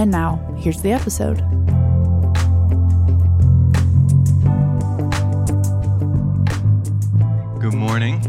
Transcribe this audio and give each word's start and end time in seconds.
And 0.00 0.10
now, 0.10 0.36
here's 0.56 0.80
the 0.80 0.92
episode. 0.92 1.40
Good 7.60 7.74
morning. 7.74 8.22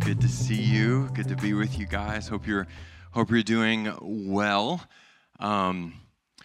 Good 0.00 0.20
to 0.20 0.28
see 0.28 0.60
you. 0.60 1.08
Good 1.14 1.28
to 1.28 1.36
be 1.36 1.54
with 1.54 1.78
you 1.78 1.86
guys. 1.86 2.28
Hope 2.28 2.46
you're 2.46 2.66
hope 3.12 3.30
you're 3.30 3.42
doing 3.42 3.90
well. 4.02 4.82
Um, 5.40 5.94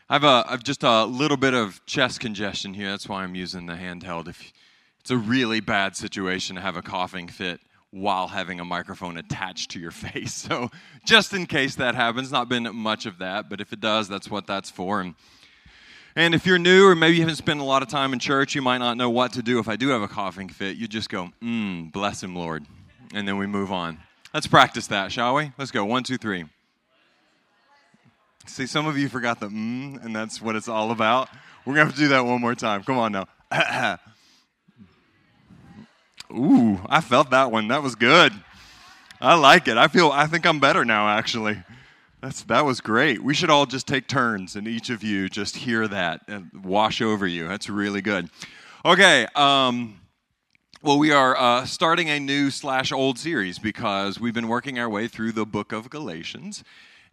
I've 0.07 0.23
a 0.23 0.45
I've 0.47 0.63
just 0.63 0.83
a 0.83 1.03
little 1.03 1.35
bit 1.35 1.53
of 1.53 1.85
chest 1.85 2.21
congestion 2.21 2.73
here. 2.73 2.89
That's 2.89 3.09
why 3.09 3.23
I'm 3.23 3.35
using 3.35 3.65
the 3.65 3.73
handheld. 3.73 4.29
If 4.29 4.53
it's 5.01 5.11
a 5.11 5.17
really 5.17 5.59
bad 5.59 5.97
situation 5.97 6.55
to 6.55 6.61
have 6.61 6.77
a 6.77 6.81
coughing 6.81 7.27
fit 7.27 7.59
while 7.91 8.27
having 8.27 8.59
a 8.59 8.65
microphone 8.65 9.17
attached 9.17 9.71
to 9.71 9.79
your 9.79 9.91
face. 9.91 10.33
So, 10.33 10.69
just 11.05 11.33
in 11.33 11.45
case 11.45 11.75
that 11.75 11.95
happens, 11.95 12.31
not 12.31 12.49
been 12.49 12.73
much 12.75 13.05
of 13.05 13.19
that, 13.19 13.49
but 13.49 13.61
if 13.61 13.71
it 13.73 13.79
does, 13.79 14.07
that's 14.07 14.29
what 14.29 14.47
that's 14.47 14.69
for. 14.69 15.01
And, 15.01 15.15
and 16.15 16.33
if 16.33 16.45
you're 16.45 16.59
new 16.59 16.87
or 16.87 16.95
maybe 16.95 17.15
you 17.15 17.21
haven't 17.21 17.35
spent 17.35 17.59
a 17.59 17.63
lot 17.63 17.81
of 17.81 17.87
time 17.87 18.13
in 18.13 18.19
church, 18.19 18.55
you 18.55 18.61
might 18.61 18.79
not 18.79 18.97
know 18.97 19.09
what 19.09 19.33
to 19.33 19.41
do 19.41 19.59
if 19.59 19.67
I 19.67 19.75
do 19.75 19.89
have 19.89 20.01
a 20.01 20.07
coughing 20.07 20.49
fit. 20.49 20.77
You 20.77 20.87
just 20.87 21.09
go, 21.09 21.29
mmm, 21.41 21.91
bless 21.91 22.23
him, 22.23 22.35
Lord. 22.35 22.65
And 23.13 23.27
then 23.27 23.37
we 23.37 23.45
move 23.45 23.71
on. 23.71 23.99
Let's 24.33 24.47
practice 24.47 24.87
that, 24.87 25.11
shall 25.11 25.35
we? 25.35 25.51
Let's 25.57 25.71
go. 25.71 25.83
One, 25.83 26.03
two, 26.03 26.17
three. 26.17 26.45
See, 28.45 28.65
some 28.65 28.87
of 28.87 28.97
you 28.97 29.07
forgot 29.07 29.39
the 29.39 29.47
mmm, 29.47 30.03
and 30.03 30.15
that's 30.15 30.41
what 30.41 30.55
it's 30.55 30.67
all 30.67 30.91
about. 30.91 31.29
We're 31.65 31.75
going 31.75 31.87
to 31.87 31.91
have 31.91 31.95
to 31.95 32.01
do 32.01 32.07
that 32.09 32.25
one 32.25 32.41
more 32.41 32.55
time. 32.55 32.83
Come 32.83 32.97
on 32.97 33.11
now. 33.11 33.27
Ooh, 36.31 36.79
I 36.87 37.01
felt 37.01 37.29
that 37.31 37.51
one. 37.51 37.67
That 37.67 37.83
was 37.83 37.95
good. 37.95 38.33
I 39.19 39.35
like 39.35 39.67
it. 39.67 39.77
I 39.77 39.87
feel 39.87 40.09
I 40.11 40.25
think 40.27 40.45
I'm 40.45 40.59
better 40.59 40.85
now 40.85 41.07
actually. 41.09 41.61
That's 42.21 42.43
that 42.43 42.65
was 42.65 42.81
great. 42.81 43.23
We 43.23 43.33
should 43.33 43.49
all 43.49 43.65
just 43.65 43.87
take 43.87 44.07
turns 44.07 44.55
and 44.55 44.67
each 44.67 44.89
of 44.89 45.03
you 45.03 45.29
just 45.29 45.57
hear 45.57 45.87
that 45.87 46.21
and 46.27 46.49
wash 46.63 47.01
over 47.01 47.27
you. 47.27 47.47
That's 47.47 47.69
really 47.69 48.01
good. 48.01 48.29
Okay, 48.85 49.27
um, 49.35 49.99
well, 50.81 50.97
we 50.97 51.11
are 51.11 51.37
uh, 51.37 51.65
starting 51.65 52.09
a 52.09 52.19
new 52.19 52.49
slash 52.49 52.91
old 52.91 53.19
series 53.19 53.59
because 53.59 54.19
we've 54.19 54.33
been 54.33 54.47
working 54.47 54.79
our 54.79 54.89
way 54.89 55.07
through 55.07 55.33
the 55.33 55.45
book 55.45 55.71
of 55.71 55.91
Galatians, 55.91 56.63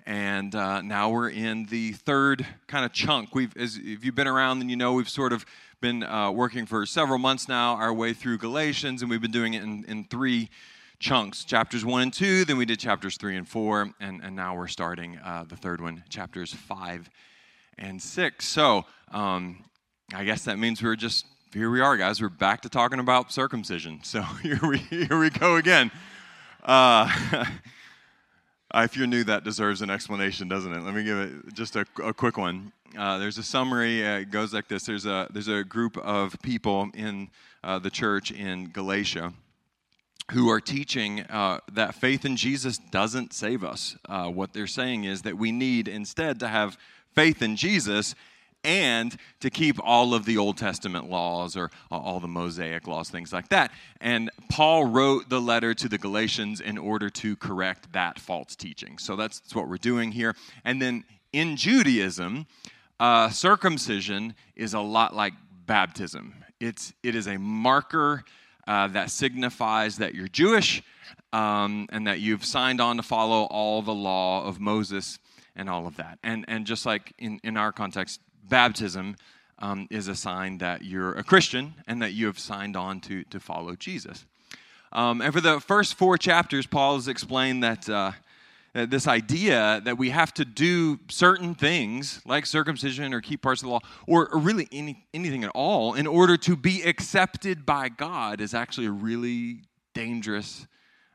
and 0.07 0.55
uh, 0.55 0.81
now 0.81 1.11
we're 1.11 1.29
in 1.29 1.67
the 1.67 1.93
third 1.93 2.47
kind 2.67 2.87
of 2.87 2.95
chunk. 2.95 3.35
We've, 3.35 3.55
as, 3.59 3.77
if 3.77 4.03
you've 4.03 4.15
been 4.15 4.27
around, 4.27 4.61
then 4.61 4.71
you 4.71 4.77
know 4.77 4.95
we've 4.95 5.11
sort 5.11 5.35
of 5.35 5.45
been 5.81 6.03
uh, 6.03 6.31
working 6.31 6.67
for 6.67 6.85
several 6.87 7.19
months 7.19 7.49
now 7.49 7.75
our 7.75 7.93
way 7.93 8.13
through 8.13 8.39
Galatians, 8.39 9.03
and 9.03 9.11
we've 9.11 9.23
been 9.23 9.31
doing 9.31 9.55
it 9.55 9.63
in, 9.63 9.85
in 9.87 10.05
three 10.05 10.51
chunks 10.99 11.45
chapters 11.45 11.85
1 11.85 12.03
and 12.03 12.13
2, 12.13 12.45
then 12.45 12.57
we 12.57 12.65
did 12.65 12.79
chapters 12.79 13.17
3 13.17 13.37
and 13.37 13.49
4, 13.49 13.95
and, 14.01 14.21
and 14.23 14.35
now 14.35 14.57
we're 14.57 14.67
starting 14.67 15.19
uh, 15.19 15.45
the 15.49 15.57
third 15.57 15.81
one, 15.81 16.03
chapters 16.09 16.53
5 16.53 17.09
and 17.79 18.03
6. 18.03 18.45
So 18.45 18.85
um, 19.13 19.65
I 20.13 20.25
guess 20.25 20.45
that 20.45 20.59
means 20.59 20.83
we're 20.83 20.97
just, 20.97 21.27
here 21.53 21.71
we 21.71 21.81
are, 21.81 21.97
guys. 21.97 22.21
We're 22.21 22.29
back 22.29 22.63
to 22.63 22.69
talking 22.69 22.99
about 22.99 23.33
circumcision. 23.33 24.01
So 24.03 24.23
here 24.23 24.61
we, 24.63 24.79
here 24.79 25.19
we 25.19 25.31
go 25.31 25.57
again. 25.57 25.93
Uh, 26.65 27.09
if 28.75 28.97
you're 28.97 29.07
new, 29.07 29.23
that 29.25 29.45
deserves 29.45 29.83
an 29.83 29.91
explanation, 29.91 30.49
doesn't 30.49 30.73
it? 30.73 30.83
Let 30.83 30.95
me 30.95 31.05
give 31.05 31.19
it 31.19 31.55
just 31.55 31.77
a, 31.77 31.87
a 32.03 32.13
quick 32.13 32.37
one. 32.37 32.73
Uh, 32.97 33.19
there's 33.19 33.39
a 33.39 33.43
summary. 33.43 34.07
Uh, 34.07 34.19
it 34.19 34.31
goes 34.31 34.55
like 34.55 34.69
this. 34.69 34.85
There's 34.85 35.07
a 35.07 35.27
there's 35.31 35.49
a 35.49 35.65
group 35.65 35.97
of 35.99 36.37
people 36.43 36.91
in 36.95 37.31
uh, 37.63 37.79
the 37.79 37.91
church 37.91 38.31
in 38.31 38.71
Galatia 38.71 39.33
who 40.33 40.51
are 40.51 40.61
teaching 40.61 41.23
uh, 41.23 41.59
that 41.73 41.95
faith 41.95 42.25
in 42.25 42.37
Jesus 42.37 42.79
doesn't 42.79 43.33
save 43.33 43.65
us. 43.65 43.97
Uh, 44.09 44.29
what 44.29 44.53
they're 44.53 44.67
saying 44.67 45.05
is 45.05 45.23
that 45.23 45.39
we 45.39 45.51
need 45.53 45.89
instead 45.89 46.39
to 46.41 46.49
have 46.49 46.77
faith 47.15 47.41
in 47.41 47.57
Jesus 47.57 48.15
and 48.65 49.17
to 49.41 49.49
keep 49.51 49.77
all 49.83 50.15
of 50.15 50.25
the 50.25 50.37
Old 50.37 50.59
Testament 50.59 51.09
laws 51.09 51.57
or 51.57 51.71
all 51.91 52.21
the 52.21 52.29
Mosaic 52.29 52.87
laws, 52.87 53.09
things 53.09 53.33
like 53.33 53.49
that. 53.49 53.71
And 54.01 54.31
Paul 54.51 54.85
wrote 54.85 55.29
the 55.29 55.41
letter 55.41 55.75
to 55.75 55.89
the 55.89 55.99
Galatians 55.99 56.61
in 56.61 56.77
order 56.77 57.09
to 57.11 57.37
correct 57.37 57.93
that 57.93 58.19
false 58.19 58.57
teaching. 58.57 58.99
So 58.99 59.17
that's, 59.17 59.41
that's 59.41 59.55
what 59.55 59.69
we're 59.69 59.77
doing 59.77 60.13
here. 60.13 60.35
And 60.65 60.83
then 60.83 61.05
in 61.33 61.57
Judaism, 61.57 62.47
uh, 63.01 63.31
circumcision 63.31 64.35
is 64.57 64.75
a 64.75 64.81
lot 64.81 65.15
like 65.15 65.35
baptism. 65.67 66.35
It's, 66.61 66.93
it 67.03 67.15
is 67.15 67.27
a 67.27 67.39
marker 67.39 68.25
uh, 68.67 68.89
that 68.89 69.11
signifies 69.11 69.99
that 69.99 70.15
you're 70.15 70.29
Jewish 70.29 70.83
um, 71.33 71.87
and 71.91 72.07
that 72.07 72.21
you've 72.21 72.45
signed 72.45 72.81
on 72.81 72.97
to 72.97 73.03
follow 73.03 73.45
all 73.45 73.83
the 73.83 73.95
law 73.95 74.45
of 74.45 74.61
Moses 74.61 75.19
and 75.55 75.69
all 75.71 75.87
of 75.87 75.97
that. 75.97 76.19
And, 76.23 76.45
and 76.49 76.67
just 76.67 76.85
like 76.87 77.13
in, 77.19 77.41
in 77.45 77.57
our 77.57 77.73
context, 77.73 78.21
baptism 78.49 79.17
um, 79.59 79.87
is 79.91 80.09
a 80.09 80.15
sign 80.15 80.59
that 80.59 80.85
you're 80.85 81.13
a 81.13 81.25
Christian 81.25 81.75
and 81.87 82.03
that 82.03 82.13
you 82.13 82.27
have 82.27 82.39
signed 82.39 82.77
on 82.77 83.01
to, 83.01 83.25
to 83.25 83.41
follow 83.41 83.75
Jesus. 83.75 84.25
Um, 84.93 85.21
and 85.21 85.35
for 85.35 85.41
the 85.41 85.61
first 85.61 85.95
four 85.95 86.17
chapters, 86.17 86.67
Paul 86.67 86.95
has 86.95 87.09
explained 87.09 87.63
that 87.63 87.89
uh, 87.89 88.13
Uh, 88.79 88.87
this 88.87 89.09
idea 89.09 89.81
that 89.85 89.99
we 89.99 90.11
have 90.11 90.33
to 90.33 90.45
do 90.45 91.01
certain 91.11 91.53
things 91.53 92.23
like 92.25 92.47
circumcision 92.47 93.13
or 93.13 93.21
keep 93.21 93.43
parts 93.43 93.61
of 93.61 93.67
the 93.67 93.73
law 93.73 93.81
or, 94.07 94.29
or 94.33 94.39
really 94.39 94.69
any, 94.71 95.05
anything 95.13 95.43
at 95.43 95.51
all 95.53 95.95
in 95.95 96.07
order 96.07 96.37
to 96.37 96.55
be 96.55 96.83
accepted 96.83 97.67
by 97.67 97.89
God 97.89 98.41
is 98.41 98.55
actually 98.55 98.87
a 98.87 98.93
really 98.93 99.63
dangerous 99.95 100.69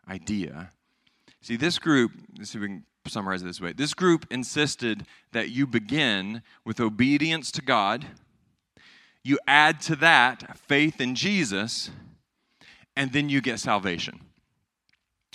idea. 0.09 0.72
See, 1.41 1.56
this 1.56 1.79
group, 1.79 2.12
let's 2.38 2.50
see 2.50 2.57
if 2.57 2.63
we 2.63 2.68
can 2.68 2.85
summarize 3.07 3.41
it 3.41 3.46
this 3.46 3.62
way 3.62 3.72
this 3.72 3.94
group 3.94 4.25
insisted 4.29 5.06
that 5.31 5.50
you 5.50 5.66
begin 5.66 6.41
with 6.66 6.81
obedience 6.81 7.50
to 7.53 7.62
God, 7.62 8.06
you 9.23 9.40
add 9.47 9.79
to 9.81 9.96
that 9.97 10.57
faith 10.57 11.00
in 11.00 11.16
Jesus, 11.16 11.91
and 12.97 13.13
then 13.13 13.29
you 13.29 13.40
get 13.40 13.62
salvation. 13.62 14.19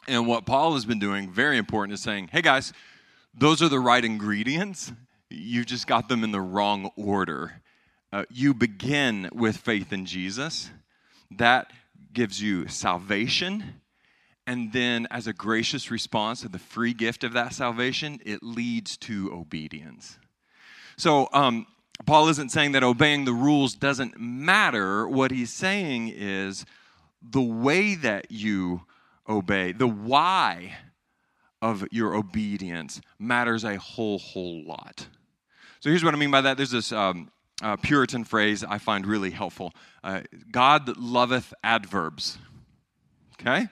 And 0.09 0.27
what 0.27 0.47
Paul 0.47 0.73
has 0.73 0.87
been 0.87 0.99
doing, 0.99 1.31
very 1.31 1.59
important, 1.59 1.93
is 1.93 2.01
saying, 2.01 2.31
hey 2.33 2.41
guys, 2.41 2.73
those 3.35 3.63
are 3.63 3.69
the 3.69 3.79
right 3.79 4.03
ingredients. 4.03 4.91
You 5.29 5.67
just 5.67 5.87
got 5.87 6.09
them 6.09 6.25
in 6.25 6.33
the 6.33 6.41
wrong 6.41 6.91
order. 6.97 7.61
Uh, 8.11 8.25
you 8.31 8.55
begin 8.55 9.29
with 9.33 9.59
faith 9.59 9.93
in 9.93 10.07
Jesus, 10.07 10.71
that 11.31 11.71
gives 12.15 12.41
you 12.41 12.67
salvation. 12.69 13.83
And 14.47 14.73
then, 14.73 15.07
as 15.11 15.27
a 15.27 15.35
gracious 15.35 15.91
response 15.91 16.41
to 16.41 16.49
the 16.49 16.59
free 16.59 16.95
gift 16.95 17.23
of 17.23 17.35
that 17.35 17.53
salvation, 17.53 18.19
it 18.25 18.43
leads 18.43 18.97
to 18.97 19.31
obedience. 19.31 20.19
So, 20.97 21.29
um, 21.35 21.67
Paul 22.07 22.29
isn't 22.29 22.51
saying 22.51 22.73
that 22.73 22.83
obeying 22.83 23.27
the 23.27 23.35
rules 23.35 23.75
doesn't 23.75 24.19
matter. 24.19 25.07
What 25.07 25.33
he's 25.33 25.53
saying 25.53 26.15
is 26.17 26.65
the 27.21 27.43
way 27.43 27.95
that 27.97 28.31
you 28.31 28.87
obey. 29.29 29.73
The 29.73 29.87
why 29.87 30.77
of 31.61 31.87
your 31.91 32.15
obedience 32.15 33.01
matters 33.19 33.65
a 33.65 33.77
whole, 33.77 34.19
whole 34.19 34.65
lot. 34.65 35.07
So 35.81 35.91
here's 35.91 36.05
what 36.05 36.15
I 36.15 36.17
mean 36.17 36.31
by 36.31 36.41
that. 36.43 36.57
There's 36.57 36.71
this 36.71 36.93
um, 36.93 37.31
uh, 37.63 37.77
Puritan 37.77 38.25
phrase 38.25 38.65
I 38.65 38.79
find 38.79 39.07
really 39.07 39.31
helpful 39.31 39.73
uh, 40.05 40.23
God 40.51 40.97
loveth 40.97 41.53
adverbs. 41.63 42.39
Okay? 43.41 43.67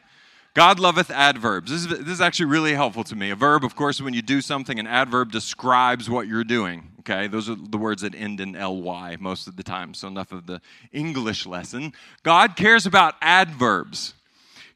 God 0.54 0.78
loveth 0.80 1.10
adverbs. 1.10 1.70
This 1.70 1.84
is, 1.84 1.98
this 2.04 2.14
is 2.14 2.20
actually 2.20 2.46
really 2.46 2.72
helpful 2.72 3.04
to 3.04 3.14
me. 3.14 3.30
A 3.30 3.36
verb, 3.36 3.64
of 3.64 3.76
course, 3.76 4.00
when 4.00 4.14
you 4.14 4.22
do 4.22 4.40
something, 4.40 4.78
an 4.78 4.86
adverb 4.86 5.30
describes 5.30 6.08
what 6.08 6.26
you're 6.26 6.44
doing. 6.44 6.92
Okay, 7.00 7.28
those 7.28 7.48
are 7.48 7.54
the 7.54 7.78
words 7.78 8.02
that 8.02 8.14
end 8.14 8.40
in 8.40 8.52
ly 8.52 9.16
most 9.20 9.46
of 9.46 9.56
the 9.56 9.62
time. 9.62 9.94
So, 9.94 10.08
enough 10.08 10.32
of 10.32 10.46
the 10.46 10.60
English 10.92 11.46
lesson. 11.46 11.92
God 12.22 12.56
cares 12.56 12.86
about 12.86 13.14
adverbs. 13.20 14.14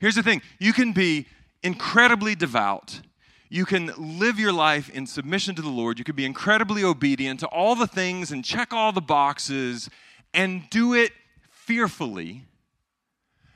Here's 0.01 0.15
the 0.15 0.23
thing 0.23 0.43
you 0.59 0.73
can 0.73 0.93
be 0.93 1.27
incredibly 1.63 2.35
devout. 2.35 3.01
You 3.49 3.65
can 3.67 3.93
live 3.99 4.39
your 4.39 4.53
life 4.53 4.89
in 4.89 5.07
submission 5.07 5.55
to 5.57 5.63
the 5.63 5.69
Lord. 5.69 5.99
You 5.99 6.05
can 6.05 6.15
be 6.15 6.25
incredibly 6.25 6.85
obedient 6.85 7.41
to 7.41 7.47
all 7.49 7.75
the 7.75 7.87
things 7.87 8.31
and 8.31 8.45
check 8.45 8.73
all 8.73 8.93
the 8.93 9.01
boxes 9.01 9.91
and 10.33 10.71
do 10.71 10.95
it 10.95 11.13
fearfully. 11.51 12.45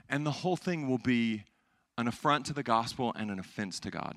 And 0.09 0.27
the 0.27 0.33
whole 0.33 0.57
thing 0.57 0.89
will 0.89 0.99
be 0.99 1.45
an 1.97 2.09
affront 2.09 2.45
to 2.47 2.53
the 2.53 2.65
gospel 2.65 3.13
and 3.17 3.31
an 3.31 3.39
offense 3.39 3.79
to 3.81 3.91
God. 3.91 4.17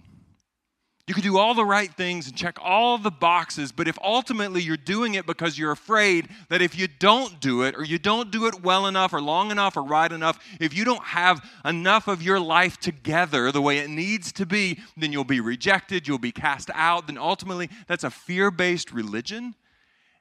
You 1.08 1.14
can 1.14 1.24
do 1.24 1.38
all 1.38 1.54
the 1.54 1.64
right 1.64 1.90
things 1.94 2.28
and 2.28 2.36
check 2.36 2.58
all 2.62 2.98
the 2.98 3.10
boxes, 3.10 3.72
but 3.72 3.88
if 3.88 3.98
ultimately 4.04 4.62
you're 4.62 4.76
doing 4.76 5.14
it 5.14 5.26
because 5.26 5.58
you're 5.58 5.72
afraid 5.72 6.28
that 6.50 6.62
if 6.62 6.78
you 6.78 6.90
don't 7.00 7.40
do 7.40 7.62
it, 7.62 7.76
or 7.78 7.86
you 7.86 7.98
don't 7.98 8.30
do 8.30 8.46
it 8.46 8.62
well 8.62 8.88
enough, 8.88 9.14
or 9.14 9.22
long 9.22 9.50
enough, 9.50 9.78
or 9.78 9.84
right 9.84 10.12
enough, 10.12 10.38
if 10.60 10.76
you 10.76 10.84
don't 10.84 11.04
have 11.06 11.42
enough 11.64 12.10
of 12.10 12.22
your 12.22 12.42
life 12.42 12.78
together 12.78 13.54
the 13.54 13.62
way 13.62 13.78
it 13.78 13.90
needs 13.90 14.34
to 14.34 14.46
be, 14.46 14.80
then 14.98 15.14
you'll 15.14 15.24
be 15.24 15.40
rejected, 15.40 16.10
you'll 16.10 16.18
be 16.18 16.34
cast 16.34 16.70
out, 16.74 17.08
then 17.08 17.18
ultimately 17.18 17.70
that's 17.88 18.04
a 18.04 18.10
fear 18.10 18.52
based 18.52 18.92
religion, 18.92 19.56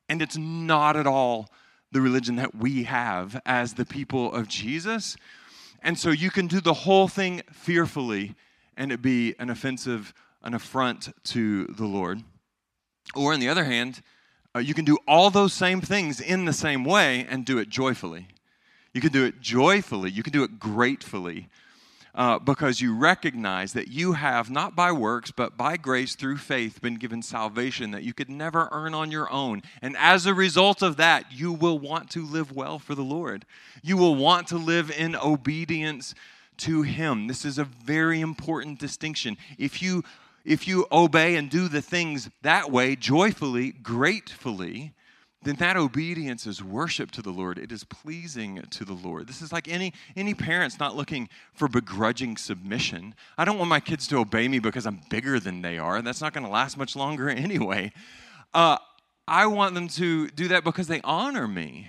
and 0.09 0.23
it's 0.23 0.37
not 0.37 0.97
at 0.97 1.07
all 1.07 1.51
the 1.91 2.01
religion 2.01 2.37
that 2.37 2.55
we 2.55 2.85
have 2.85 3.41
as 3.45 3.75
the 3.75 3.85
people 3.85 4.33
of 4.33 4.47
Jesus. 4.47 5.17
And 5.83 5.99
so 5.99 6.11
you 6.11 6.31
can 6.31 6.47
do 6.47 6.61
the 6.61 6.75
whole 6.75 7.09
thing 7.09 7.43
fearfully 7.53 8.37
and 8.77 8.93
it 8.93 9.03
be 9.03 9.35
an 9.39 9.51
offensive 9.51 10.13
an 10.47 10.55
affront 10.55 11.13
to 11.25 11.67
the 11.67 11.85
Lord. 11.85 12.23
Or, 13.15 13.35
on 13.35 13.41
the 13.41 13.49
other 13.49 13.65
hand, 13.65 14.01
uh, 14.55 14.61
you 14.61 14.75
can 14.75 14.85
do 14.85 14.97
all 15.07 15.29
those 15.29 15.53
same 15.53 15.81
things 15.81 16.21
in 16.21 16.45
the 16.45 16.53
same 16.53 16.85
way 16.85 17.27
and 17.29 17.45
do 17.45 17.59
it 17.59 17.69
joyfully. 17.69 18.29
You 18.95 19.01
can 19.01 19.13
do 19.13 19.25
it 19.25 19.41
joyfully, 19.41 20.11
you 20.11 20.23
can 20.23 20.33
do 20.33 20.45
it 20.45 20.59
gratefully. 20.59 21.49
Uh, 22.15 22.39
because 22.39 22.81
you 22.81 22.97
recognize 22.97 23.75
that 23.75 23.89
you 23.89 24.15
have, 24.15 24.51
not 24.51 24.75
by 24.75 24.91
works, 24.91 25.31
but 25.31 25.55
by 25.55 25.77
grace 25.77 26.15
through 26.15 26.39
faith, 26.39 26.81
been 26.81 26.95
given 26.95 27.21
salvation 27.21 27.91
that 27.91 28.05
you 28.05 28.15
could 28.15 28.31
never 28.31 28.71
earn 28.73 28.95
on 28.95 29.11
your 29.11 29.31
own. 29.31 29.61
And 29.83 29.95
as 29.99 30.25
a 30.25 30.33
result 30.33 30.81
of 30.81 30.97
that, 30.97 31.31
you 31.31 31.53
will 31.53 31.79
want 31.79 32.09
to 32.13 32.25
live 32.25 32.53
well 32.53 32.79
for 32.79 32.95
the 32.95 33.03
Lord. 33.03 33.45
You 33.83 33.99
will 33.99 34.15
want 34.15 34.47
to 34.47 34.57
live 34.57 34.91
in 34.91 35.15
obedience 35.15 36.15
to 36.59 36.81
Him. 36.81 37.27
This 37.27 37.45
is 37.45 37.59
a 37.59 37.65
very 37.65 38.23
important 38.23 38.79
distinction. 38.79 39.37
If 39.59 39.83
you 39.83 40.03
if 40.47 40.69
you 40.69 40.87
obey 40.93 41.35
and 41.35 41.51
do 41.51 41.69
the 41.69 41.83
things 41.83 42.31
that 42.43 42.71
way, 42.71 42.95
joyfully, 42.95 43.73
gratefully, 43.73 44.93
then 45.43 45.57
that 45.57 45.77
obedience 45.77 46.47
is 46.47 46.63
worship 46.63 47.11
to 47.13 47.23
the 47.23 47.31
Lord. 47.31 47.59
It 47.59 47.73
is 47.73 47.83
pleasing 47.85 48.63
to 48.71 48.85
the 48.85 48.93
Lord. 48.93 49.27
This 49.27 49.43
is 49.43 49.53
like 49.53 49.69
any 49.69 49.93
any 50.17 50.35
parents 50.35 50.79
not 50.79 50.97
looking 50.97 51.29
for 51.53 51.69
begrudging 51.69 52.37
submission. 52.37 53.15
I 53.37 53.45
don't 53.45 53.59
want 53.59 53.69
my 53.69 53.81
kids 53.81 54.07
to 54.09 54.19
obey 54.19 54.47
me 54.47 54.61
because 54.61 54.87
I'm 54.87 55.01
bigger 55.11 55.41
than 55.41 55.63
they 55.63 55.79
are. 55.79 56.01
That's 56.01 56.21
not 56.21 56.33
going 56.33 56.45
to 56.45 56.51
last 56.51 56.79
much 56.79 56.95
longer 56.95 57.29
anyway. 57.47 57.93
Uh, 58.55 58.79
I 59.29 59.47
want 59.47 59.75
them 59.75 59.89
to 59.89 60.29
do 60.29 60.49
that 60.49 60.63
because 60.63 60.87
they 60.87 61.01
honor 61.03 61.49
me. 61.49 61.89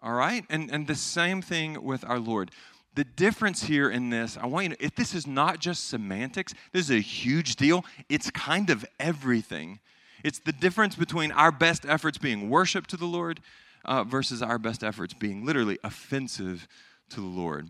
All 0.00 0.12
right, 0.12 0.44
and 0.48 0.70
and 0.70 0.86
the 0.86 0.94
same 0.94 1.42
thing 1.42 1.82
with 1.82 2.04
our 2.04 2.20
Lord 2.20 2.52
the 2.96 3.04
difference 3.04 3.62
here 3.62 3.90
in 3.90 4.10
this, 4.10 4.36
I 4.36 4.46
want 4.46 4.64
you 4.64 4.74
to, 4.74 4.84
if 4.84 4.94
this 4.96 5.14
is 5.14 5.26
not 5.26 5.60
just 5.60 5.88
semantics, 5.88 6.54
this 6.72 6.86
is 6.86 6.90
a 6.90 7.00
huge 7.00 7.56
deal. 7.56 7.84
It's 8.08 8.30
kind 8.30 8.70
of 8.70 8.84
everything. 8.98 9.80
It's 10.24 10.38
the 10.38 10.52
difference 10.52 10.96
between 10.96 11.30
our 11.30 11.52
best 11.52 11.86
efforts 11.86 12.18
being 12.18 12.50
worship 12.50 12.86
to 12.88 12.96
the 12.96 13.04
Lord 13.04 13.40
uh, 13.84 14.02
versus 14.02 14.42
our 14.42 14.58
best 14.58 14.82
efforts 14.82 15.14
being 15.14 15.44
literally 15.44 15.78
offensive 15.84 16.66
to 17.10 17.16
the 17.20 17.26
Lord. 17.26 17.68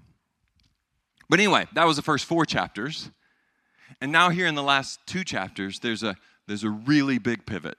But 1.28 1.40
anyway, 1.40 1.66
that 1.74 1.84
was 1.86 1.96
the 1.96 2.02
first 2.02 2.24
four 2.24 2.46
chapters. 2.46 3.10
And 4.00 4.12
now 4.12 4.30
here 4.30 4.46
in 4.46 4.54
the 4.54 4.62
last 4.62 5.00
two 5.06 5.24
chapters, 5.24 5.80
there's 5.80 6.02
a 6.02 6.16
there's 6.46 6.62
a 6.62 6.70
really 6.70 7.18
big 7.18 7.44
pivot. 7.44 7.76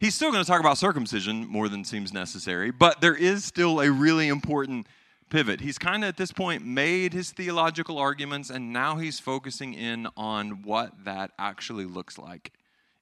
He's 0.00 0.16
still 0.16 0.32
going 0.32 0.42
to 0.42 0.50
talk 0.50 0.58
about 0.58 0.78
circumcision 0.78 1.46
more 1.46 1.68
than 1.68 1.84
seems 1.84 2.12
necessary, 2.12 2.72
but 2.72 3.00
there 3.00 3.14
is 3.14 3.44
still 3.44 3.80
a 3.80 3.90
really 3.90 4.26
important 4.26 4.88
pivot. 5.32 5.62
He's 5.62 5.78
kind 5.78 6.04
of 6.04 6.08
at 6.08 6.18
this 6.18 6.30
point 6.30 6.62
made 6.62 7.14
his 7.14 7.30
theological 7.30 7.98
arguments, 7.98 8.50
and 8.50 8.70
now 8.70 8.96
he's 8.96 9.18
focusing 9.18 9.72
in 9.72 10.06
on 10.14 10.62
what 10.62 10.92
that 11.04 11.30
actually 11.38 11.86
looks 11.86 12.18
like 12.18 12.52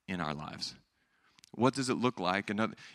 in 0.07 0.21
our 0.21 0.33
lives. 0.33 0.77
What 1.57 1.75
does 1.75 1.91
it 1.91 1.97
look 1.97 2.21
like? 2.21 2.49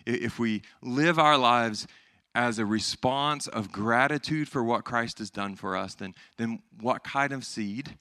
If 0.06 0.40
we 0.40 0.62
live 0.82 1.20
our 1.20 1.38
lives 1.38 1.86
as 2.34 2.60
a 2.60 2.66
response 2.66 3.48
of 3.48 3.74
gratitude 3.74 4.48
for 4.48 4.64
what 4.64 4.86
Christ 4.86 5.20
has 5.20 5.30
done 5.30 5.58
for 5.58 5.76
us, 5.76 5.96
then, 5.96 6.16
then 6.38 6.60
what 6.80 7.04
kind 7.04 7.34
of 7.34 7.44
seed 7.44 7.98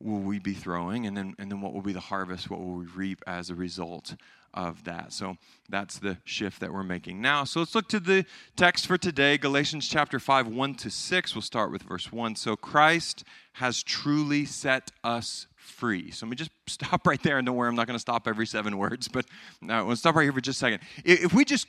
will 0.00 0.18
we 0.18 0.40
be 0.40 0.52
throwing? 0.52 1.06
And 1.06 1.16
then, 1.16 1.34
and 1.38 1.48
then 1.48 1.60
what 1.60 1.72
will 1.72 1.82
be 1.82 1.92
the 1.92 2.00
harvest? 2.00 2.50
What 2.50 2.58
will 2.58 2.74
we 2.74 2.86
reap 2.86 3.22
as 3.24 3.50
a 3.50 3.54
result 3.54 4.16
of 4.54 4.84
that. 4.84 5.12
So 5.12 5.36
that's 5.68 5.98
the 5.98 6.18
shift 6.24 6.60
that 6.60 6.72
we're 6.72 6.82
making 6.82 7.20
now. 7.20 7.44
So 7.44 7.60
let's 7.60 7.74
look 7.74 7.88
to 7.88 8.00
the 8.00 8.26
text 8.56 8.86
for 8.86 8.98
today 8.98 9.38
Galatians 9.38 9.88
chapter 9.88 10.18
5, 10.18 10.48
1 10.48 10.74
to 10.76 10.90
6. 10.90 11.34
We'll 11.34 11.42
start 11.42 11.70
with 11.70 11.82
verse 11.82 12.12
1. 12.12 12.36
So 12.36 12.56
Christ 12.56 13.24
has 13.54 13.82
truly 13.82 14.44
set 14.44 14.92
us 15.02 15.46
free. 15.56 16.10
So 16.10 16.26
let 16.26 16.30
me 16.30 16.36
just 16.36 16.50
stop 16.66 17.06
right 17.06 17.22
there 17.22 17.38
and 17.38 17.46
don't 17.46 17.56
worry, 17.56 17.68
I'm 17.68 17.76
not 17.76 17.86
going 17.86 17.96
to 17.96 18.00
stop 18.00 18.28
every 18.28 18.46
seven 18.46 18.78
words, 18.78 19.08
but 19.08 19.26
no, 19.60 19.86
we'll 19.86 19.96
stop 19.96 20.14
right 20.14 20.24
here 20.24 20.32
for 20.32 20.40
just 20.40 20.58
a 20.58 20.60
second. 20.60 20.80
If 21.04 21.32
we 21.32 21.44
just 21.44 21.66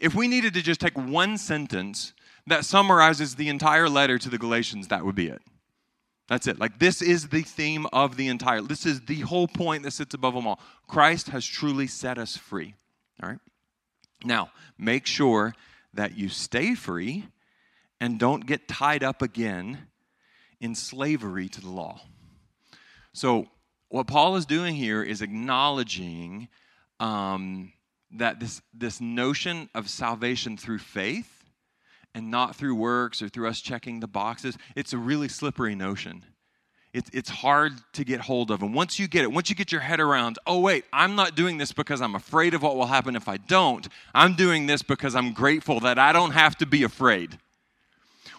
if 0.00 0.14
we 0.14 0.28
needed 0.28 0.54
to 0.54 0.62
just 0.62 0.80
take 0.80 0.96
one 0.96 1.36
sentence 1.38 2.12
that 2.46 2.64
summarizes 2.64 3.34
the 3.34 3.48
entire 3.48 3.88
letter 3.88 4.16
to 4.18 4.28
the 4.28 4.38
Galatians, 4.38 4.88
that 4.88 5.04
would 5.04 5.16
be 5.16 5.26
it. 5.26 5.42
That's 6.28 6.46
it. 6.46 6.60
Like, 6.60 6.78
this 6.78 7.00
is 7.00 7.28
the 7.28 7.42
theme 7.42 7.86
of 7.92 8.16
the 8.16 8.28
entire, 8.28 8.60
this 8.60 8.84
is 8.84 9.00
the 9.02 9.20
whole 9.20 9.48
point 9.48 9.82
that 9.84 9.92
sits 9.92 10.14
above 10.14 10.34
them 10.34 10.46
all. 10.46 10.60
Christ 10.86 11.28
has 11.30 11.44
truly 11.44 11.86
set 11.86 12.18
us 12.18 12.36
free. 12.36 12.74
All 13.22 13.30
right? 13.30 13.38
Now, 14.24 14.50
make 14.76 15.06
sure 15.06 15.54
that 15.94 16.16
you 16.18 16.28
stay 16.28 16.74
free 16.74 17.26
and 18.00 18.18
don't 18.18 18.46
get 18.46 18.68
tied 18.68 19.02
up 19.02 19.22
again 19.22 19.88
in 20.60 20.74
slavery 20.74 21.48
to 21.48 21.60
the 21.60 21.70
law. 21.70 22.00
So, 23.12 23.46
what 23.88 24.06
Paul 24.06 24.36
is 24.36 24.44
doing 24.44 24.74
here 24.74 25.02
is 25.02 25.22
acknowledging 25.22 26.48
um, 27.00 27.72
that 28.12 28.38
this, 28.38 28.60
this 28.74 29.00
notion 29.00 29.70
of 29.74 29.88
salvation 29.88 30.58
through 30.58 30.80
faith 30.80 31.37
and 32.14 32.30
not 32.30 32.56
through 32.56 32.74
works 32.74 33.22
or 33.22 33.28
through 33.28 33.48
us 33.48 33.60
checking 33.60 34.00
the 34.00 34.06
boxes, 34.06 34.56
it's 34.74 34.92
a 34.92 34.98
really 34.98 35.28
slippery 35.28 35.74
notion. 35.74 36.24
It's, 36.94 37.10
it's 37.12 37.28
hard 37.28 37.72
to 37.92 38.04
get 38.04 38.20
hold 38.20 38.50
of. 38.50 38.62
And 38.62 38.74
once 38.74 38.98
you 38.98 39.08
get 39.08 39.22
it, 39.22 39.30
once 39.30 39.50
you 39.50 39.56
get 39.56 39.70
your 39.70 39.82
head 39.82 40.00
around, 40.00 40.38
oh, 40.46 40.60
wait, 40.60 40.84
I'm 40.92 41.14
not 41.14 41.36
doing 41.36 41.58
this 41.58 41.70
because 41.70 42.00
I'm 42.00 42.14
afraid 42.14 42.54
of 42.54 42.62
what 42.62 42.76
will 42.76 42.86
happen 42.86 43.14
if 43.14 43.28
I 43.28 43.36
don't. 43.36 43.86
I'm 44.14 44.34
doing 44.34 44.66
this 44.66 44.82
because 44.82 45.14
I'm 45.14 45.32
grateful 45.32 45.80
that 45.80 45.98
I 45.98 46.12
don't 46.12 46.30
have 46.30 46.56
to 46.58 46.66
be 46.66 46.82
afraid. 46.82 47.38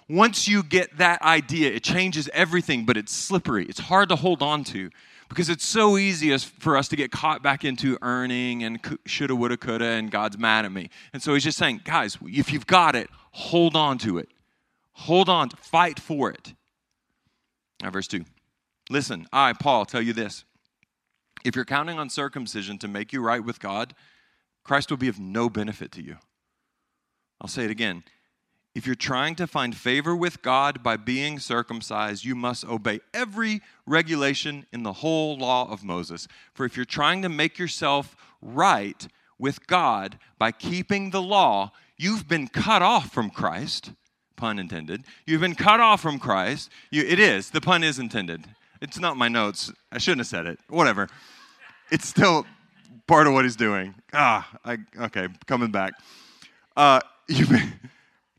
Once 0.10 0.48
you 0.48 0.64
get 0.64 0.98
that 0.98 1.22
idea, 1.22 1.72
it 1.72 1.84
changes 1.84 2.28
everything, 2.34 2.86
but 2.86 2.98
it's 2.98 3.14
slippery. 3.14 3.66
It's 3.70 3.80
hard 3.80 4.10
to 4.10 4.16
hold 4.16 4.42
on 4.42 4.64
to 4.66 4.90
because 5.30 5.50
it's 5.50 5.66
so 5.66 5.98
easy 5.98 6.36
for 6.36 6.76
us 6.76 6.88
to 6.88 6.96
get 6.96 7.12
caught 7.12 7.44
back 7.44 7.64
into 7.64 8.00
earning 8.02 8.64
and 8.64 8.80
shoulda, 9.06 9.36
woulda, 9.36 9.58
coulda, 9.58 9.86
and 9.86 10.10
God's 10.10 10.40
mad 10.40 10.66
at 10.66 10.72
me. 10.72 10.90
And 11.14 11.22
so 11.22 11.36
he's 11.36 11.44
just 11.44 11.60
saying, 11.60 11.82
guys, 11.84 12.18
if 12.24 12.52
you've 12.52 12.66
got 12.66 12.96
it, 12.96 13.12
hold 13.32 13.76
on 13.76 13.98
to 14.00 14.18
it. 14.18 14.30
Hold 14.94 15.30
on, 15.30 15.50
fight 15.50 16.00
for 16.00 16.30
it. 16.30 16.54
Now, 17.82 17.92
verse 17.92 18.08
2. 18.08 18.26
Listen, 18.90 19.28
I, 19.32 19.54
Paul, 19.54 19.86
tell 19.86 20.02
you 20.02 20.14
this. 20.14 20.44
If 21.46 21.56
you're 21.56 21.66
counting 21.66 21.98
on 22.00 22.10
circumcision 22.10 22.78
to 22.80 22.88
make 22.88 23.14
you 23.14 23.22
right 23.22 23.44
with 23.44 23.60
God, 23.60 23.94
Christ 24.64 24.90
will 24.90 24.98
be 24.98 25.08
of 25.08 25.20
no 25.20 25.50
benefit 25.50 25.92
to 25.94 26.02
you. 26.02 26.18
I'll 27.40 27.48
say 27.48 27.64
it 27.64 27.72
again. 27.72 28.04
If 28.76 28.86
you're 28.86 28.96
trying 28.96 29.36
to 29.36 29.48
find 29.48 29.76
favor 29.76 30.16
with 30.16 30.42
God 30.42 30.84
by 30.84 30.96
being 30.96 31.40
circumcised, 31.40 32.24
you 32.24 32.36
must 32.36 32.66
obey 32.66 33.00
every 33.14 33.62
regulation 33.86 34.66
in 34.72 34.84
the 34.84 34.94
whole 34.94 35.38
law 35.38 35.72
of 35.72 35.84
Moses. 35.84 36.28
For 36.54 36.66
if 36.66 36.76
you're 36.76 36.86
trying 36.86 37.22
to 37.24 37.30
make 37.30 37.58
yourself 37.58 38.16
right 38.42 39.08
with 39.40 39.66
God 39.66 40.20
by 40.38 40.52
keeping 40.52 41.10
the 41.10 41.22
law, 41.22 41.72
you've 42.00 42.28
been 42.28 42.48
cut 42.48 42.82
off 42.82 43.12
from 43.12 43.30
Christ, 43.30 43.92
pun 44.36 44.58
intended. 44.58 45.04
You've 45.28 45.42
been 45.42 45.54
cut 45.54 45.80
off 45.80 46.02
from 46.02 46.18
Christ. 46.18 46.72
You, 46.90 47.04
it 47.04 47.20
is, 47.20 47.52
the 47.52 47.62
pun 47.62 47.84
is 47.84 48.00
intended. 48.00 48.48
It's 48.82 48.98
not 48.98 49.18
my 49.18 49.28
notes. 49.28 49.72
I 49.92 50.00
shouldn't 50.00 50.22
have 50.22 50.28
said 50.28 50.48
it. 50.48 50.58
Whatever. 50.70 51.10
It's 51.92 52.08
still 52.08 52.46
part 53.06 53.28
of 53.28 53.34
what 53.34 53.44
he's 53.44 53.58
doing. 53.58 53.94
Ah, 54.14 54.50
I, 54.64 54.78
okay, 55.02 55.28
coming 55.46 55.70
back. 55.70 55.94
Uh, 56.78 57.02
you've 57.28 57.50
been, 57.50 57.74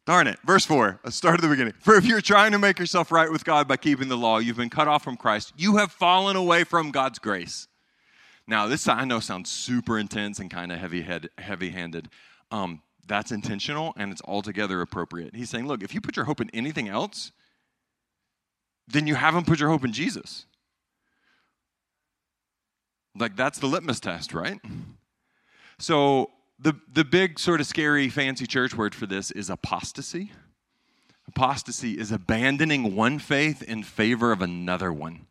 darn 0.07 0.27
it. 0.27 0.39
Verse 0.47 0.65
4, 0.65 1.01
let's 1.05 1.17
start 1.17 1.35
at 1.35 1.43
the 1.43 1.49
beginning. 1.49 1.75
For 1.81 1.95
if 1.97 2.07
you're 2.07 2.23
trying 2.23 2.53
to 2.53 2.59
make 2.59 2.79
yourself 2.79 3.13
right 3.13 3.31
with 3.31 3.45
God 3.45 3.69
by 3.69 3.77
keeping 3.77 4.09
the 4.09 4.17
law, 4.17 4.39
you've 4.39 4.57
been 4.57 4.71
cut 4.71 4.89
off 4.89 5.05
from 5.05 5.19
Christ. 5.19 5.53
You 5.57 5.77
have 5.77 5.93
fallen 5.93 6.37
away 6.37 6.65
from 6.65 6.91
God's 6.91 7.19
grace. 7.19 7.69
Now, 8.47 8.67
this 8.67 8.89
I 8.89 9.05
know 9.05 9.21
sounds 9.21 9.51
super 9.51 9.99
intense 9.99 10.39
and 10.39 10.51
kind 10.51 10.73
of 10.73 10.79
heavy 10.79 11.03
head, 11.03 11.29
heavy-handed. 11.39 12.09
Um, 12.51 12.83
that's 13.11 13.33
intentional 13.33 13.93
and 13.97 14.13
it's 14.13 14.23
altogether 14.25 14.81
appropriate. 14.81 15.35
He's 15.35 15.51
saying, 15.51 15.67
look, 15.67 15.83
if 15.83 15.93
you 15.93 16.01
put 16.01 16.17
your 16.17 16.25
hope 16.25 16.41
in 16.41 16.49
anything 16.55 16.89
else, 16.89 17.33
then 18.87 19.07
you 19.07 19.17
haven't 19.17 19.47
put 19.47 19.59
your 19.59 19.69
hope 19.69 19.85
in 19.85 19.93
Jesus. 19.93 20.47
Like 23.19 23.37
that's 23.37 23.59
the 23.59 23.67
litmus 23.67 23.99
test, 23.99 24.33
right? 24.33 24.61
So 25.79 26.31
the 26.59 26.75
the 26.93 27.05
big 27.05 27.39
sort 27.39 27.61
of 27.61 27.67
scary 27.67 28.09
fancy 28.09 28.47
church 28.47 28.77
word 28.77 28.95
for 28.95 29.07
this 29.07 29.33
is 29.33 29.51
apostasy. 29.51 30.33
Apostasy 31.29 31.99
is 31.99 32.13
abandoning 32.13 32.95
one 32.95 33.19
faith 33.19 33.63
in 33.63 33.83
favor 33.83 34.31
of 34.31 34.41
another 34.41 34.93
one. 34.93 35.27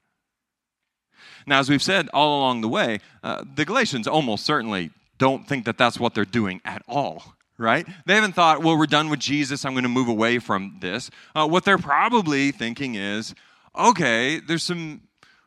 Now, 1.48 1.59
as 1.59 1.69
we've 1.69 1.81
said 1.81 2.09
all 2.13 2.39
along 2.39 2.62
the 2.62 2.67
way, 2.67 3.00
uh, 3.24 3.43
the 3.55 3.65
Galatians 3.65 4.07
almost 4.07 4.45
certainly 4.45 4.91
don't 5.17 5.48
think 5.48 5.65
that 5.65 5.77
that's 5.77 6.00
what 6.00 6.13
they're 6.13 6.25
doing 6.25 6.62
at 6.65 6.81
all, 6.88 7.36
right? 7.60 7.86
They 8.06 8.16
haven't 8.16 8.34
thought, 8.34 8.63
well, 8.63 8.78
we're 8.78 8.88
done 8.88 9.10
with 9.10 9.20
Jesus, 9.20 9.66
I'm 9.66 9.74
going 9.74 9.84
to 9.84 9.89
move 9.89 10.08
away 10.08 10.39
from 10.39 10.78
this. 10.80 11.12
Uh, 11.36 11.48
what 11.48 11.66
they're 11.66 11.78
probably 11.78 12.51
thinking 12.51 12.96
is, 12.96 13.36
okay, 13.78 14.39
there's 14.39 14.63
some 14.63 15.01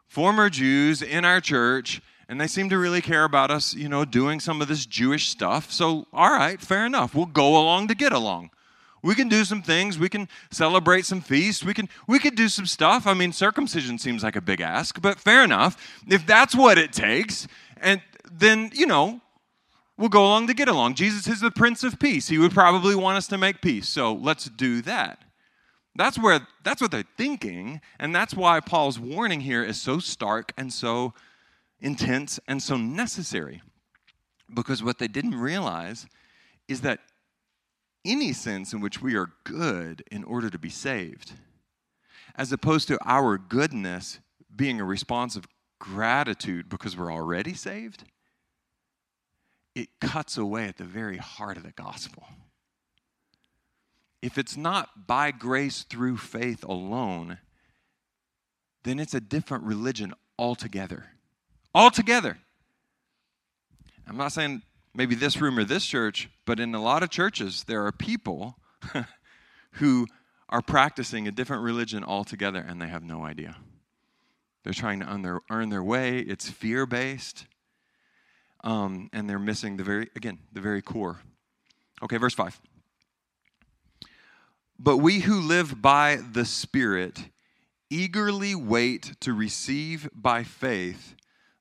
former 0.06 0.50
Jews 0.50 1.02
in 1.02 1.24
our 1.24 1.40
church, 1.40 2.02
and 2.28 2.40
they 2.40 2.46
seem 2.46 2.68
to 2.68 2.78
really 2.78 3.00
care 3.00 3.24
about 3.24 3.50
us, 3.50 3.74
you 3.74 3.88
know, 3.88 4.04
doing 4.04 4.40
some 4.40 4.60
of 4.60 4.68
this 4.68 4.86
Jewish 4.86 5.28
stuff. 5.28 5.72
So, 5.72 6.06
all 6.12 6.30
right, 6.30 6.60
fair 6.60 6.86
enough. 6.86 7.14
We'll 7.14 7.26
go 7.26 7.56
along 7.56 7.88
to 7.88 7.94
get 7.94 8.12
along. 8.12 8.50
We 9.02 9.16
can 9.16 9.28
do 9.28 9.44
some 9.44 9.62
things. 9.62 9.98
We 9.98 10.08
can 10.08 10.28
celebrate 10.50 11.06
some 11.06 11.20
feasts. 11.20 11.64
We 11.64 11.74
can 11.74 11.88
we 12.06 12.20
could 12.20 12.36
do 12.36 12.48
some 12.48 12.66
stuff. 12.66 13.04
I 13.04 13.14
mean, 13.14 13.32
circumcision 13.32 13.98
seems 13.98 14.22
like 14.22 14.36
a 14.36 14.40
big 14.40 14.60
ask, 14.60 15.02
but 15.02 15.18
fair 15.18 15.42
enough. 15.42 16.00
If 16.06 16.24
that's 16.24 16.54
what 16.54 16.78
it 16.78 16.92
takes, 16.92 17.48
and 17.78 18.00
then, 18.30 18.70
you 18.72 18.86
know, 18.86 19.20
we'll 20.02 20.08
go 20.08 20.26
along 20.26 20.48
to 20.48 20.54
get 20.54 20.68
along. 20.68 20.94
Jesus 20.94 21.28
is 21.28 21.40
the 21.40 21.52
Prince 21.52 21.84
of 21.84 22.00
Peace. 22.00 22.26
He 22.26 22.36
would 22.36 22.50
probably 22.50 22.96
want 22.96 23.18
us 23.18 23.28
to 23.28 23.38
make 23.38 23.62
peace. 23.62 23.88
So 23.88 24.12
let's 24.12 24.46
do 24.46 24.82
that. 24.82 25.22
That's 25.94 26.18
where 26.18 26.40
that's 26.64 26.82
what 26.82 26.90
they're 26.90 27.04
thinking, 27.16 27.80
and 28.00 28.12
that's 28.12 28.34
why 28.34 28.58
Paul's 28.58 28.98
warning 28.98 29.42
here 29.42 29.62
is 29.62 29.80
so 29.80 30.00
stark 30.00 30.52
and 30.56 30.72
so 30.72 31.14
intense 31.80 32.40
and 32.48 32.60
so 32.60 32.76
necessary. 32.76 33.62
Because 34.52 34.82
what 34.82 34.98
they 34.98 35.06
didn't 35.06 35.36
realize 35.36 36.06
is 36.66 36.80
that 36.80 36.98
any 38.04 38.32
sense 38.32 38.72
in 38.72 38.80
which 38.80 39.00
we 39.00 39.14
are 39.14 39.30
good 39.44 40.02
in 40.10 40.24
order 40.24 40.50
to 40.50 40.58
be 40.58 40.70
saved, 40.70 41.34
as 42.34 42.50
opposed 42.52 42.88
to 42.88 42.98
our 43.04 43.38
goodness 43.38 44.18
being 44.56 44.80
a 44.80 44.84
response 44.84 45.36
of 45.36 45.46
gratitude 45.78 46.68
because 46.68 46.96
we're 46.96 47.12
already 47.12 47.54
saved, 47.54 48.04
it 49.74 49.88
cuts 50.00 50.36
away 50.36 50.66
at 50.66 50.76
the 50.76 50.84
very 50.84 51.16
heart 51.16 51.56
of 51.56 51.62
the 51.62 51.72
gospel. 51.72 52.24
If 54.20 54.38
it's 54.38 54.56
not 54.56 55.06
by 55.06 55.30
grace 55.30 55.82
through 55.82 56.18
faith 56.18 56.64
alone, 56.64 57.38
then 58.84 58.98
it's 58.98 59.14
a 59.14 59.20
different 59.20 59.64
religion 59.64 60.14
altogether. 60.38 61.06
Altogether. 61.74 62.38
I'm 64.06 64.16
not 64.16 64.32
saying 64.32 64.62
maybe 64.94 65.14
this 65.14 65.40
room 65.40 65.58
or 65.58 65.64
this 65.64 65.86
church, 65.86 66.28
but 66.44 66.60
in 66.60 66.74
a 66.74 66.82
lot 66.82 67.02
of 67.02 67.10
churches, 67.10 67.64
there 67.64 67.84
are 67.86 67.92
people 67.92 68.58
who 69.72 70.06
are 70.48 70.62
practicing 70.62 71.26
a 71.26 71.32
different 71.32 71.62
religion 71.62 72.04
altogether 72.04 72.60
and 72.60 72.80
they 72.80 72.88
have 72.88 73.02
no 73.02 73.24
idea. 73.24 73.56
They're 74.64 74.72
trying 74.72 75.00
to 75.00 75.06
earn 75.06 75.22
their, 75.22 75.40
earn 75.50 75.70
their 75.70 75.82
way, 75.82 76.18
it's 76.18 76.48
fear 76.48 76.86
based, 76.86 77.46
um, 78.62 79.08
and 79.12 79.28
they're 79.28 79.38
missing 79.38 79.76
the 79.76 79.84
very, 79.84 80.08
again, 80.16 80.38
the 80.52 80.60
very 80.60 80.82
core. 80.82 81.20
Okay, 82.02 82.16
verse 82.16 82.34
5. 82.34 82.60
But 84.78 84.98
we 84.98 85.20
who 85.20 85.40
live 85.40 85.80
by 85.80 86.16
the 86.32 86.44
Spirit 86.44 87.28
eagerly 87.90 88.54
wait 88.54 89.14
to 89.20 89.32
receive 89.32 90.08
by 90.14 90.42
faith 90.42 91.14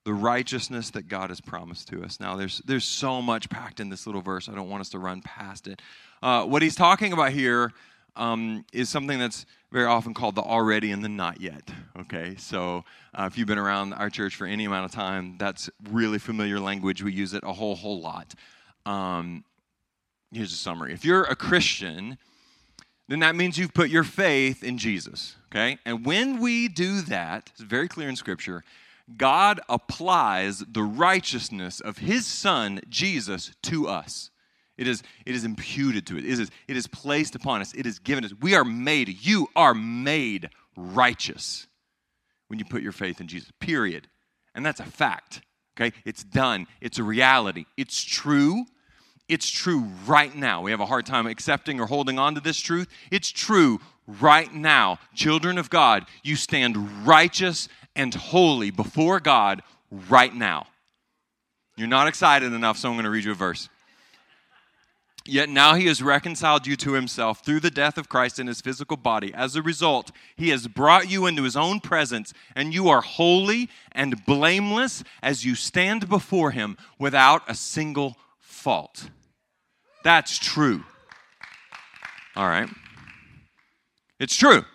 the 0.04 0.14
righteousness 0.14 0.90
that 0.92 1.08
God 1.08 1.30
has 1.30 1.42
promised 1.42 1.88
to 1.90 2.04
us. 2.04 2.20
Now, 2.20 2.36
there's, 2.36 2.60
there's 2.66 2.86
so 2.86 3.22
much 3.22 3.50
packed 3.50 3.80
in 3.80 3.90
this 3.90 4.08
little 4.08 4.22
verse. 4.22 4.50
I 4.50 4.56
don't 4.56 4.70
want 4.70 4.82
us 4.82 4.90
to 4.90 5.00
run 5.00 5.22
past 5.22 5.68
it. 5.68 5.82
Uh, 6.24 6.46
what 6.46 6.62
he's 6.62 6.76
talking 6.76 7.14
about 7.14 7.32
here 7.32 7.72
um, 8.16 8.66
is 8.74 8.90
something 8.90 9.20
that's 9.20 9.46
very 9.72 9.86
often 9.86 10.14
called 10.14 10.36
the 10.36 10.42
already 10.42 10.92
and 10.92 11.04
the 11.04 11.10
not 11.10 11.40
yet. 11.40 11.72
Okay, 11.98 12.36
so 12.38 12.84
uh, 13.14 13.30
if 13.32 13.38
you've 13.38 13.48
been 13.48 13.58
around 13.58 13.94
our 13.94 14.10
church 14.10 14.36
for 14.36 14.46
any 14.46 14.66
amount 14.66 14.86
of 14.86 14.92
time, 14.92 15.36
that's 15.38 15.70
really 15.90 16.20
familiar 16.20 16.60
language. 16.60 17.04
We 17.04 17.14
use 17.14 17.34
it 17.34 17.44
a 17.44 17.54
whole, 17.54 17.76
whole 17.76 18.02
lot. 18.02 18.34
Um, 18.86 19.46
here's 20.32 20.52
a 20.52 20.58
summary. 20.58 20.94
If 20.94 21.06
you're 21.06 21.24
a 21.24 21.36
Christian, 21.36 22.18
then 23.08 23.20
that 23.20 23.36
means 23.36 23.58
you've 23.58 23.74
put 23.74 23.90
your 23.90 24.04
faith 24.04 24.64
in 24.64 24.78
Jesus. 24.78 25.36
Okay, 25.52 25.78
and 25.86 26.06
when 26.06 26.40
we 26.40 26.68
do 26.68 27.02
that, 27.02 27.50
it's 27.54 27.62
very 27.62 27.88
clear 27.88 28.10
in 28.10 28.16
Scripture 28.16 28.64
God 29.18 29.60
applies 29.68 30.60
the 30.60 30.84
righteousness 30.84 31.80
of 31.80 32.00
his 32.00 32.26
son, 32.26 32.82
Jesus, 32.90 33.52
to 33.64 33.88
us. 33.88 34.31
It 34.82 34.88
is, 34.88 35.04
it 35.28 35.36
is 35.36 35.44
imputed 35.44 36.08
to 36.08 36.18
it. 36.18 36.26
It 36.26 36.40
is, 36.40 36.50
it 36.68 36.76
is 36.76 36.88
placed 36.88 37.36
upon 37.36 37.62
us. 37.62 37.72
It 37.76 37.86
is 37.86 38.00
given 38.00 38.26
us. 38.26 38.34
We 38.42 38.56
are 38.56 38.66
made, 38.66 39.10
you 39.10 39.48
are 39.56 39.76
made 39.76 40.50
righteous 40.76 41.68
when 42.48 42.58
you 42.58 42.66
put 42.66 42.82
your 42.82 42.92
faith 42.92 43.22
in 43.22 43.28
Jesus, 43.28 43.52
period. 43.60 44.08
And 44.56 44.66
that's 44.66 44.80
a 44.80 44.86
fact, 44.86 45.42
okay? 45.78 45.96
It's 46.04 46.24
done. 46.24 46.66
It's 46.82 46.98
a 46.98 47.04
reality. 47.04 47.66
It's 47.78 48.04
true. 48.04 48.66
It's 49.30 49.48
true 49.52 49.88
right 50.08 50.34
now. 50.34 50.64
We 50.64 50.72
have 50.72 50.80
a 50.80 50.88
hard 50.88 51.06
time 51.06 51.28
accepting 51.28 51.80
or 51.80 51.86
holding 51.86 52.18
on 52.18 52.34
to 52.34 52.42
this 52.42 52.60
truth. 52.60 52.88
It's 53.12 53.30
true 53.30 53.80
right 54.08 54.52
now. 54.52 54.98
Children 55.14 55.60
of 55.60 55.70
God, 55.70 56.08
you 56.24 56.36
stand 56.36 57.06
righteous 57.06 57.70
and 57.96 58.16
holy 58.16 58.72
before 58.72 59.20
God 59.20 59.62
right 60.10 60.34
now. 60.34 60.66
You're 61.78 61.88
not 61.88 62.08
excited 62.08 62.52
enough, 62.52 62.78
so 62.78 62.90
I'm 62.90 62.96
going 62.96 63.04
to 63.04 63.12
read 63.12 63.26
you 63.26 63.32
a 63.32 63.36
verse. 63.36 63.70
Yet 65.32 65.48
now 65.48 65.76
he 65.76 65.88
has 65.88 66.04
reconciled 66.04 66.68
you 66.68 66.76
to 66.76 66.92
himself 66.92 67.40
through 67.40 67.62
the 67.62 67.72
death 67.72 67.98
of 67.98 68.10
Christ 68.10 68.38
in 68.38 68.48
his 68.48 68.60
physical 68.60 68.98
body. 68.98 69.34
As 69.34 69.56
a 69.56 69.62
result, 69.62 70.12
he 70.36 70.50
has 70.50 70.68
brought 70.68 71.10
you 71.10 71.26
into 71.26 71.44
his 71.44 71.56
own 71.56 71.80
presence, 71.80 72.34
and 72.54 72.74
you 72.74 72.90
are 72.90 73.00
holy 73.00 73.70
and 73.94 74.26
blameless 74.26 75.06
as 75.24 75.46
you 75.46 75.56
stand 75.56 76.10
before 76.10 76.52
him 76.52 76.76
without 77.00 77.50
a 77.50 77.56
single 77.56 78.18
fault. 78.40 79.10
That's 80.04 80.38
true. 80.38 80.84
All 82.36 82.48
right. 82.48 82.68
It's 84.20 84.36
true. 84.36 84.66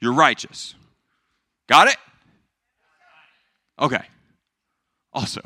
You're 0.00 0.14
righteous. 0.14 0.74
Got 1.66 1.88
it? 1.88 1.96
Okay. 3.78 4.06
Also, 5.12 5.42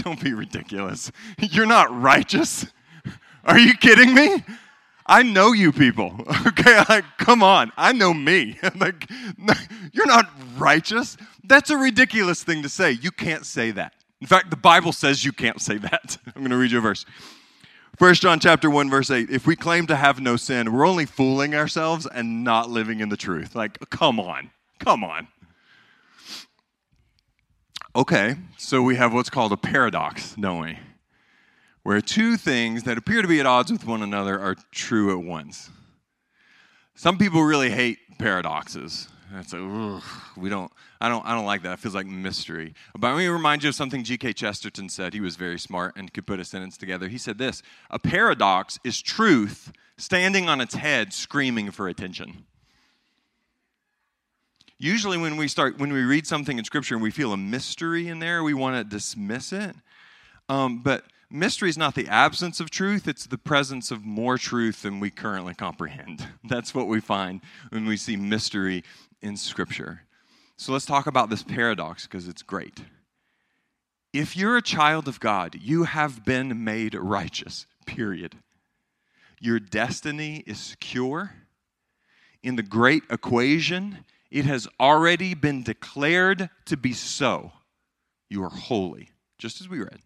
don't 0.04 0.22
be 0.22 0.32
ridiculous. 0.32 1.10
You're 1.38 1.66
not 1.66 2.00
righteous. 2.00 2.66
Are 3.44 3.58
you 3.58 3.74
kidding 3.74 4.14
me? 4.14 4.44
I 5.06 5.22
know 5.22 5.52
you 5.52 5.72
people. 5.72 6.24
Okay, 6.46 6.82
like 6.88 7.04
come 7.18 7.42
on. 7.42 7.70
I 7.76 7.92
know 7.92 8.12
me. 8.12 8.58
like 8.76 9.08
you're 9.92 10.06
not 10.06 10.28
righteous. 10.56 11.16
That's 11.44 11.70
a 11.70 11.76
ridiculous 11.76 12.42
thing 12.42 12.62
to 12.62 12.68
say. 12.68 12.92
You 12.92 13.10
can't 13.10 13.46
say 13.46 13.70
that. 13.72 13.94
In 14.20 14.26
fact, 14.26 14.50
the 14.50 14.56
Bible 14.56 14.92
says 14.92 15.24
you 15.24 15.32
can't 15.32 15.60
say 15.60 15.78
that. 15.78 16.18
I'm 16.26 16.42
going 16.42 16.50
to 16.50 16.56
read 16.56 16.70
you 16.70 16.78
a 16.78 16.80
verse. 16.80 17.06
1 17.98 18.14
John 18.14 18.40
chapter 18.40 18.68
1 18.70 18.90
verse 18.90 19.10
8. 19.10 19.30
If 19.30 19.46
we 19.46 19.54
claim 19.54 19.86
to 19.86 19.96
have 19.96 20.20
no 20.20 20.36
sin, 20.36 20.72
we're 20.72 20.86
only 20.86 21.06
fooling 21.06 21.54
ourselves 21.54 22.06
and 22.06 22.42
not 22.42 22.70
living 22.70 23.00
in 23.00 23.08
the 23.08 23.16
truth. 23.16 23.54
Like 23.54 23.78
come 23.90 24.18
on. 24.18 24.50
Come 24.78 25.04
on. 25.04 25.28
Okay, 27.94 28.36
so 28.56 28.82
we 28.82 28.94
have 28.94 29.12
what's 29.12 29.30
called 29.30 29.50
a 29.50 29.56
paradox, 29.56 30.36
don't 30.38 30.62
we? 30.62 30.78
Where 31.82 32.00
two 32.00 32.36
things 32.36 32.84
that 32.84 32.96
appear 32.96 33.20
to 33.20 33.26
be 33.26 33.40
at 33.40 33.46
odds 33.46 33.72
with 33.72 33.84
one 33.84 34.00
another 34.00 34.38
are 34.38 34.54
true 34.70 35.10
at 35.10 35.24
once. 35.24 35.70
Some 36.94 37.18
people 37.18 37.42
really 37.42 37.70
hate 37.70 37.98
paradoxes. 38.16 39.08
Like, 39.32 40.02
we 40.36 40.48
don't, 40.48 40.70
I 41.00 41.08
don't, 41.08 41.26
I 41.26 41.34
don't 41.34 41.46
like 41.46 41.62
that. 41.62 41.74
It 41.74 41.78
feels 41.80 41.96
like 41.96 42.06
mystery. 42.06 42.74
But 42.96 43.08
let 43.08 43.18
me 43.18 43.26
remind 43.26 43.64
you 43.64 43.70
of 43.70 43.74
something 43.74 44.04
G.K. 44.04 44.34
Chesterton 44.34 44.88
said. 44.88 45.12
He 45.12 45.20
was 45.20 45.34
very 45.34 45.58
smart 45.58 45.96
and 45.96 46.12
could 46.12 46.28
put 46.28 46.38
a 46.38 46.44
sentence 46.44 46.76
together. 46.76 47.08
He 47.08 47.18
said 47.18 47.38
this: 47.38 47.60
A 47.90 47.98
paradox 47.98 48.78
is 48.84 49.02
truth 49.02 49.72
standing 49.98 50.48
on 50.48 50.60
its 50.60 50.74
head, 50.74 51.12
screaming 51.12 51.72
for 51.72 51.88
attention 51.88 52.44
usually 54.80 55.18
when 55.18 55.36
we 55.36 55.46
start 55.46 55.78
when 55.78 55.92
we 55.92 56.02
read 56.02 56.26
something 56.26 56.58
in 56.58 56.64
scripture 56.64 56.94
and 56.94 57.02
we 57.02 57.10
feel 57.10 57.32
a 57.32 57.36
mystery 57.36 58.08
in 58.08 58.18
there 58.18 58.42
we 58.42 58.54
want 58.54 58.76
to 58.76 58.82
dismiss 58.82 59.52
it. 59.52 59.76
Um, 60.48 60.82
but 60.82 61.04
mystery 61.30 61.68
is 61.68 61.78
not 61.78 61.94
the 61.94 62.08
absence 62.08 62.58
of 62.58 62.70
truth 62.70 63.06
it's 63.06 63.26
the 63.26 63.38
presence 63.38 63.92
of 63.92 64.04
more 64.04 64.38
truth 64.38 64.82
than 64.82 64.98
we 64.98 65.10
currently 65.10 65.54
comprehend. 65.54 66.26
That's 66.44 66.74
what 66.74 66.88
we 66.88 67.00
find 67.00 67.42
when 67.68 67.86
we 67.86 67.96
see 67.96 68.16
mystery 68.16 68.82
in 69.22 69.36
scripture. 69.36 70.02
So 70.56 70.72
let's 70.72 70.86
talk 70.86 71.06
about 71.06 71.30
this 71.30 71.42
paradox 71.42 72.06
because 72.06 72.26
it's 72.26 72.42
great. 72.42 72.82
If 74.12 74.36
you're 74.36 74.56
a 74.56 74.62
child 74.62 75.06
of 75.06 75.20
god 75.20 75.56
you 75.60 75.84
have 75.84 76.24
been 76.24 76.64
made 76.64 76.94
righteous 76.94 77.66
period. 77.86 78.36
Your 79.42 79.60
destiny 79.60 80.42
is 80.46 80.58
secure. 80.58 81.32
In 82.42 82.56
the 82.56 82.62
great 82.62 83.02
equation 83.10 84.04
it 84.30 84.44
has 84.44 84.68
already 84.78 85.34
been 85.34 85.62
declared 85.62 86.50
to 86.66 86.76
be 86.76 86.92
so. 86.92 87.52
You 88.28 88.44
are 88.44 88.50
holy, 88.50 89.10
just 89.38 89.60
as 89.60 89.68
we 89.68 89.80
read. 89.80 90.00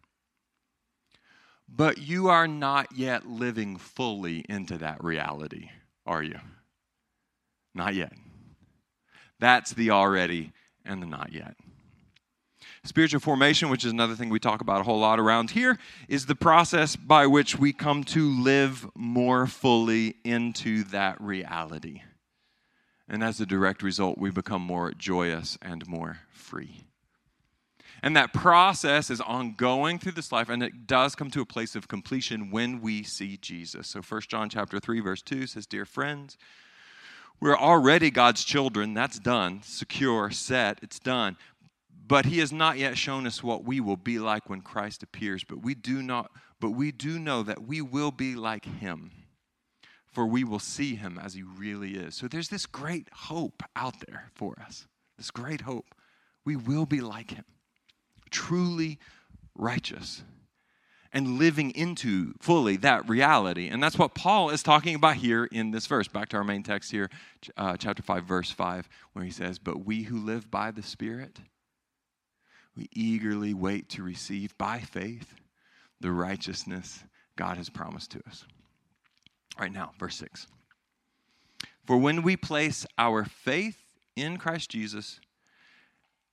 But 1.69 1.99
you 1.99 2.29
are 2.29 2.49
not 2.49 2.89
yet 2.95 3.27
living 3.27 3.77
fully 3.77 4.45
into 4.49 4.79
that 4.79 5.03
reality, 5.03 5.71
are 6.07 6.23
you? 6.23 6.39
Not 7.75 7.95
yet. 7.95 8.13
That's 9.41 9.73
the 9.73 9.91
already 9.91 10.53
and 10.85 11.03
the 11.03 11.07
not 11.07 11.33
yet. 11.33 11.57
Spiritual 12.85 13.21
formation, 13.21 13.71
which 13.71 13.85
is 13.85 13.93
another 13.93 14.15
thing 14.15 14.29
we 14.29 14.39
talk 14.39 14.61
about 14.61 14.83
a 14.83 14.85
whole 14.85 15.01
lot 15.01 15.19
around 15.19 15.51
here, 15.51 15.79
is 16.07 16.27
the 16.27 16.35
process 16.35 16.97
by 16.97 17.27
which 17.27 17.59
we 17.59 17.73
come 17.73 18.05
to 18.05 18.31
live 18.43 18.87
more 18.95 19.47
fully 19.47 20.17
into 20.23 20.85
that 20.85 21.21
reality. 21.21 22.03
And 23.15 23.23
as 23.23 23.41
a 23.41 23.47
direct 23.47 23.85
result, 23.85 24.19
we 24.19 24.33
become 24.33 24.61
more 24.61 24.91
joyous 24.91 25.57
and 25.63 25.87
more 25.87 26.19
free. 26.33 26.83
And 28.03 28.17
that 28.17 28.33
process 28.33 29.09
is 29.09 29.21
ongoing 29.21 30.01
through 30.01 30.13
this 30.13 30.33
life, 30.33 30.49
and 30.49 30.65
it 30.65 30.89
does 30.89 31.15
come 31.15 31.31
to 31.31 31.41
a 31.41 31.47
place 31.47 31.77
of 31.77 31.87
completion 31.87 32.51
when 32.51 32.81
we 32.81 33.05
see 33.05 33.37
Jesus. 33.37 33.87
So 33.87 34.01
1 34.01 34.23
John 34.23 34.49
chapter 34.49 34.81
3, 34.81 34.99
verse 34.99 35.23
2 35.23 35.47
says, 35.47 35.65
Dear 35.65 35.85
friends, 35.85 36.37
we're 37.39 37.57
already 37.57 38.11
God's 38.11 38.43
children. 38.43 38.95
That's 38.95 39.21
done. 39.21 39.63
Secure, 39.63 40.33
set, 40.33 40.81
it's 40.83 40.99
done. 40.99 41.37
But 42.09 42.27
he 42.27 42.41
has 42.41 42.51
not 42.51 42.79
yet 42.79 42.99
shown 42.99 43.29
us 43.29 43.45
what 43.45 43.63
we 43.63 43.79
will 43.79 43.97
be 43.97 44.19
like 44.19 44.51
when 44.51 44.61
Christ 44.61 45.05
appears. 45.05 45.45
But 45.45 45.63
we 45.63 45.77
do 45.77 46.03
not, 46.03 46.33
but 46.59 46.73
we 46.73 46.91
do 46.91 47.21
know 47.21 47.45
that 47.45 47.63
we 47.65 47.81
will 47.81 48.11
be 48.11 48.35
like 48.35 48.65
him. 48.65 49.13
For 50.15 50.27
we 50.27 50.45
will 50.45 50.61
see 50.61 50.95
him 50.95 51.19
as 51.23 51.35
he 51.35 51.43
really 51.43 51.97
is. 51.97 52.15
So 52.15 52.29
there's 52.29 52.49
this 52.49 52.67
great 52.67 53.09
hope 53.13 53.63
out 53.77 53.97
there 54.07 54.31
for 54.35 54.57
us. 54.65 54.87
This 55.19 55.31
great 55.31 55.63
hope. 55.63 55.95
We 56.45 56.57
will 56.57 56.87
be 56.87 57.01
like 57.01 57.33
him 57.33 57.45
truly 58.35 58.99
righteous 59.55 60.25
and 61.13 61.39
living 61.39 61.71
into 61.77 62.35
fully 62.41 62.77
that 62.79 63.09
reality. 63.09 63.69
And 63.69 63.81
that's 63.81 63.97
what 63.97 64.15
Paul 64.15 64.51
is 64.51 64.65
talking 64.65 64.97
about 64.97 65.17
here 65.17 65.45
in 65.45 65.71
this 65.71 65.87
verse. 65.87 66.09
Back 66.09 66.31
to 66.31 66.39
our 66.39 66.45
main 66.45 66.65
text 66.65 66.91
here, 66.91 67.09
uh, 67.57 67.77
chapter 67.77 68.03
5, 68.03 68.25
verse 68.25 68.51
5, 68.51 68.89
where 69.13 69.25
he 69.25 69.31
says, 69.31 69.61
But 69.61 69.85
we 69.87 70.03
who 70.03 70.19
live 70.19 70.51
by 70.51 70.73
the 70.73 70.83
Spirit, 70.83 71.39
we 72.77 72.89
eagerly 72.93 73.55
wait 73.55 73.89
to 73.91 74.03
receive 74.03 74.59
by 74.59 74.81
faith 74.81 75.35
the 76.01 76.11
righteousness 76.11 77.05
God 77.37 77.57
has 77.57 77.71
promised 77.71 78.11
to 78.11 78.23
us. 78.29 78.45
Right, 79.59 79.73
now, 79.73 79.93
verse 79.99 80.17
6. 80.17 80.47
For 81.85 81.97
when 81.97 82.23
we 82.23 82.37
place 82.37 82.87
our 82.99 83.25
faith 83.25 83.79
in 84.17 84.37
Christ 84.39 84.71
Jesus, 84.71 85.21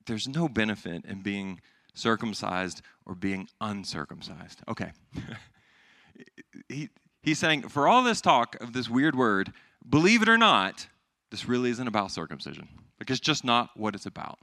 there's 0.05 0.27
no 0.27 0.47
benefit 0.47 1.05
in 1.05 1.21
being 1.21 1.61
circumcised 1.93 2.81
or 3.05 3.15
being 3.15 3.47
uncircumcised. 3.59 4.61
Okay. 4.67 4.91
he, 6.69 6.89
he's 7.21 7.39
saying, 7.39 7.69
for 7.69 7.87
all 7.87 8.03
this 8.03 8.21
talk 8.21 8.55
of 8.61 8.73
this 8.73 8.89
weird 8.89 9.15
word, 9.15 9.51
believe 9.87 10.21
it 10.21 10.29
or 10.29 10.37
not, 10.37 10.87
this 11.29 11.47
really 11.47 11.69
isn't 11.69 11.87
about 11.87 12.11
circumcision. 12.11 12.67
Like, 12.99 13.09
it's 13.09 13.19
just 13.19 13.43
not 13.43 13.71
what 13.75 13.95
it's 13.95 14.05
about. 14.05 14.39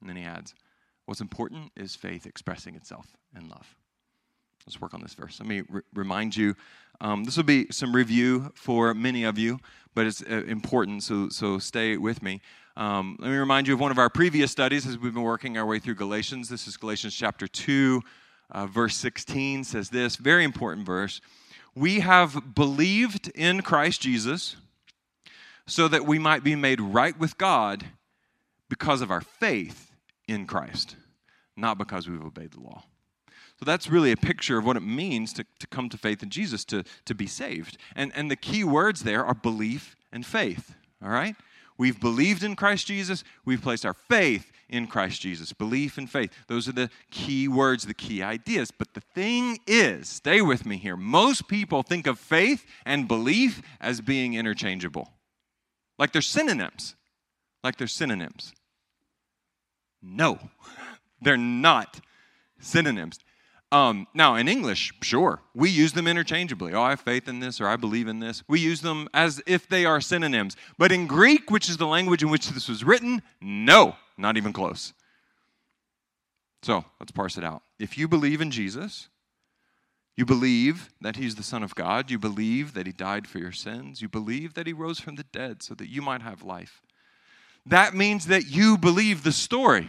And 0.00 0.08
then 0.08 0.16
he 0.16 0.24
adds, 0.24 0.54
what's 1.06 1.20
important 1.20 1.72
is 1.76 1.94
faith 1.96 2.26
expressing 2.26 2.74
itself 2.74 3.16
in 3.36 3.48
love. 3.48 3.76
Let's 4.66 4.80
work 4.80 4.94
on 4.94 5.00
this 5.00 5.14
verse. 5.14 5.40
Let 5.40 5.48
me 5.48 5.62
re- 5.68 5.82
remind 5.94 6.36
you. 6.36 6.54
Um, 7.00 7.24
this 7.24 7.36
will 7.36 7.44
be 7.44 7.66
some 7.70 7.94
review 7.94 8.52
for 8.54 8.94
many 8.94 9.24
of 9.24 9.38
you, 9.38 9.58
but 9.94 10.06
it's 10.06 10.22
uh, 10.22 10.44
important, 10.46 11.02
so, 11.02 11.28
so 11.30 11.58
stay 11.58 11.96
with 11.96 12.22
me. 12.22 12.40
Um, 12.76 13.16
let 13.18 13.30
me 13.30 13.36
remind 13.36 13.66
you 13.66 13.74
of 13.74 13.80
one 13.80 13.90
of 13.90 13.98
our 13.98 14.08
previous 14.08 14.52
studies 14.52 14.86
as 14.86 14.96
we've 14.96 15.12
been 15.12 15.22
working 15.22 15.58
our 15.58 15.66
way 15.66 15.78
through 15.78 15.96
Galatians. 15.96 16.48
This 16.48 16.66
is 16.66 16.76
Galatians 16.76 17.14
chapter 17.14 17.48
2, 17.48 18.02
uh, 18.52 18.66
verse 18.66 18.96
16 18.96 19.64
says 19.64 19.90
this 19.90 20.16
very 20.16 20.44
important 20.44 20.86
verse. 20.86 21.20
We 21.74 22.00
have 22.00 22.54
believed 22.54 23.30
in 23.34 23.62
Christ 23.62 24.02
Jesus 24.02 24.56
so 25.66 25.88
that 25.88 26.06
we 26.06 26.18
might 26.18 26.44
be 26.44 26.54
made 26.54 26.80
right 26.80 27.18
with 27.18 27.38
God 27.38 27.84
because 28.68 29.00
of 29.00 29.10
our 29.10 29.20
faith 29.22 29.92
in 30.28 30.46
Christ, 30.46 30.96
not 31.56 31.78
because 31.78 32.08
we've 32.08 32.24
obeyed 32.24 32.52
the 32.52 32.60
law. 32.60 32.84
So 33.62 33.66
that's 33.66 33.88
really 33.88 34.10
a 34.10 34.16
picture 34.16 34.58
of 34.58 34.66
what 34.66 34.76
it 34.76 34.82
means 34.82 35.32
to, 35.34 35.46
to 35.60 35.68
come 35.68 35.88
to 35.90 35.96
faith 35.96 36.20
in 36.20 36.30
Jesus, 36.30 36.64
to, 36.64 36.82
to 37.04 37.14
be 37.14 37.28
saved. 37.28 37.78
And, 37.94 38.10
and 38.16 38.28
the 38.28 38.34
key 38.34 38.64
words 38.64 39.04
there 39.04 39.24
are 39.24 39.34
belief 39.34 39.94
and 40.10 40.26
faith, 40.26 40.74
all 41.00 41.10
right? 41.10 41.36
We've 41.78 42.00
believed 42.00 42.42
in 42.42 42.56
Christ 42.56 42.88
Jesus. 42.88 43.22
We've 43.44 43.62
placed 43.62 43.86
our 43.86 43.94
faith 43.94 44.50
in 44.68 44.88
Christ 44.88 45.20
Jesus. 45.20 45.52
Belief 45.52 45.96
and 45.96 46.10
faith. 46.10 46.32
Those 46.48 46.66
are 46.68 46.72
the 46.72 46.90
key 47.12 47.46
words, 47.46 47.86
the 47.86 47.94
key 47.94 48.20
ideas. 48.20 48.72
But 48.72 48.94
the 48.94 49.00
thing 49.00 49.60
is, 49.68 50.08
stay 50.08 50.40
with 50.40 50.66
me 50.66 50.76
here. 50.76 50.96
Most 50.96 51.46
people 51.46 51.84
think 51.84 52.08
of 52.08 52.18
faith 52.18 52.66
and 52.84 53.06
belief 53.06 53.62
as 53.80 54.00
being 54.00 54.34
interchangeable, 54.34 55.12
like 56.00 56.10
they're 56.10 56.20
synonyms. 56.20 56.96
Like 57.62 57.76
they're 57.76 57.86
synonyms. 57.86 58.54
No, 60.02 60.40
they're 61.22 61.36
not 61.36 62.00
synonyms. 62.58 63.20
Um, 63.72 64.06
now, 64.12 64.34
in 64.34 64.48
English, 64.48 64.92
sure, 65.00 65.40
we 65.54 65.70
use 65.70 65.94
them 65.94 66.06
interchangeably. 66.06 66.74
Oh, 66.74 66.82
I 66.82 66.90
have 66.90 67.00
faith 67.00 67.26
in 67.26 67.40
this 67.40 67.58
or 67.58 67.66
I 67.66 67.76
believe 67.76 68.06
in 68.06 68.20
this. 68.20 68.42
We 68.46 68.60
use 68.60 68.82
them 68.82 69.08
as 69.14 69.40
if 69.46 69.66
they 69.66 69.86
are 69.86 69.98
synonyms. 69.98 70.56
But 70.76 70.92
in 70.92 71.06
Greek, 71.06 71.50
which 71.50 71.70
is 71.70 71.78
the 71.78 71.86
language 71.86 72.22
in 72.22 72.28
which 72.28 72.50
this 72.50 72.68
was 72.68 72.84
written, 72.84 73.22
no, 73.40 73.96
not 74.18 74.36
even 74.36 74.52
close. 74.52 74.92
So 76.62 76.84
let's 77.00 77.12
parse 77.12 77.38
it 77.38 77.44
out. 77.44 77.62
If 77.78 77.96
you 77.96 78.08
believe 78.08 78.42
in 78.42 78.50
Jesus, 78.50 79.08
you 80.16 80.26
believe 80.26 80.90
that 81.00 81.16
he's 81.16 81.36
the 81.36 81.42
Son 81.42 81.62
of 81.62 81.74
God, 81.74 82.10
you 82.10 82.18
believe 82.18 82.74
that 82.74 82.86
he 82.86 82.92
died 82.92 83.26
for 83.26 83.38
your 83.38 83.52
sins, 83.52 84.02
you 84.02 84.08
believe 84.08 84.52
that 84.52 84.66
he 84.66 84.74
rose 84.74 85.00
from 85.00 85.14
the 85.14 85.24
dead 85.24 85.62
so 85.62 85.74
that 85.74 85.88
you 85.88 86.02
might 86.02 86.20
have 86.20 86.42
life. 86.42 86.82
That 87.64 87.94
means 87.94 88.26
that 88.26 88.50
you 88.50 88.76
believe 88.76 89.22
the 89.22 89.32
story. 89.32 89.88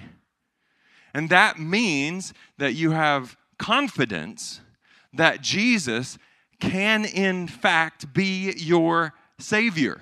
And 1.13 1.29
that 1.29 1.59
means 1.59 2.33
that 2.57 2.73
you 2.73 2.91
have 2.91 3.35
confidence 3.57 4.61
that 5.13 5.41
Jesus 5.41 6.17
can, 6.59 7.05
in 7.05 7.47
fact, 7.47 8.13
be 8.13 8.53
your 8.57 9.13
Savior. 9.39 10.01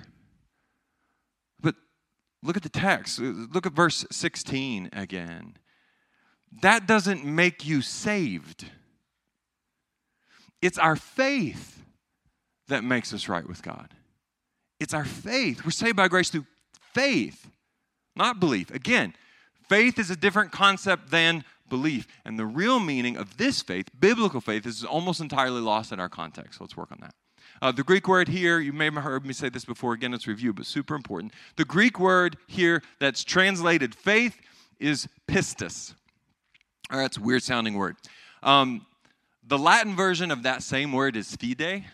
But 1.60 1.74
look 2.42 2.56
at 2.56 2.62
the 2.62 2.68
text. 2.68 3.18
Look 3.20 3.66
at 3.66 3.72
verse 3.72 4.06
16 4.10 4.90
again. 4.92 5.56
That 6.60 6.86
doesn't 6.86 7.24
make 7.24 7.66
you 7.66 7.80
saved, 7.82 8.66
it's 10.60 10.78
our 10.78 10.96
faith 10.96 11.82
that 12.68 12.84
makes 12.84 13.12
us 13.12 13.28
right 13.28 13.46
with 13.46 13.62
God. 13.62 13.94
It's 14.78 14.94
our 14.94 15.04
faith. 15.04 15.64
We're 15.64 15.70
saved 15.70 15.96
by 15.96 16.08
grace 16.08 16.30
through 16.30 16.46
faith, 16.92 17.48
not 18.14 18.40
belief. 18.40 18.70
Again, 18.70 19.14
faith 19.68 19.98
is 19.98 20.10
a 20.10 20.16
different 20.16 20.52
concept 20.52 21.10
than 21.10 21.44
belief. 21.72 22.06
And 22.26 22.38
the 22.38 22.44
real 22.44 22.80
meaning 22.80 23.16
of 23.16 23.38
this 23.38 23.62
faith, 23.62 23.88
biblical 23.98 24.42
faith, 24.42 24.66
is 24.66 24.84
almost 24.84 25.22
entirely 25.22 25.62
lost 25.62 25.90
in 25.90 25.98
our 25.98 26.10
context. 26.10 26.58
So 26.58 26.64
let's 26.64 26.76
work 26.76 26.92
on 26.92 26.98
that. 27.00 27.14
Uh, 27.62 27.72
the 27.72 27.82
Greek 27.82 28.06
word 28.06 28.28
here, 28.28 28.60
you 28.60 28.74
may 28.74 28.84
have 28.84 28.94
heard 28.94 29.24
me 29.24 29.32
say 29.32 29.48
this 29.48 29.64
before, 29.64 29.94
again, 29.94 30.12
it's 30.12 30.26
review, 30.26 30.52
but 30.52 30.66
super 30.66 30.94
important. 30.94 31.32
The 31.56 31.64
Greek 31.64 31.98
word 31.98 32.36
here 32.46 32.82
that's 33.00 33.24
translated 33.24 33.94
faith 33.94 34.38
is 34.78 35.08
pistis. 35.26 35.94
All 36.90 36.98
right, 36.98 37.06
it's 37.06 37.16
a 37.16 37.22
weird 37.22 37.42
sounding 37.42 37.74
word. 37.74 37.96
Um, 38.42 38.84
the 39.42 39.58
Latin 39.58 39.96
version 39.96 40.30
of 40.30 40.42
that 40.42 40.62
same 40.62 40.92
word 40.92 41.16
is 41.16 41.34
fide. 41.36 41.86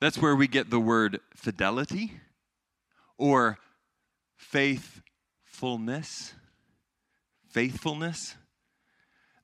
That's 0.00 0.16
where 0.16 0.34
we 0.34 0.48
get 0.48 0.70
the 0.70 0.80
word 0.80 1.20
fidelity 1.34 2.14
or 3.18 3.58
faithfulness. 4.36 6.32
Faithfulness. 7.50 8.36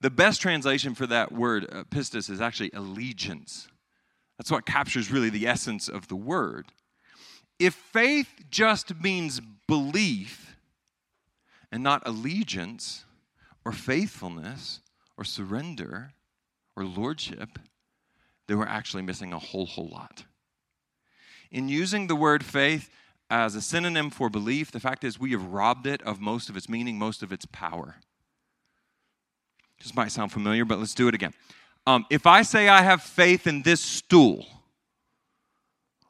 The 0.04 0.10
best 0.10 0.42
translation 0.42 0.94
for 0.94 1.06
that 1.06 1.32
word, 1.32 1.66
uh, 1.72 1.84
pistis, 1.84 2.28
is 2.28 2.38
actually 2.38 2.70
allegiance. 2.74 3.68
That's 4.36 4.50
what 4.50 4.66
captures 4.66 5.10
really 5.10 5.30
the 5.30 5.46
essence 5.46 5.88
of 5.88 6.08
the 6.08 6.14
word. 6.14 6.66
If 7.58 7.72
faith 7.72 8.28
just 8.50 8.94
means 9.00 9.40
belief 9.66 10.56
and 11.72 11.82
not 11.82 12.02
allegiance 12.04 13.06
or 13.64 13.72
faithfulness 13.72 14.82
or 15.16 15.24
surrender 15.24 16.12
or 16.76 16.84
lordship, 16.84 17.58
then 18.46 18.58
we're 18.58 18.66
actually 18.66 19.04
missing 19.04 19.32
a 19.32 19.38
whole, 19.38 19.64
whole 19.64 19.88
lot. 19.88 20.24
In 21.50 21.70
using 21.70 22.08
the 22.08 22.16
word 22.16 22.44
faith 22.44 22.90
as 23.30 23.54
a 23.54 23.62
synonym 23.62 24.10
for 24.10 24.28
belief, 24.28 24.70
the 24.70 24.80
fact 24.80 25.02
is 25.02 25.18
we 25.18 25.32
have 25.32 25.46
robbed 25.46 25.86
it 25.86 26.02
of 26.02 26.20
most 26.20 26.50
of 26.50 26.58
its 26.58 26.68
meaning, 26.68 26.98
most 26.98 27.22
of 27.22 27.32
its 27.32 27.46
power. 27.46 27.94
This 29.84 29.94
might 29.94 30.10
sound 30.10 30.32
familiar, 30.32 30.64
but 30.64 30.78
let's 30.78 30.94
do 30.94 31.08
it 31.08 31.14
again. 31.14 31.34
Um, 31.86 32.06
if 32.08 32.26
I 32.26 32.40
say 32.40 32.70
I 32.70 32.80
have 32.80 33.02
faith 33.02 33.46
in 33.46 33.60
this 33.60 33.82
stool, 33.82 34.46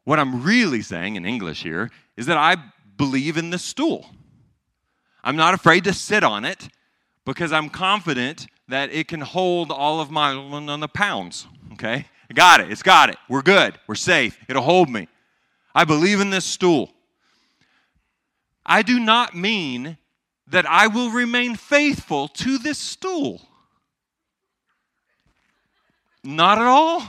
what 0.05 0.21
I'm 0.21 0.45
really 0.45 0.81
saying 0.81 1.17
in 1.17 1.27
English 1.27 1.65
here 1.65 1.91
is 2.17 2.27
that 2.27 2.37
I 2.37 2.57
believe 2.97 3.37
in 3.37 3.51
this 3.51 3.65
stool. 3.65 4.07
I'm 5.25 5.35
not 5.35 5.55
afraid 5.55 5.83
to 5.85 5.93
sit 5.93 6.23
on 6.23 6.45
it 6.45 6.69
because 7.25 7.53
I'm 7.53 7.69
confident 7.69 8.47
that 8.69 8.93
it 8.93 9.09
can 9.09 9.21
hold 9.21 9.73
all 9.73 10.01
of 10.01 10.09
my 10.09 10.31
on 10.33 10.79
the 10.79 10.87
pounds. 10.87 11.49
Okay? 11.73 12.07
I 12.31 12.33
got 12.33 12.61
it. 12.61 12.71
It's 12.71 12.83
got 12.83 13.11
it. 13.11 13.17
We're 13.29 13.43
good. 13.43 13.77
We're 13.89 13.97
safe. 13.97 14.39
It'll 14.49 14.63
hold 14.63 14.89
me. 14.89 15.09
I 15.75 15.85
believe 15.85 16.21
in 16.21 16.31
this 16.31 16.45
stool. 16.45 16.93
I 18.65 18.83
do 18.83 19.01
not 19.01 19.35
mean 19.35 19.99
that 20.47 20.65
I 20.65 20.87
will 20.87 21.11
remain 21.11 21.57
faithful 21.57 22.29
to 22.29 22.57
this 22.59 22.79
stool. 22.79 23.41
Not 26.25 26.59
at 26.59 26.67
all. 26.67 27.03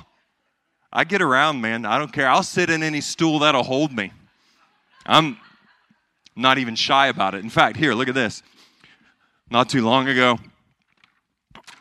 I 0.92 1.06
get 1.06 1.22
around, 1.22 1.62
man. 1.62 1.86
I 1.86 1.98
don't 1.98 2.12
care. 2.12 2.30
I'll 2.30 2.44
sit 2.44 2.70
in 2.70 2.84
any 2.84 3.02
stool 3.02 3.40
that'll 3.40 3.64
hold 3.64 3.92
me. 3.92 4.12
I'm 5.06 5.38
not 6.36 6.58
even 6.58 6.76
shy 6.76 7.08
about 7.08 7.34
it. 7.34 7.44
In 7.44 7.50
fact, 7.50 7.78
here, 7.78 7.94
look 7.94 8.10
at 8.10 8.16
this. 8.16 8.44
Not 9.50 9.70
too 9.70 9.84
long 9.84 10.08
ago, 10.08 10.40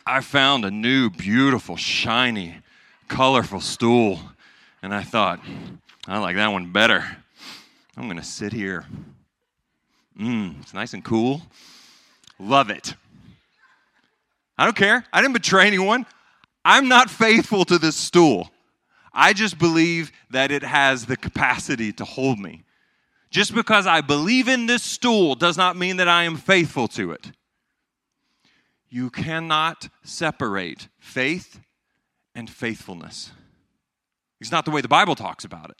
I 0.06 0.20
found 0.20 0.64
a 0.64 0.70
new, 0.70 1.10
beautiful, 1.10 1.76
shiny, 1.76 2.56
colorful 3.08 3.60
stool. 3.60 4.20
And 4.82 4.94
I 4.94 5.02
thought, 5.02 5.40
I 6.06 6.18
like 6.18 6.36
that 6.36 6.52
one 6.52 6.72
better. 6.72 7.04
I'm 7.96 8.04
going 8.04 8.18
to 8.18 8.22
sit 8.22 8.52
here. 8.52 8.84
Mmm, 10.18 10.60
it's 10.60 10.74
nice 10.74 10.92
and 10.92 11.04
cool. 11.04 11.42
Love 12.38 12.70
it. 12.70 12.94
I 14.58 14.64
don't 14.64 14.76
care. 14.76 15.04
I 15.12 15.20
didn't 15.20 15.34
betray 15.34 15.66
anyone. 15.66 16.06
I'm 16.64 16.88
not 16.88 17.10
faithful 17.10 17.64
to 17.66 17.78
this 17.78 17.96
stool. 17.96 18.50
I 19.12 19.32
just 19.32 19.58
believe 19.58 20.10
that 20.30 20.50
it 20.50 20.62
has 20.62 21.06
the 21.06 21.16
capacity 21.16 21.92
to 21.92 22.04
hold 22.04 22.38
me. 22.38 22.64
Just 23.30 23.54
because 23.54 23.86
I 23.86 24.00
believe 24.00 24.48
in 24.48 24.66
this 24.66 24.82
stool 24.82 25.34
does 25.34 25.56
not 25.56 25.76
mean 25.76 25.96
that 25.96 26.08
I 26.08 26.24
am 26.24 26.36
faithful 26.36 26.88
to 26.88 27.12
it. 27.12 27.32
You 28.88 29.10
cannot 29.10 29.88
separate 30.02 30.88
faith 30.98 31.60
and 32.34 32.48
faithfulness. 32.48 33.32
It's 34.40 34.52
not 34.52 34.64
the 34.64 34.70
way 34.70 34.80
the 34.80 34.88
Bible 34.88 35.14
talks 35.14 35.44
about 35.44 35.70
it. 35.70 35.76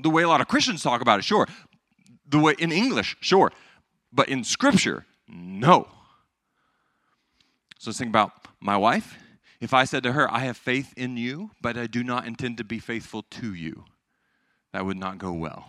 The 0.00 0.10
way 0.10 0.22
a 0.22 0.28
lot 0.28 0.40
of 0.40 0.48
Christians 0.48 0.82
talk 0.82 1.00
about 1.00 1.18
it, 1.18 1.24
sure. 1.24 1.46
The 2.26 2.38
way 2.38 2.54
in 2.58 2.72
English, 2.72 3.16
sure. 3.20 3.52
But 4.12 4.28
in 4.28 4.44
Scripture, 4.44 5.04
no. 5.26 5.88
So 7.78 7.90
let's 7.90 7.98
think 7.98 8.10
about 8.10 8.32
my 8.60 8.76
wife. 8.76 9.18
If 9.60 9.74
I 9.74 9.84
said 9.84 10.02
to 10.04 10.12
her, 10.12 10.32
I 10.32 10.40
have 10.40 10.56
faith 10.56 10.94
in 10.96 11.16
you, 11.16 11.50
but 11.60 11.76
I 11.76 11.86
do 11.86 12.04
not 12.04 12.26
intend 12.26 12.58
to 12.58 12.64
be 12.64 12.78
faithful 12.78 13.22
to 13.22 13.52
you, 13.52 13.84
that 14.72 14.86
would 14.86 14.96
not 14.96 15.18
go 15.18 15.32
well. 15.32 15.68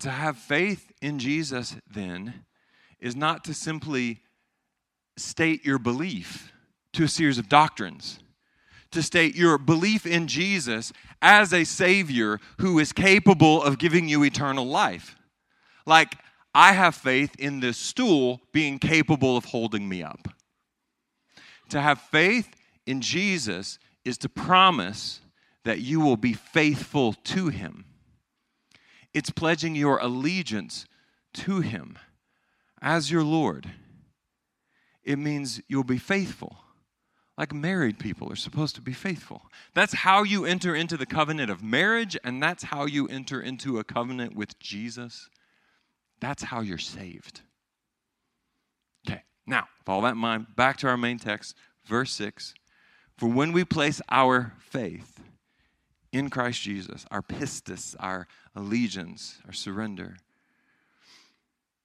To 0.00 0.10
have 0.10 0.36
faith 0.36 0.92
in 1.00 1.18
Jesus, 1.18 1.76
then, 1.92 2.44
is 3.00 3.16
not 3.16 3.44
to 3.44 3.54
simply 3.54 4.20
state 5.16 5.64
your 5.64 5.78
belief 5.78 6.52
to 6.92 7.04
a 7.04 7.08
series 7.08 7.38
of 7.38 7.48
doctrines, 7.48 8.20
to 8.90 9.02
state 9.02 9.34
your 9.34 9.58
belief 9.58 10.06
in 10.06 10.28
Jesus 10.28 10.92
as 11.20 11.52
a 11.52 11.64
Savior 11.64 12.38
who 12.58 12.78
is 12.78 12.92
capable 12.92 13.62
of 13.62 13.78
giving 13.78 14.08
you 14.08 14.22
eternal 14.22 14.66
life. 14.66 15.16
Like, 15.86 16.16
I 16.54 16.72
have 16.72 16.94
faith 16.94 17.34
in 17.38 17.60
this 17.60 17.78
stool 17.78 18.40
being 18.52 18.78
capable 18.78 19.36
of 19.36 19.46
holding 19.46 19.88
me 19.88 20.02
up. 20.02 20.28
To 21.72 21.80
have 21.80 22.02
faith 22.02 22.54
in 22.84 23.00
Jesus 23.00 23.78
is 24.04 24.18
to 24.18 24.28
promise 24.28 25.22
that 25.64 25.80
you 25.80 26.00
will 26.00 26.18
be 26.18 26.34
faithful 26.34 27.14
to 27.14 27.48
Him. 27.48 27.86
It's 29.14 29.30
pledging 29.30 29.74
your 29.74 29.96
allegiance 29.96 30.84
to 31.32 31.60
Him 31.60 31.98
as 32.82 33.10
your 33.10 33.22
Lord. 33.22 33.70
It 35.02 35.18
means 35.18 35.62
you'll 35.66 35.82
be 35.82 35.96
faithful. 35.96 36.58
Like 37.38 37.54
married 37.54 37.98
people 37.98 38.30
are 38.30 38.36
supposed 38.36 38.74
to 38.74 38.82
be 38.82 38.92
faithful. 38.92 39.40
That's 39.72 39.94
how 39.94 40.24
you 40.24 40.44
enter 40.44 40.74
into 40.74 40.98
the 40.98 41.06
covenant 41.06 41.50
of 41.50 41.62
marriage, 41.62 42.18
and 42.22 42.42
that's 42.42 42.64
how 42.64 42.84
you 42.84 43.08
enter 43.08 43.40
into 43.40 43.78
a 43.78 43.84
covenant 43.84 44.36
with 44.36 44.58
Jesus. 44.58 45.30
That's 46.20 46.42
how 46.42 46.60
you're 46.60 46.76
saved. 46.76 47.40
Now, 49.46 49.68
with 49.80 49.88
all 49.88 50.00
that 50.02 50.12
in 50.12 50.18
mind, 50.18 50.54
back 50.56 50.76
to 50.78 50.88
our 50.88 50.96
main 50.96 51.18
text, 51.18 51.56
verse 51.84 52.12
6. 52.12 52.54
For 53.16 53.28
when 53.28 53.52
we 53.52 53.64
place 53.64 54.00
our 54.08 54.54
faith 54.58 55.20
in 56.12 56.30
Christ 56.30 56.62
Jesus, 56.62 57.06
our 57.10 57.22
pistis, 57.22 57.96
our 57.98 58.26
allegiance, 58.54 59.38
our 59.46 59.52
surrender, 59.52 60.16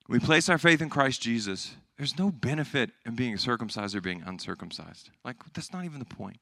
we 0.08 0.20
place 0.20 0.50
our 0.50 0.58
faith 0.58 0.82
in 0.82 0.90
Christ 0.90 1.22
Jesus, 1.22 1.76
there's 1.98 2.18
no 2.18 2.32
benefit 2.32 2.92
in 3.06 3.16
being 3.16 3.38
circumcised 3.38 3.96
or 3.96 4.02
being 4.02 4.24
uncircumcised. 4.26 5.10
Like, 5.26 5.38
that's 5.54 5.74
not 5.74 5.84
even 5.84 6.00
the 6.00 6.06
point. 6.06 6.38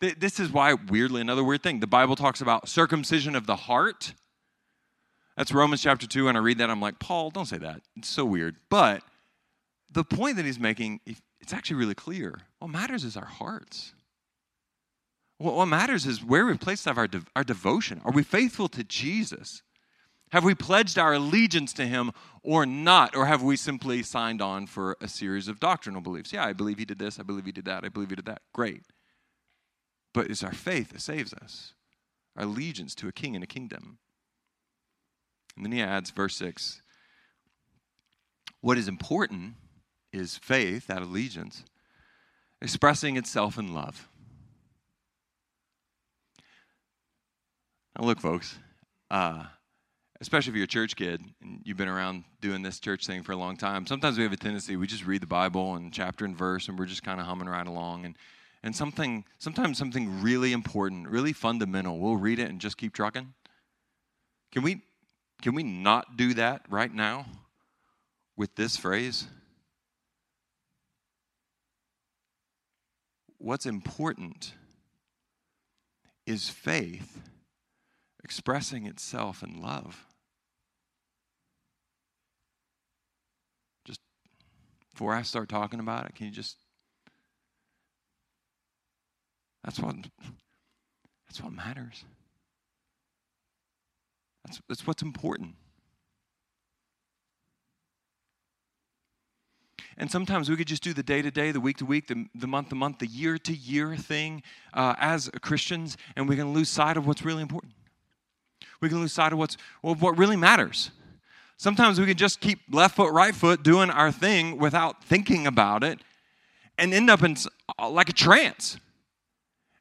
This 0.00 0.40
is 0.40 0.50
why, 0.50 0.74
weirdly, 0.74 1.20
another 1.20 1.44
weird 1.44 1.62
thing, 1.62 1.80
the 1.80 1.86
Bible 1.86 2.16
talks 2.16 2.40
about 2.40 2.68
circumcision 2.68 3.36
of 3.36 3.46
the 3.46 3.56
heart. 3.56 4.14
That's 5.36 5.52
Romans 5.52 5.82
chapter 5.82 6.06
2, 6.06 6.28
and 6.28 6.38
I 6.38 6.40
read 6.40 6.58
that, 6.58 6.70
I'm 6.70 6.80
like, 6.80 6.98
Paul, 7.00 7.30
don't 7.30 7.46
say 7.46 7.58
that. 7.58 7.82
It's 7.96 8.08
so 8.08 8.24
weird. 8.24 8.56
But 8.70 9.02
the 9.94 10.04
point 10.04 10.36
that 10.36 10.44
he's 10.44 10.58
making, 10.58 11.00
it's 11.40 11.52
actually 11.52 11.76
really 11.76 11.94
clear. 11.94 12.40
What 12.58 12.68
matters 12.68 13.04
is 13.04 13.16
our 13.16 13.24
hearts. 13.24 13.94
What 15.38 15.66
matters 15.66 16.06
is 16.06 16.24
where 16.24 16.46
we 16.46 16.56
place 16.56 16.86
our, 16.86 17.08
our 17.34 17.44
devotion. 17.44 18.00
Are 18.04 18.12
we 18.12 18.22
faithful 18.22 18.68
to 18.68 18.84
Jesus? 18.84 19.62
Have 20.32 20.44
we 20.44 20.54
pledged 20.54 20.98
our 20.98 21.14
allegiance 21.14 21.72
to 21.74 21.86
him 21.86 22.12
or 22.42 22.66
not? 22.66 23.14
Or 23.14 23.26
have 23.26 23.42
we 23.42 23.56
simply 23.56 24.02
signed 24.02 24.42
on 24.42 24.66
for 24.66 24.96
a 25.00 25.08
series 25.08 25.48
of 25.48 25.60
doctrinal 25.60 26.00
beliefs? 26.00 26.32
Yeah, 26.32 26.44
I 26.44 26.52
believe 26.52 26.78
he 26.78 26.84
did 26.84 26.98
this. 26.98 27.20
I 27.20 27.22
believe 27.22 27.44
he 27.44 27.52
did 27.52 27.66
that. 27.66 27.84
I 27.84 27.88
believe 27.88 28.10
he 28.10 28.16
did 28.16 28.26
that. 28.26 28.42
Great. 28.52 28.82
But 30.12 30.30
it's 30.30 30.42
our 30.42 30.52
faith 30.52 30.90
that 30.90 31.00
saves 31.00 31.32
us, 31.34 31.74
our 32.36 32.44
allegiance 32.44 32.94
to 32.96 33.08
a 33.08 33.12
king 33.12 33.34
and 33.34 33.44
a 33.44 33.48
kingdom. 33.48 33.98
And 35.56 35.64
then 35.64 35.72
he 35.72 35.82
adds, 35.82 36.10
verse 36.10 36.36
6 36.36 36.80
What 38.60 38.78
is 38.78 38.88
important 38.88 39.54
is 40.14 40.36
faith, 40.36 40.86
that 40.86 41.02
allegiance, 41.02 41.64
expressing 42.62 43.16
itself 43.16 43.58
in 43.58 43.74
love. 43.74 44.08
Now, 47.98 48.06
look, 48.06 48.20
folks, 48.20 48.56
uh, 49.10 49.44
especially 50.20 50.50
if 50.50 50.56
you're 50.56 50.64
a 50.64 50.68
church 50.68 50.96
kid 50.96 51.20
and 51.42 51.60
you've 51.64 51.76
been 51.76 51.88
around 51.88 52.24
doing 52.40 52.62
this 52.62 52.80
church 52.80 53.06
thing 53.06 53.22
for 53.22 53.32
a 53.32 53.36
long 53.36 53.56
time, 53.56 53.86
sometimes 53.86 54.16
we 54.16 54.24
have 54.24 54.32
a 54.32 54.36
tendency, 54.36 54.76
we 54.76 54.86
just 54.86 55.06
read 55.06 55.22
the 55.22 55.26
Bible 55.26 55.74
and 55.74 55.92
chapter 55.92 56.24
and 56.24 56.36
verse 56.36 56.68
and 56.68 56.78
we're 56.78 56.86
just 56.86 57.02
kind 57.02 57.20
of 57.20 57.26
humming 57.26 57.48
right 57.48 57.66
along. 57.66 58.04
And, 58.04 58.16
and 58.62 58.74
something, 58.74 59.24
sometimes 59.38 59.78
something 59.78 60.22
really 60.22 60.52
important, 60.52 61.08
really 61.08 61.32
fundamental, 61.32 61.98
we'll 61.98 62.16
read 62.16 62.38
it 62.38 62.50
and 62.50 62.60
just 62.60 62.76
keep 62.76 62.94
trucking. 62.94 63.34
Can 64.50 64.62
we, 64.62 64.82
can 65.42 65.54
we 65.54 65.62
not 65.62 66.16
do 66.16 66.34
that 66.34 66.62
right 66.68 66.92
now 66.92 67.26
with 68.36 68.54
this 68.54 68.76
phrase? 68.76 69.26
What's 73.44 73.66
important 73.66 74.54
is 76.26 76.48
faith 76.48 77.20
expressing 78.24 78.86
itself 78.86 79.42
in 79.42 79.60
love. 79.60 80.06
Just 83.84 84.00
before 84.94 85.12
I 85.12 85.20
start 85.20 85.50
talking 85.50 85.78
about 85.78 86.06
it, 86.06 86.14
can 86.14 86.24
you 86.24 86.32
just 86.32 86.56
that's 89.62 89.78
what 89.78 89.96
that's 91.26 91.42
what 91.42 91.52
matters. 91.52 92.02
That's, 94.46 94.58
that's 94.70 94.86
what's 94.86 95.02
important. 95.02 95.56
And 99.96 100.10
sometimes 100.10 100.50
we 100.50 100.56
could 100.56 100.66
just 100.66 100.82
do 100.82 100.92
the 100.92 101.02
day 101.02 101.22
to 101.22 101.30
day, 101.30 101.52
the 101.52 101.60
week 101.60 101.78
to 101.78 101.86
week, 101.86 102.08
the, 102.08 102.46
month 102.46 102.70
to 102.70 102.74
month, 102.74 102.98
the 102.98 103.06
year 103.06 103.38
to 103.38 103.52
year 103.52 103.96
thing 103.96 104.42
uh, 104.72 104.94
as 104.98 105.30
Christians, 105.40 105.96
and 106.16 106.28
we 106.28 106.36
can 106.36 106.52
lose 106.52 106.68
sight 106.68 106.96
of 106.96 107.06
what's 107.06 107.24
really 107.24 107.42
important 107.42 107.72
we 108.84 108.90
can 108.90 109.00
lose 109.00 109.12
sight 109.12 109.32
of 109.32 109.38
what's 109.38 109.56
well, 109.82 109.94
what 109.94 110.16
really 110.18 110.36
matters. 110.36 110.90
Sometimes 111.56 111.98
we 111.98 112.06
can 112.06 112.16
just 112.16 112.40
keep 112.40 112.60
left 112.70 112.96
foot, 112.96 113.12
right 113.12 113.34
foot 113.34 113.62
doing 113.62 113.90
our 113.90 114.12
thing 114.12 114.58
without 114.58 115.02
thinking 115.02 115.46
about 115.46 115.82
it 115.82 116.00
and 116.76 116.92
end 116.92 117.08
up 117.08 117.22
in 117.22 117.36
uh, 117.78 117.88
like 117.88 118.08
a 118.08 118.12
trance. 118.12 118.78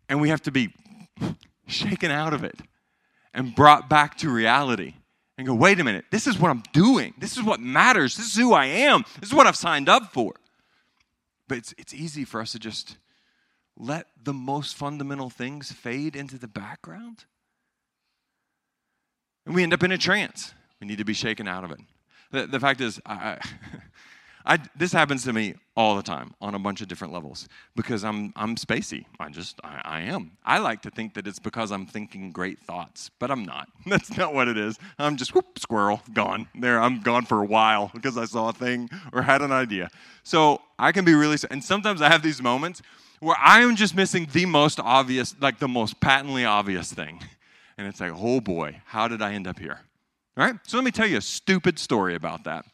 And 0.08 0.21
we 0.21 0.30
have 0.30 0.41
to 0.43 0.52
be 0.52 0.73
shaken 1.67 2.12
out 2.12 2.34
of 2.34 2.43
it 2.43 2.60
and 3.34 3.54
brought 3.56 3.89
back 3.89 4.17
to 4.19 4.30
reality 4.30 4.93
and 5.38 5.48
go, 5.48 5.54
wait 5.54 5.80
a 5.80 5.84
minute, 5.84 6.06
this 6.12 6.28
is 6.28 6.38
what 6.38 6.52
I'm 6.52 6.63
doing. 6.74 7.13
This 7.17 7.38
is 7.38 7.43
what 7.43 7.60
matters. 7.60 8.15
This 8.17 8.28
is 8.28 8.36
who 8.36 8.54
I 8.54 8.65
am. 8.65 9.04
This 9.19 9.30
is 9.30 9.36
what 9.36 9.48
I've 9.48 9.56
signed 9.56 9.89
up 9.89 10.13
for. 10.13 10.34
But 11.48 11.58
it's, 11.58 11.74
it's 11.78 11.93
easy 11.93 12.24
for 12.26 12.39
us 12.41 12.52
to 12.52 12.60
just 12.60 12.98
let 13.78 14.08
the 14.22 14.34
most 14.34 14.76
fundamental 14.76 15.30
things 15.30 15.72
fade 15.72 16.15
into 16.15 16.38
the 16.38 16.48
background 16.48 17.26
and 19.46 19.56
we 19.56 19.63
end 19.63 19.74
up 19.74 19.84
in 19.84 19.91
a 19.91 19.98
trance. 19.98 20.54
We 20.80 20.88
need 20.88 20.98
to 20.98 21.06
be 21.06 21.13
shaken 21.13 21.48
out 21.48 21.63
of 21.63 21.72
it. 21.72 21.80
The, 22.32 22.48
the 22.48 22.60
fact 22.60 22.82
is, 22.82 23.00
I, 23.06 23.38
I, 24.45 24.60
this 24.75 24.91
happens 24.91 25.23
to 25.23 25.34
me 25.34 25.56
all 25.75 25.95
the 25.95 26.03
time 26.03 26.34
on 26.41 26.53
a 26.53 26.60
bunch 26.60 26.82
of 26.82 26.88
different 26.88 27.13
levels 27.13 27.47
because 27.75 28.03
I'm, 28.03 28.34
I'm 28.36 28.56
spacey. 28.56 29.06
I 29.19 29.29
just, 29.29 29.60
I, 29.63 29.82
I 29.84 30.01
am. 30.01 30.32
I 30.45 30.60
like 30.60 30.82
to 30.84 30.91
think 30.91 31.13
that 31.13 31.27
it's 31.27 31.39
because 31.39 31.71
I'm 31.71 31.86
thinking 31.86 32.32
great 32.32 32.60
thoughts, 32.60 33.10
but 33.19 33.32
I'm 33.32 33.45
not. 33.45 33.69
That's 33.86 34.15
not 34.17 34.34
what 34.34 34.47
it 34.47 34.58
is. 34.58 34.77
I'm 34.99 35.15
just, 35.15 35.34
whoop, 35.34 35.58
squirrel, 35.58 36.01
gone. 36.13 36.47
There, 36.56 36.79
I'm 36.79 37.01
gone 37.01 37.25
for 37.25 37.41
a 37.41 37.45
while 37.45 37.89
because 37.93 38.17
I 38.17 38.25
saw 38.25 38.49
a 38.49 38.53
thing 38.53 38.89
or 39.13 39.21
had 39.21 39.41
an 39.41 39.51
idea. 39.51 39.89
So 40.23 40.62
I 40.77 40.91
can 40.91 41.06
be 41.06 41.13
really, 41.13 41.38
and 41.49 41.63
sometimes 41.63 42.01
I 42.01 42.10
have 42.10 42.21
these 42.21 42.41
moments 42.41 42.82
where 43.19 43.38
I 43.39 43.62
am 43.62 43.75
just 43.75 43.95
missing 43.95 44.27
the 44.34 44.45
most 44.45 44.79
obvious, 44.79 45.36
like 45.39 45.60
the 45.60 45.67
most 45.67 45.99
patently 46.01 46.43
obvious 46.45 46.91
thing. 46.91 47.21
And 47.77 47.88
it's 47.88 47.99
like, 47.99 48.12
oh 48.13 48.41
boy, 48.41 48.82
how 48.86 49.08
did 49.08 49.21
I 49.21 49.34
end 49.34 49.47
up 49.47 49.58
here? 49.58 49.79
All 50.38 50.45
right? 50.45 50.56
So 50.63 50.77
let 50.77 50.84
me 50.84 50.91
tell 50.91 51.08
you 51.08 51.17
a 51.17 51.21
stupid 51.21 51.79
story 51.79 52.15
about 52.15 52.43
that. 52.43 52.65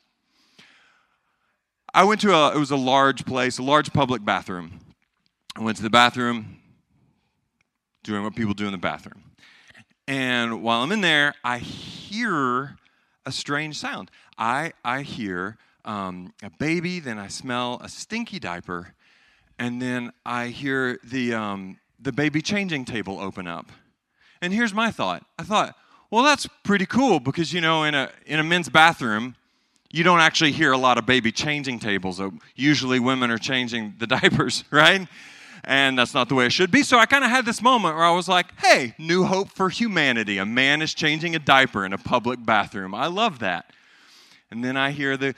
I 1.94 2.04
went 2.04 2.22
to 2.22 2.34
a, 2.34 2.56
it 2.56 2.60
was 2.60 2.72
a 2.72 2.76
large 2.78 3.26
place, 3.26 3.58
a 3.58 3.64
large 3.64 3.92
public 3.92 4.24
bathroom. 4.24 4.80
I 5.56 5.64
went 5.64 5.78
to 5.78 5.84
the 5.84 5.90
bathroom, 5.90 6.60
doing 8.04 8.24
what 8.24 8.36
people 8.36 8.54
do 8.54 8.66
in 8.66 8.72
the 8.72 8.78
bathroom. 8.78 9.24
And 10.08 10.62
while 10.62 10.84
I'm 10.84 10.92
in 10.92 11.02
there, 11.02 11.34
I 11.44 11.58
hear 11.58 12.78
a 13.26 13.32
strange 13.32 13.78
sound. 13.78 14.12
I, 14.38 14.74
I 14.84 15.02
hear 15.02 15.58
um, 15.86 16.34
a 16.44 16.50
baby, 16.50 17.00
then 17.00 17.18
I 17.18 17.28
smell 17.28 17.80
a 17.84 17.90
stinky 17.90 18.40
diaper, 18.40 18.94
and 19.58 19.82
then 19.82 20.12
I 20.26 20.48
hear 20.48 21.00
the, 21.04 21.34
um, 21.34 21.80
the 22.00 22.12
baby 22.12 22.42
changing 22.42 22.86
table 22.86 23.20
open 23.20 23.48
up. 23.48 23.72
And 24.42 24.54
here's 24.54 24.74
my 24.74 24.92
thought 24.92 25.26
I 25.38 25.44
thought, 25.44 25.76
well, 26.12 26.24
that's 26.24 26.48
pretty 26.64 26.86
cool 26.86 27.20
because, 27.20 27.52
you 27.52 27.62
know, 27.62 27.84
in 27.84 27.96
a, 27.96 28.12
in 28.26 28.40
a 28.40 28.44
men's 28.44 28.70
bathroom, 28.70 29.36
you 29.92 30.04
don't 30.04 30.20
actually 30.20 30.52
hear 30.52 30.72
a 30.72 30.78
lot 30.78 30.98
of 30.98 31.06
baby 31.06 31.32
changing 31.32 31.80
tables. 31.80 32.22
Usually 32.56 33.00
women 33.00 33.32
are 33.32 33.38
changing 33.38 33.96
the 33.98 34.08
diapers, 34.08 34.64
right? 34.72 35.08
And 35.64 35.98
that's 35.98 36.14
not 36.14 36.30
the 36.30 36.36
way 36.36 36.46
it 36.46 36.52
should 36.52 36.72
be. 36.72 36.84
So 36.84 36.98
I 36.98 37.06
kind 37.06 37.24
of 37.24 37.32
had 37.32 37.46
this 37.46 37.62
moment 37.62 37.96
where 37.96 38.06
I 38.06 38.12
was 38.12 38.28
like, 38.28 38.48
hey, 38.60 38.94
new 38.98 39.24
hope 39.24 39.50
for 39.50 39.70
humanity. 39.70 40.38
A 40.38 40.46
man 40.46 40.82
is 40.82 40.94
changing 40.94 41.36
a 41.36 41.40
diaper 41.40 41.86
in 41.86 41.94
a 41.94 41.98
public 41.98 42.44
bathroom. 42.46 42.96
I 42.96 43.08
love 43.08 43.40
that. 43.40 43.72
And 44.52 44.64
then 44.64 44.78
I 44.78 44.92
hear 44.92 45.18
the, 45.18 45.36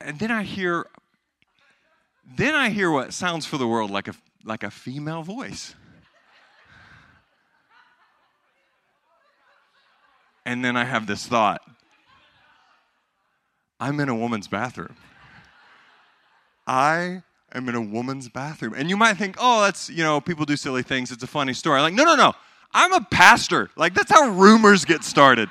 and 0.00 0.18
then 0.18 0.30
I 0.30 0.42
hear, 0.44 0.86
then 2.36 2.54
I 2.54 2.70
hear 2.70 2.90
what 2.90 3.12
sounds 3.12 3.44
for 3.44 3.58
the 3.58 3.66
world 3.66 3.90
like 3.90 4.08
a, 4.08 4.14
like 4.44 4.62
a 4.62 4.70
female 4.70 5.22
voice. 5.22 5.74
And 10.44 10.64
then 10.64 10.76
I 10.76 10.84
have 10.84 11.06
this 11.06 11.26
thought 11.26 11.60
I'm 13.78 14.00
in 14.00 14.08
a 14.08 14.14
woman's 14.14 14.48
bathroom. 14.48 14.96
I 16.66 17.22
am 17.54 17.68
in 17.68 17.74
a 17.74 17.80
woman's 17.80 18.28
bathroom. 18.28 18.74
And 18.76 18.88
you 18.88 18.96
might 18.96 19.14
think, 19.14 19.36
oh, 19.38 19.62
that's, 19.62 19.88
you 19.90 20.02
know, 20.02 20.20
people 20.20 20.44
do 20.44 20.56
silly 20.56 20.82
things. 20.82 21.12
It's 21.12 21.22
a 21.22 21.28
funny 21.28 21.52
story. 21.52 21.80
Like, 21.80 21.94
no, 21.94 22.04
no, 22.04 22.16
no. 22.16 22.32
I'm 22.72 22.92
a 22.92 23.00
pastor. 23.00 23.70
Like, 23.76 23.94
that's 23.94 24.10
how 24.10 24.28
rumors 24.30 24.84
get 24.84 25.04
started. 25.04 25.48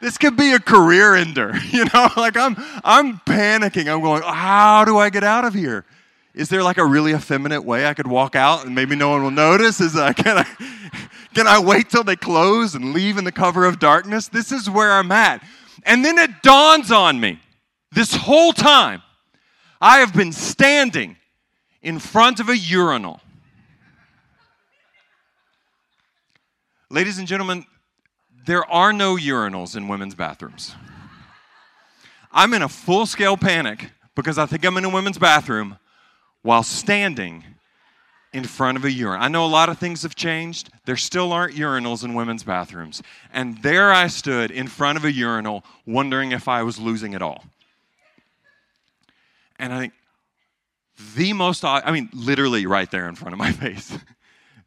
This 0.00 0.18
could 0.18 0.36
be 0.36 0.52
a 0.52 0.58
career 0.58 1.14
ender, 1.14 1.54
you 1.70 1.86
know? 1.92 2.08
Like, 2.16 2.36
I'm, 2.36 2.56
I'm 2.84 3.18
panicking. 3.20 3.92
I'm 3.92 4.00
going, 4.00 4.22
how 4.22 4.84
do 4.84 4.98
I 4.98 5.10
get 5.10 5.24
out 5.24 5.44
of 5.44 5.54
here? 5.54 5.84
Is 6.34 6.50
there 6.50 6.62
like 6.62 6.76
a 6.76 6.84
really 6.84 7.12
effeminate 7.12 7.64
way 7.64 7.86
I 7.86 7.94
could 7.94 8.06
walk 8.06 8.36
out 8.36 8.66
and 8.66 8.74
maybe 8.74 8.94
no 8.94 9.08
one 9.08 9.22
will 9.22 9.30
notice? 9.30 9.80
Is 9.80 9.94
that, 9.94 10.20
uh, 10.20 10.22
can 10.22 10.38
I, 10.38 10.44
can 11.34 11.46
I 11.46 11.58
wait 11.58 11.88
till 11.88 12.04
they 12.04 12.16
close 12.16 12.74
and 12.74 12.92
leave 12.92 13.16
in 13.16 13.24
the 13.24 13.32
cover 13.32 13.64
of 13.64 13.78
darkness? 13.78 14.28
This 14.28 14.52
is 14.52 14.68
where 14.68 14.92
I'm 14.92 15.10
at. 15.10 15.42
And 15.84 16.04
then 16.04 16.18
it 16.18 16.42
dawns 16.42 16.92
on 16.92 17.20
me 17.20 17.40
this 17.96 18.14
whole 18.14 18.52
time, 18.52 19.02
I 19.80 20.00
have 20.00 20.12
been 20.12 20.30
standing 20.30 21.16
in 21.80 21.98
front 21.98 22.40
of 22.40 22.50
a 22.50 22.56
urinal. 22.56 23.20
Ladies 26.90 27.18
and 27.18 27.26
gentlemen, 27.26 27.64
there 28.44 28.70
are 28.70 28.92
no 28.92 29.16
urinals 29.16 29.76
in 29.76 29.88
women's 29.88 30.14
bathrooms. 30.14 30.74
I'm 32.30 32.52
in 32.52 32.60
a 32.60 32.68
full 32.68 33.06
scale 33.06 33.38
panic 33.38 33.90
because 34.14 34.36
I 34.36 34.44
think 34.44 34.66
I'm 34.66 34.76
in 34.76 34.84
a 34.84 34.90
women's 34.90 35.16
bathroom 35.16 35.78
while 36.42 36.62
standing 36.62 37.44
in 38.34 38.44
front 38.44 38.76
of 38.76 38.84
a 38.84 38.92
urinal. 38.92 39.24
I 39.24 39.28
know 39.28 39.46
a 39.46 39.48
lot 39.48 39.70
of 39.70 39.78
things 39.78 40.02
have 40.02 40.14
changed. 40.14 40.68
There 40.84 40.98
still 40.98 41.32
aren't 41.32 41.54
urinals 41.54 42.04
in 42.04 42.12
women's 42.12 42.44
bathrooms. 42.44 43.02
And 43.32 43.62
there 43.62 43.90
I 43.90 44.08
stood 44.08 44.50
in 44.50 44.68
front 44.68 44.98
of 44.98 45.06
a 45.06 45.12
urinal 45.12 45.64
wondering 45.86 46.32
if 46.32 46.46
I 46.46 46.62
was 46.62 46.78
losing 46.78 47.14
it 47.14 47.22
all. 47.22 47.46
And 49.58 49.72
I 49.72 49.78
think 49.80 49.92
the 51.14 51.32
most, 51.32 51.64
I 51.64 51.90
mean, 51.90 52.08
literally 52.12 52.66
right 52.66 52.90
there 52.90 53.08
in 53.08 53.14
front 53.14 53.32
of 53.32 53.38
my 53.38 53.52
face, 53.64 53.96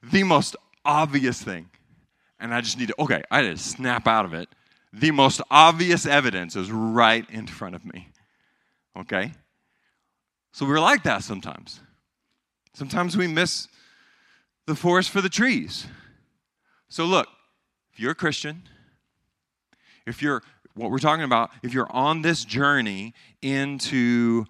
the 0.04 0.23
most 0.23 0.56
obvious 0.86 1.41
thing, 1.41 1.69
and 2.39 2.54
I 2.54 2.62
just 2.62 2.78
need 2.78 2.88
to, 2.88 2.95
okay, 2.99 3.23
I 3.30 3.41
to 3.41 3.58
snap 3.58 4.08
out 4.08 4.25
of 4.25 4.34
it. 4.34 4.49
The 4.93 5.12
most 5.12 5.41
obvious 5.52 6.06
evidence 6.06 6.56
is 6.56 6.71
right 6.71 7.30
in 7.30 7.47
front 7.47 7.75
of 7.75 7.86
me. 7.86 8.10
Okay? 8.97 9.34
So 10.52 10.65
we're 10.65 10.80
like 10.80 11.04
that 11.04 11.23
sometimes. 11.23 11.80
Sometimes 12.73 13.15
we 13.15 13.28
miss 13.28 13.67
the 14.65 14.75
forest 14.75 15.10
for 15.10 15.21
the 15.21 15.30
trees. 15.30 15.86
So 16.88 17.06
look, 17.06 17.28
if 17.93 17.99
you're 17.99 18.12
a 18.12 18.15
Christian, 18.15 18.63
if 20.06 20.21
you're 20.21 20.41
what 20.75 20.91
we're 20.91 20.99
talking 20.99 21.25
about, 21.25 21.52
if 21.62 21.73
you're 21.73 21.91
on 21.91 22.21
this 22.21 22.45
journey 22.45 23.13
into 23.41 24.45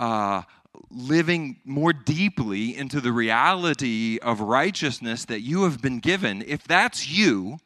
uh, 0.00 0.42
living 0.90 1.60
more 1.64 1.92
deeply 1.92 2.76
into 2.76 3.00
the 3.00 3.12
reality 3.12 4.18
of 4.22 4.40
righteousness 4.40 5.26
that 5.26 5.42
you 5.42 5.64
have 5.64 5.80
been 5.80 6.00
given, 6.00 6.42
if 6.46 6.64
that's 6.64 7.08
you, 7.08 7.58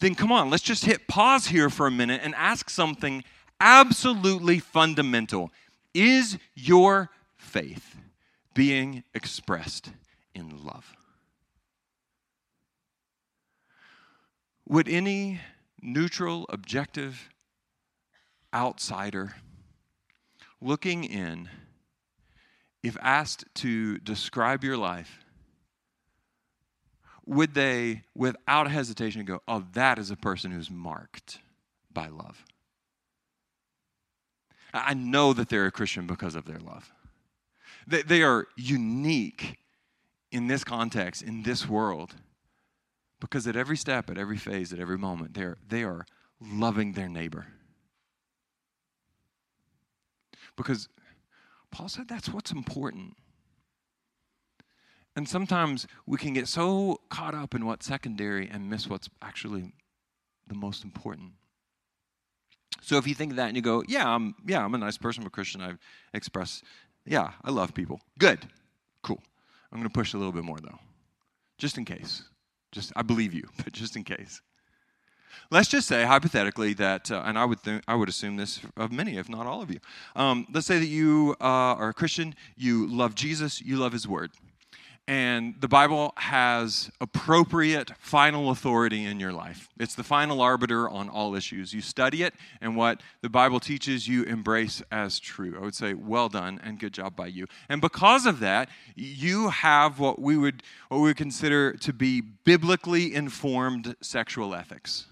then 0.00 0.14
come 0.14 0.32
on, 0.32 0.48
let's 0.48 0.62
just 0.62 0.86
hit 0.86 1.06
pause 1.06 1.46
here 1.46 1.68
for 1.68 1.86
a 1.86 1.90
minute 1.90 2.22
and 2.24 2.34
ask 2.34 2.70
something 2.70 3.22
absolutely 3.60 4.58
fundamental. 4.58 5.50
Is 5.92 6.38
your 6.54 7.10
faith 7.36 7.96
being 8.54 9.04
expressed 9.14 9.90
in 10.34 10.64
love? 10.64 10.96
Would 14.66 14.88
any 14.88 15.40
neutral, 15.82 16.46
objective 16.48 17.28
outsider 18.54 19.34
looking 20.60 21.04
in, 21.04 21.48
if 22.82 22.96
asked 23.00 23.44
to 23.56 23.98
describe 23.98 24.64
your 24.64 24.76
life, 24.76 25.24
would 27.26 27.54
they, 27.54 28.02
without 28.14 28.70
hesitation, 28.70 29.24
go, 29.24 29.40
Oh, 29.46 29.64
that 29.74 29.98
is 29.98 30.10
a 30.10 30.16
person 30.16 30.50
who's 30.50 30.70
marked 30.70 31.38
by 31.92 32.08
love? 32.08 32.44
I 34.72 34.94
know 34.94 35.32
that 35.32 35.48
they're 35.48 35.66
a 35.66 35.72
Christian 35.72 36.06
because 36.06 36.34
of 36.34 36.44
their 36.44 36.58
love. 36.58 36.92
They, 37.86 38.02
they 38.02 38.22
are 38.22 38.46
unique 38.56 39.56
in 40.30 40.46
this 40.46 40.64
context, 40.64 41.22
in 41.22 41.42
this 41.42 41.68
world, 41.68 42.14
because 43.20 43.46
at 43.46 43.56
every 43.56 43.76
step, 43.76 44.10
at 44.10 44.18
every 44.18 44.36
phase, 44.36 44.72
at 44.72 44.78
every 44.78 44.98
moment, 44.98 45.34
they're, 45.34 45.58
they 45.68 45.82
are 45.82 46.06
loving 46.40 46.92
their 46.92 47.08
neighbor. 47.08 47.46
Because 50.62 50.88
Paul 51.70 51.88
said 51.88 52.06
that's 52.06 52.28
what's 52.28 52.52
important. 52.52 53.16
And 55.16 55.26
sometimes 55.28 55.86
we 56.06 56.18
can 56.18 56.34
get 56.34 56.48
so 56.48 57.00
caught 57.08 57.34
up 57.34 57.54
in 57.54 57.64
what's 57.64 57.86
secondary 57.86 58.48
and 58.48 58.68
miss 58.68 58.86
what's 58.86 59.08
actually 59.22 59.72
the 60.46 60.54
most 60.54 60.84
important. 60.84 61.32
So 62.82 62.98
if 62.98 63.06
you 63.06 63.14
think 63.14 63.36
that 63.36 63.48
and 63.48 63.56
you 63.56 63.62
go, 63.62 63.82
yeah, 63.88 64.06
I'm 64.08 64.34
yeah, 64.46 64.64
I'm 64.64 64.74
a 64.74 64.78
nice 64.78 64.98
person, 64.98 65.22
I'm 65.22 65.28
a 65.28 65.30
Christian, 65.30 65.62
I 65.62 65.72
express, 66.14 66.62
yeah, 67.06 67.32
I 67.42 67.50
love 67.50 67.72
people. 67.72 68.00
Good. 68.18 68.40
Cool. 69.02 69.22
I'm 69.72 69.78
going 69.78 69.88
to 69.88 69.98
push 69.98 70.12
a 70.12 70.18
little 70.18 70.32
bit 70.32 70.44
more 70.44 70.58
though. 70.58 70.78
Just 71.58 71.78
in 71.78 71.84
case. 71.84 72.22
Just 72.70 72.92
I 72.94 73.02
believe 73.02 73.32
you, 73.32 73.48
but 73.64 73.72
just 73.72 73.96
in 73.96 74.04
case. 74.04 74.42
Let's 75.50 75.68
just 75.68 75.88
say, 75.88 76.04
hypothetically, 76.04 76.74
that, 76.74 77.10
uh, 77.10 77.22
and 77.24 77.38
I 77.38 77.44
would, 77.44 77.62
th- 77.62 77.82
I 77.88 77.94
would 77.94 78.08
assume 78.08 78.36
this 78.36 78.60
of 78.76 78.92
many, 78.92 79.16
if 79.16 79.28
not 79.28 79.46
all 79.46 79.62
of 79.62 79.70
you. 79.70 79.80
Um, 80.16 80.46
let's 80.52 80.66
say 80.66 80.78
that 80.78 80.86
you 80.86 81.36
uh, 81.40 81.44
are 81.44 81.88
a 81.90 81.94
Christian, 81.94 82.34
you 82.56 82.86
love 82.86 83.14
Jesus, 83.14 83.60
you 83.60 83.76
love 83.76 83.92
His 83.92 84.06
Word. 84.06 84.30
And 85.08 85.56
the 85.60 85.66
Bible 85.66 86.12
has 86.18 86.88
appropriate 87.00 87.90
final 87.98 88.50
authority 88.50 89.04
in 89.04 89.18
your 89.18 89.32
life. 89.32 89.68
It's 89.80 89.96
the 89.96 90.04
final 90.04 90.40
arbiter 90.40 90.88
on 90.88 91.08
all 91.08 91.34
issues. 91.34 91.72
You 91.72 91.80
study 91.80 92.22
it, 92.22 92.32
and 92.60 92.76
what 92.76 93.02
the 93.20 93.28
Bible 93.28 93.58
teaches, 93.58 94.06
you 94.06 94.22
embrace 94.22 94.82
as 94.92 95.18
true. 95.18 95.56
I 95.60 95.64
would 95.64 95.74
say, 95.74 95.94
well 95.94 96.28
done 96.28 96.60
and 96.62 96.78
good 96.78 96.94
job 96.94 97.16
by 97.16 97.26
you. 97.26 97.46
And 97.68 97.80
because 97.80 98.24
of 98.24 98.38
that, 98.38 98.68
you 98.94 99.48
have 99.48 99.98
what 99.98 100.20
we 100.20 100.36
would, 100.36 100.62
what 100.90 100.98
we 100.98 101.08
would 101.08 101.16
consider 101.16 101.72
to 101.72 101.92
be 101.92 102.20
biblically 102.20 103.12
informed 103.12 103.96
sexual 104.00 104.54
ethics. 104.54 105.06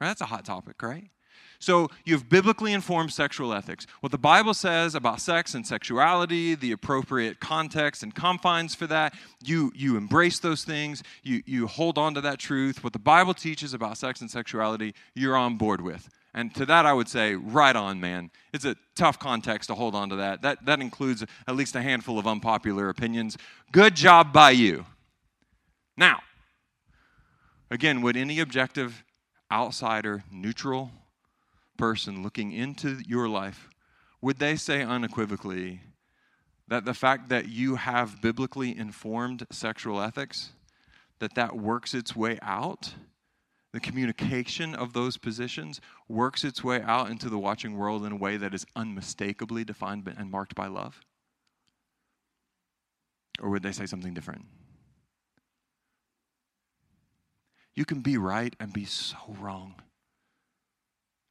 That's 0.00 0.20
a 0.20 0.26
hot 0.26 0.44
topic, 0.44 0.82
right? 0.82 1.10
So 1.58 1.90
you 2.06 2.14
have 2.14 2.30
biblically 2.30 2.72
informed 2.72 3.12
sexual 3.12 3.52
ethics. 3.52 3.86
What 4.00 4.12
the 4.12 4.18
Bible 4.18 4.54
says 4.54 4.94
about 4.94 5.20
sex 5.20 5.54
and 5.54 5.66
sexuality, 5.66 6.54
the 6.54 6.72
appropriate 6.72 7.38
context 7.38 8.02
and 8.02 8.14
confines 8.14 8.74
for 8.74 8.86
that, 8.86 9.14
you, 9.44 9.70
you 9.76 9.98
embrace 9.98 10.38
those 10.38 10.64
things, 10.64 11.02
you, 11.22 11.42
you 11.44 11.66
hold 11.66 11.98
on 11.98 12.14
to 12.14 12.22
that 12.22 12.38
truth. 12.38 12.82
What 12.82 12.94
the 12.94 12.98
Bible 12.98 13.34
teaches 13.34 13.74
about 13.74 13.98
sex 13.98 14.22
and 14.22 14.30
sexuality, 14.30 14.94
you're 15.14 15.36
on 15.36 15.58
board 15.58 15.82
with. 15.82 16.08
And 16.32 16.54
to 16.54 16.64
that, 16.64 16.86
I 16.86 16.94
would 16.94 17.08
say, 17.08 17.34
right 17.34 17.76
on, 17.76 18.00
man. 18.00 18.30
It's 18.54 18.64
a 18.64 18.76
tough 18.94 19.18
context 19.18 19.68
to 19.68 19.74
hold 19.74 19.94
on 19.94 20.08
to 20.10 20.16
that. 20.16 20.40
That, 20.40 20.64
that 20.64 20.80
includes 20.80 21.26
at 21.46 21.56
least 21.56 21.76
a 21.76 21.82
handful 21.82 22.18
of 22.18 22.26
unpopular 22.26 22.88
opinions. 22.88 23.36
Good 23.70 23.96
job 23.96 24.32
by 24.32 24.52
you. 24.52 24.86
Now, 25.96 26.20
again, 27.70 28.00
would 28.00 28.16
any 28.16 28.40
objective, 28.40 29.04
outsider, 29.50 30.24
neutral 30.30 30.90
person 31.76 32.22
looking 32.22 32.52
into 32.52 33.00
your 33.06 33.28
life, 33.28 33.68
would 34.20 34.38
they 34.38 34.56
say 34.56 34.82
unequivocally 34.82 35.80
that 36.68 36.84
the 36.84 36.94
fact 36.94 37.28
that 37.30 37.48
you 37.48 37.76
have 37.76 38.20
biblically 38.20 38.76
informed 38.76 39.46
sexual 39.50 40.00
ethics, 40.00 40.50
that 41.18 41.34
that 41.34 41.56
works 41.56 41.94
its 41.94 42.14
way 42.14 42.38
out? 42.42 42.94
the 43.72 43.80
communication 43.80 44.74
of 44.74 44.92
those 44.92 45.16
positions 45.16 45.80
works 46.08 46.44
its 46.44 46.64
way 46.64 46.82
out 46.82 47.10
into 47.10 47.28
the 47.28 47.38
watching 47.38 47.76
world 47.76 48.04
in 48.04 48.12
a 48.12 48.16
way 48.16 48.36
that 48.36 48.54
is 48.54 48.66
unmistakably 48.74 49.64
defined 49.64 50.12
and 50.18 50.30
marked 50.30 50.54
by 50.54 50.66
love? 50.66 51.00
Or 53.40 53.50
would 53.50 53.62
they 53.62 53.72
say 53.72 53.86
something 53.86 54.12
different? 54.12 54.44
You 57.80 57.86
can 57.86 58.00
be 58.00 58.18
right 58.18 58.54
and 58.60 58.74
be 58.74 58.84
so 58.84 59.16
wrong. 59.40 59.74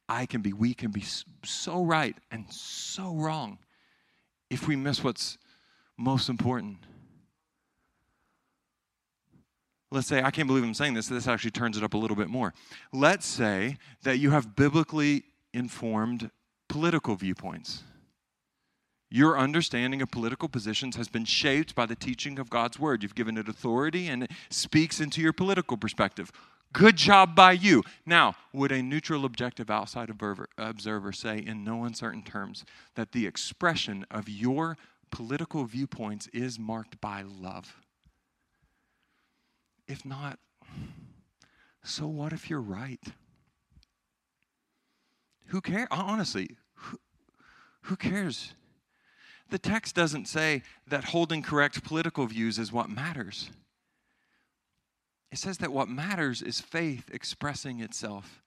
I 0.10 0.26
can 0.26 0.42
be, 0.42 0.52
we 0.52 0.74
can 0.74 0.90
be 0.90 1.04
so 1.44 1.84
right 1.84 2.18
and 2.32 2.52
so 2.52 3.14
wrong 3.14 3.60
if 4.50 4.68
we 4.68 4.76
miss 4.76 5.04
what's 5.04 5.38
most 5.96 6.28
important. 6.28 6.78
Let's 9.92 10.08
say, 10.08 10.24
I 10.24 10.32
can't 10.32 10.48
believe 10.48 10.64
I'm 10.64 10.74
saying 10.74 10.96
this, 10.96 11.08
this 11.08 11.28
actually 11.28 11.52
turns 11.52 11.78
it 11.78 11.84
up 11.84 11.94
a 11.94 11.98
little 11.98 12.18
bit 12.18 12.30
more. 12.30 12.56
Let's 12.92 13.28
say 13.28 13.78
that 14.02 14.18
you 14.18 14.32
have 14.32 14.56
biblically 14.56 15.26
informed 15.54 16.32
political 16.68 17.16
viewpoints. 17.16 17.84
Your 19.12 19.40
understanding 19.40 20.02
of 20.02 20.12
political 20.12 20.48
positions 20.48 20.96
has 20.96 21.08
been 21.08 21.26
shaped 21.26 21.74
by 21.74 21.88
the 21.88 21.96
teaching 21.96 22.38
of 22.38 22.50
God's 22.50 22.78
word. 22.80 23.02
You've 23.02 23.16
given 23.16 23.38
it 23.38 23.50
authority 23.50 24.08
and 24.08 24.24
it 24.24 24.32
speaks 24.50 25.00
into 25.00 25.22
your 25.22 25.34
political 25.34 25.78
perspective. 25.78 26.32
Good 26.72 26.98
job 26.98 27.36
by 27.36 27.54
you. 27.54 27.84
Now, 28.06 28.36
would 28.54 28.72
a 28.72 28.84
neutral, 28.84 29.26
objective, 29.26 29.72
outside 29.72 30.12
observer 30.12 31.12
say, 31.12 31.40
in 31.40 31.64
no 31.64 31.84
uncertain 31.84 32.22
terms, 32.22 32.64
that 32.94 33.12
the 33.12 33.26
expression 33.26 34.06
of 34.12 34.30
your 34.30 34.78
political 35.10 35.66
viewpoints 35.66 36.28
is 36.28 36.60
marked 36.60 37.02
by 37.02 37.24
love? 37.24 37.82
If 39.88 40.06
not, 40.06 40.38
so 41.84 42.06
what 42.06 42.34
if 42.34 42.48
you're 42.52 42.62
right? 42.62 43.02
Who 45.48 45.62
cares? 45.62 45.88
Honestly, 45.90 46.50
who, 46.76 47.00
who 47.82 47.96
cares? 47.96 48.54
The 49.50 49.60
text 49.60 49.96
doesn't 49.96 50.28
say 50.28 50.64
that 50.88 51.06
holding 51.06 51.42
correct 51.42 51.84
political 51.84 52.28
views 52.28 52.60
is 52.60 52.72
what 52.72 52.90
matters. 52.90 53.50
It 55.32 55.38
says 55.38 55.60
that 55.60 55.72
what 55.72 55.90
matters 55.90 56.42
is 56.42 56.60
faith 56.60 57.10
expressing 57.12 57.80
itself 57.80 58.42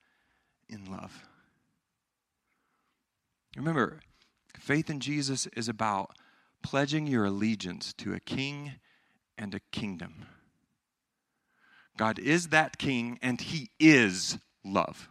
in 0.69 0.91
love. 0.91 1.27
Remember, 3.57 4.01
faith 4.59 4.89
in 4.89 5.01
Jesus 5.01 5.47
is 5.49 5.69
about 5.69 6.17
pledging 6.63 7.07
your 7.07 7.25
allegiance 7.25 7.93
to 7.95 8.15
a 8.15 8.21
king 8.21 8.73
and 9.37 9.55
a 9.55 9.61
kingdom. 9.71 10.27
God 11.97 12.19
is 12.19 12.49
that 12.49 12.79
king, 12.79 13.19
and 13.21 13.41
he 13.41 13.71
is 13.79 14.39
love. 14.65 15.09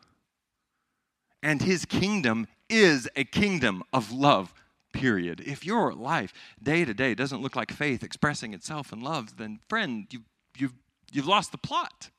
And 1.44 1.62
his 1.62 1.86
kingdom 1.86 2.48
is 2.70 3.08
a 3.16 3.24
kingdom 3.24 3.84
of 3.94 4.12
love, 4.12 4.54
period. 4.92 5.42
If 5.46 5.66
your 5.66 5.94
life 5.94 6.34
day 6.62 6.86
to 6.86 6.94
day 6.94 7.16
doesn't 7.16 7.42
look 7.42 7.56
like 7.56 7.72
faith 7.72 8.04
expressing 8.04 8.54
itself 8.54 8.92
in 8.92 9.02
love, 9.02 9.38
then, 9.38 9.60
friend, 9.68 10.08
you, 10.12 10.22
you've, 10.58 10.74
you've 11.12 11.28
lost 11.28 11.52
the 11.52 11.58
plot. 11.58 12.10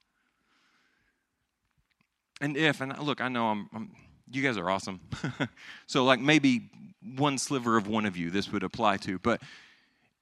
And 2.40 2.56
if, 2.56 2.80
and 2.80 2.98
look, 2.98 3.20
I 3.20 3.28
know 3.28 3.46
I'm, 3.46 3.68
I'm 3.72 3.90
you 4.30 4.42
guys 4.42 4.56
are 4.56 4.68
awesome. 4.68 5.00
so, 5.86 6.04
like, 6.04 6.20
maybe 6.20 6.70
one 7.16 7.38
sliver 7.38 7.76
of 7.76 7.86
one 7.86 8.06
of 8.06 8.16
you 8.16 8.30
this 8.30 8.50
would 8.50 8.62
apply 8.62 8.96
to. 8.98 9.18
But 9.18 9.42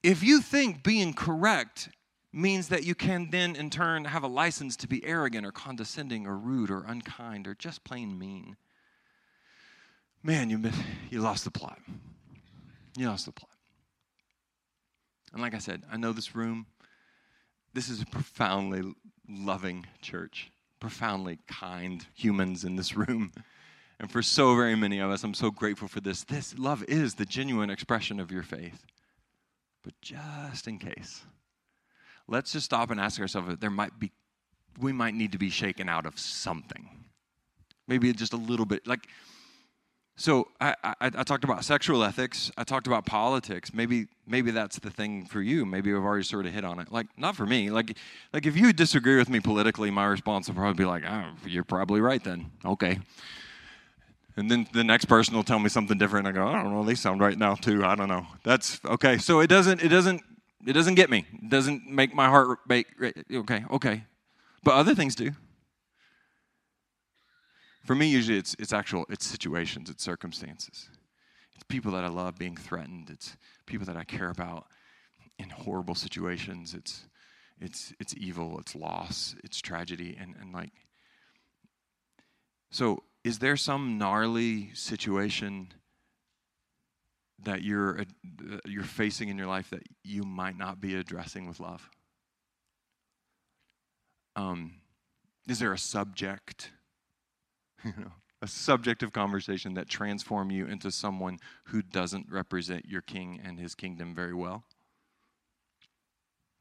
if 0.02 0.22
you 0.22 0.40
think 0.40 0.82
being 0.82 1.14
correct 1.14 1.90
means 2.32 2.68
that 2.68 2.84
you 2.84 2.94
can 2.94 3.30
then, 3.30 3.56
in 3.56 3.70
turn, 3.70 4.04
have 4.04 4.22
a 4.22 4.28
license 4.28 4.76
to 4.76 4.88
be 4.88 5.04
arrogant 5.04 5.46
or 5.46 5.52
condescending 5.52 6.26
or 6.26 6.36
rude 6.36 6.70
or 6.70 6.84
unkind 6.86 7.46
or 7.46 7.54
just 7.54 7.84
plain 7.84 8.18
mean. 8.18 8.56
Man, 10.22 10.50
you, 10.50 10.70
you 11.10 11.20
lost 11.20 11.44
the 11.44 11.50
plot. 11.50 11.78
You 12.96 13.06
lost 13.08 13.26
the 13.26 13.32
plot. 13.32 13.50
And 15.32 15.40
like 15.40 15.54
I 15.54 15.58
said, 15.58 15.82
I 15.90 15.96
know 15.96 16.12
this 16.12 16.34
room, 16.34 16.66
this 17.72 17.88
is 17.88 18.02
a 18.02 18.06
profoundly 18.06 18.94
loving 19.28 19.86
church, 20.02 20.50
profoundly 20.80 21.38
kind 21.46 22.04
humans 22.14 22.64
in 22.64 22.76
this 22.76 22.96
room. 22.96 23.32
And 24.00 24.10
for 24.10 24.22
so 24.22 24.56
very 24.56 24.74
many 24.74 24.98
of 24.98 25.10
us, 25.10 25.22
I'm 25.22 25.34
so 25.34 25.50
grateful 25.50 25.86
for 25.86 26.00
this. 26.00 26.24
This 26.24 26.58
love 26.58 26.82
is 26.88 27.14
the 27.14 27.26
genuine 27.26 27.70
expression 27.70 28.18
of 28.18 28.32
your 28.32 28.42
faith. 28.42 28.84
But 29.84 29.94
just 30.00 30.66
in 30.66 30.78
case, 30.78 31.22
let's 32.26 32.52
just 32.52 32.64
stop 32.64 32.90
and 32.90 33.00
ask 33.00 33.20
ourselves 33.20 33.52
if 33.52 33.60
there 33.60 33.70
might 33.70 33.98
be, 33.98 34.10
we 34.80 34.92
might 34.92 35.14
need 35.14 35.32
to 35.32 35.38
be 35.38 35.50
shaken 35.50 35.88
out 35.88 36.06
of 36.06 36.18
something. 36.18 36.88
Maybe 37.86 38.12
just 38.12 38.32
a 38.32 38.38
little 38.38 38.66
bit. 38.66 38.86
Like, 38.86 39.06
so 40.20 40.48
I, 40.60 40.74
I, 40.84 40.94
I, 41.00 41.22
talked 41.22 41.44
about 41.44 41.64
sexual 41.64 42.04
ethics. 42.04 42.50
I 42.58 42.62
talked 42.62 42.86
about 42.86 43.06
politics. 43.06 43.72
Maybe 43.72 44.06
maybe 44.26 44.50
that's 44.50 44.78
the 44.78 44.90
thing 44.90 45.24
for 45.24 45.40
you. 45.40 45.64
Maybe 45.64 45.90
I've 45.94 46.02
already 46.02 46.24
sort 46.24 46.44
of 46.44 46.52
hit 46.52 46.62
on 46.62 46.78
it. 46.78 46.92
Like 46.92 47.06
not 47.16 47.36
for 47.36 47.46
me. 47.46 47.70
Like 47.70 47.96
like 48.34 48.44
if 48.44 48.54
you 48.54 48.74
disagree 48.74 49.16
with 49.16 49.30
me 49.30 49.40
politically, 49.40 49.90
my 49.90 50.04
response 50.04 50.46
will 50.46 50.56
probably 50.56 50.74
be 50.74 50.84
like, 50.84 51.04
oh, 51.08 51.30
"You're 51.46 51.64
probably 51.64 52.02
right 52.02 52.22
then." 52.22 52.50
Okay. 52.66 52.98
And 54.36 54.50
then 54.50 54.66
the 54.74 54.84
next 54.84 55.06
person 55.06 55.34
will 55.34 55.42
tell 55.42 55.58
me 55.58 55.70
something 55.70 55.96
different. 55.96 56.26
I 56.26 56.32
go, 56.32 56.46
"I 56.46 56.62
don't 56.62 56.70
know. 56.70 56.84
They 56.84 56.96
sound 56.96 57.22
right 57.22 57.38
now 57.38 57.54
too. 57.54 57.82
I 57.82 57.94
don't 57.94 58.08
know." 58.08 58.26
That's 58.44 58.78
okay. 58.84 59.16
So 59.16 59.40
it 59.40 59.46
doesn't 59.46 59.82
it 59.82 59.88
doesn't 59.88 60.20
it 60.66 60.74
doesn't 60.74 60.96
get 60.96 61.08
me. 61.08 61.24
It 61.32 61.48
doesn't 61.48 61.86
make 61.86 62.14
my 62.14 62.28
heart 62.28 62.58
make 62.68 62.88
okay, 63.32 63.64
okay. 63.70 64.04
But 64.62 64.74
other 64.74 64.94
things 64.94 65.14
do. 65.14 65.30
For 67.90 67.96
me, 67.96 68.06
usually 68.06 68.38
it's 68.38 68.54
it's 68.60 68.72
actual 68.72 69.04
it's 69.08 69.26
situations, 69.26 69.90
it's 69.90 70.04
circumstances. 70.04 70.88
It's 71.56 71.64
people 71.64 71.90
that 71.90 72.04
I 72.04 72.06
love 72.06 72.38
being 72.38 72.56
threatened. 72.56 73.10
It's 73.10 73.36
people 73.66 73.84
that 73.86 73.96
I 73.96 74.04
care 74.04 74.30
about 74.30 74.66
in 75.40 75.50
horrible 75.50 75.96
situations. 75.96 76.72
It's 76.72 77.08
it's 77.58 77.92
it's 77.98 78.14
evil, 78.16 78.60
it's 78.60 78.76
loss, 78.76 79.34
it's 79.42 79.60
tragedy, 79.60 80.16
and, 80.20 80.36
and 80.40 80.52
like 80.52 80.70
so 82.70 83.02
is 83.24 83.40
there 83.40 83.56
some 83.56 83.98
gnarly 83.98 84.70
situation 84.72 85.72
that 87.42 87.62
you're, 87.62 88.02
uh, 88.02 88.58
you're 88.66 88.84
facing 88.84 89.30
in 89.30 89.36
your 89.36 89.48
life 89.48 89.68
that 89.70 89.82
you 90.04 90.22
might 90.22 90.56
not 90.56 90.80
be 90.80 90.94
addressing 90.94 91.48
with 91.48 91.58
love? 91.58 91.90
Um, 94.36 94.74
is 95.48 95.58
there 95.58 95.72
a 95.72 95.78
subject, 95.78 96.70
you 97.96 98.04
know, 98.04 98.12
a 98.42 98.46
subject 98.46 99.02
of 99.02 99.12
conversation 99.12 99.74
that 99.74 99.88
transform 99.88 100.50
you 100.50 100.66
into 100.66 100.90
someone 100.90 101.38
who 101.64 101.82
doesn't 101.82 102.26
represent 102.30 102.86
your 102.86 103.02
king 103.02 103.40
and 103.44 103.58
his 103.58 103.74
kingdom 103.74 104.14
very 104.14 104.34
well? 104.34 104.64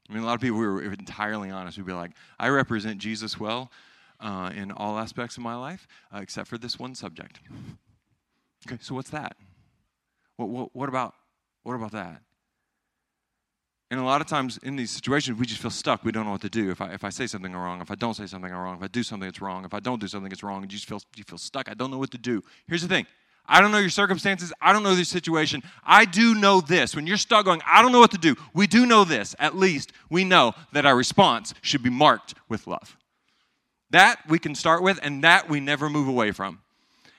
I 0.08 0.14
mean, 0.14 0.22
a 0.22 0.26
lot 0.26 0.34
of 0.34 0.40
people 0.40 0.58
who 0.58 0.78
are 0.78 0.92
entirely 0.92 1.50
honest 1.50 1.78
We'd 1.78 1.86
be 1.86 1.92
like, 1.92 2.12
I 2.38 2.48
represent 2.48 2.98
Jesus 2.98 3.38
well 3.38 3.70
uh, 4.18 4.50
in 4.54 4.72
all 4.72 4.98
aspects 4.98 5.36
of 5.36 5.42
my 5.42 5.54
life, 5.54 5.86
uh, 6.14 6.18
except 6.18 6.48
for 6.48 6.58
this 6.58 6.78
one 6.78 6.94
subject. 6.94 7.40
Okay, 8.68 8.76
so 8.82 8.94
what's 8.94 9.08
that? 9.08 9.36
What, 10.36 10.50
what, 10.50 10.76
what, 10.76 10.90
about, 10.90 11.14
what 11.62 11.74
about 11.76 11.92
that? 11.92 12.20
And 13.90 13.98
a 13.98 14.04
lot 14.04 14.20
of 14.20 14.28
times 14.28 14.58
in 14.62 14.76
these 14.76 14.90
situations, 14.90 15.38
we 15.38 15.46
just 15.46 15.60
feel 15.60 15.70
stuck. 15.70 16.04
We 16.04 16.12
don't 16.12 16.24
know 16.24 16.30
what 16.30 16.42
to 16.42 16.48
do. 16.48 16.70
If 16.70 16.80
I, 16.80 16.92
if 16.92 17.02
I 17.02 17.08
say 17.08 17.26
something 17.26 17.52
wrong, 17.52 17.80
if 17.80 17.90
I 17.90 17.96
don't 17.96 18.14
say 18.14 18.26
something 18.26 18.52
wrong, 18.52 18.76
if 18.76 18.82
I 18.84 18.86
do 18.86 19.02
something 19.02 19.28
that's 19.28 19.40
wrong, 19.40 19.64
if 19.64 19.74
I 19.74 19.80
don't 19.80 20.00
do 20.00 20.06
something 20.06 20.28
that's 20.28 20.44
wrong, 20.44 20.62
you 20.62 20.68
just 20.68 20.86
feel, 20.86 21.02
you 21.16 21.24
feel 21.24 21.38
stuck. 21.38 21.68
I 21.68 21.74
don't 21.74 21.90
know 21.90 21.98
what 21.98 22.12
to 22.12 22.18
do. 22.18 22.42
Here's 22.68 22.82
the 22.82 22.88
thing 22.88 23.06
I 23.46 23.60
don't 23.60 23.72
know 23.72 23.78
your 23.78 23.90
circumstances. 23.90 24.52
I 24.60 24.72
don't 24.72 24.84
know 24.84 24.92
your 24.92 25.04
situation. 25.04 25.64
I 25.84 26.04
do 26.04 26.36
know 26.36 26.60
this. 26.60 26.94
When 26.94 27.04
you're 27.04 27.16
stuck 27.16 27.44
going, 27.44 27.60
I 27.66 27.82
don't 27.82 27.90
know 27.90 27.98
what 27.98 28.12
to 28.12 28.18
do, 28.18 28.36
we 28.54 28.68
do 28.68 28.86
know 28.86 29.02
this. 29.02 29.34
At 29.40 29.56
least 29.56 29.92
we 30.08 30.24
know 30.24 30.54
that 30.72 30.86
our 30.86 30.94
response 30.94 31.52
should 31.60 31.82
be 31.82 31.90
marked 31.90 32.34
with 32.48 32.68
love. 32.68 32.96
That 33.90 34.20
we 34.28 34.38
can 34.38 34.54
start 34.54 34.84
with, 34.84 35.00
and 35.02 35.24
that 35.24 35.48
we 35.48 35.58
never 35.58 35.90
move 35.90 36.06
away 36.06 36.30
from. 36.30 36.60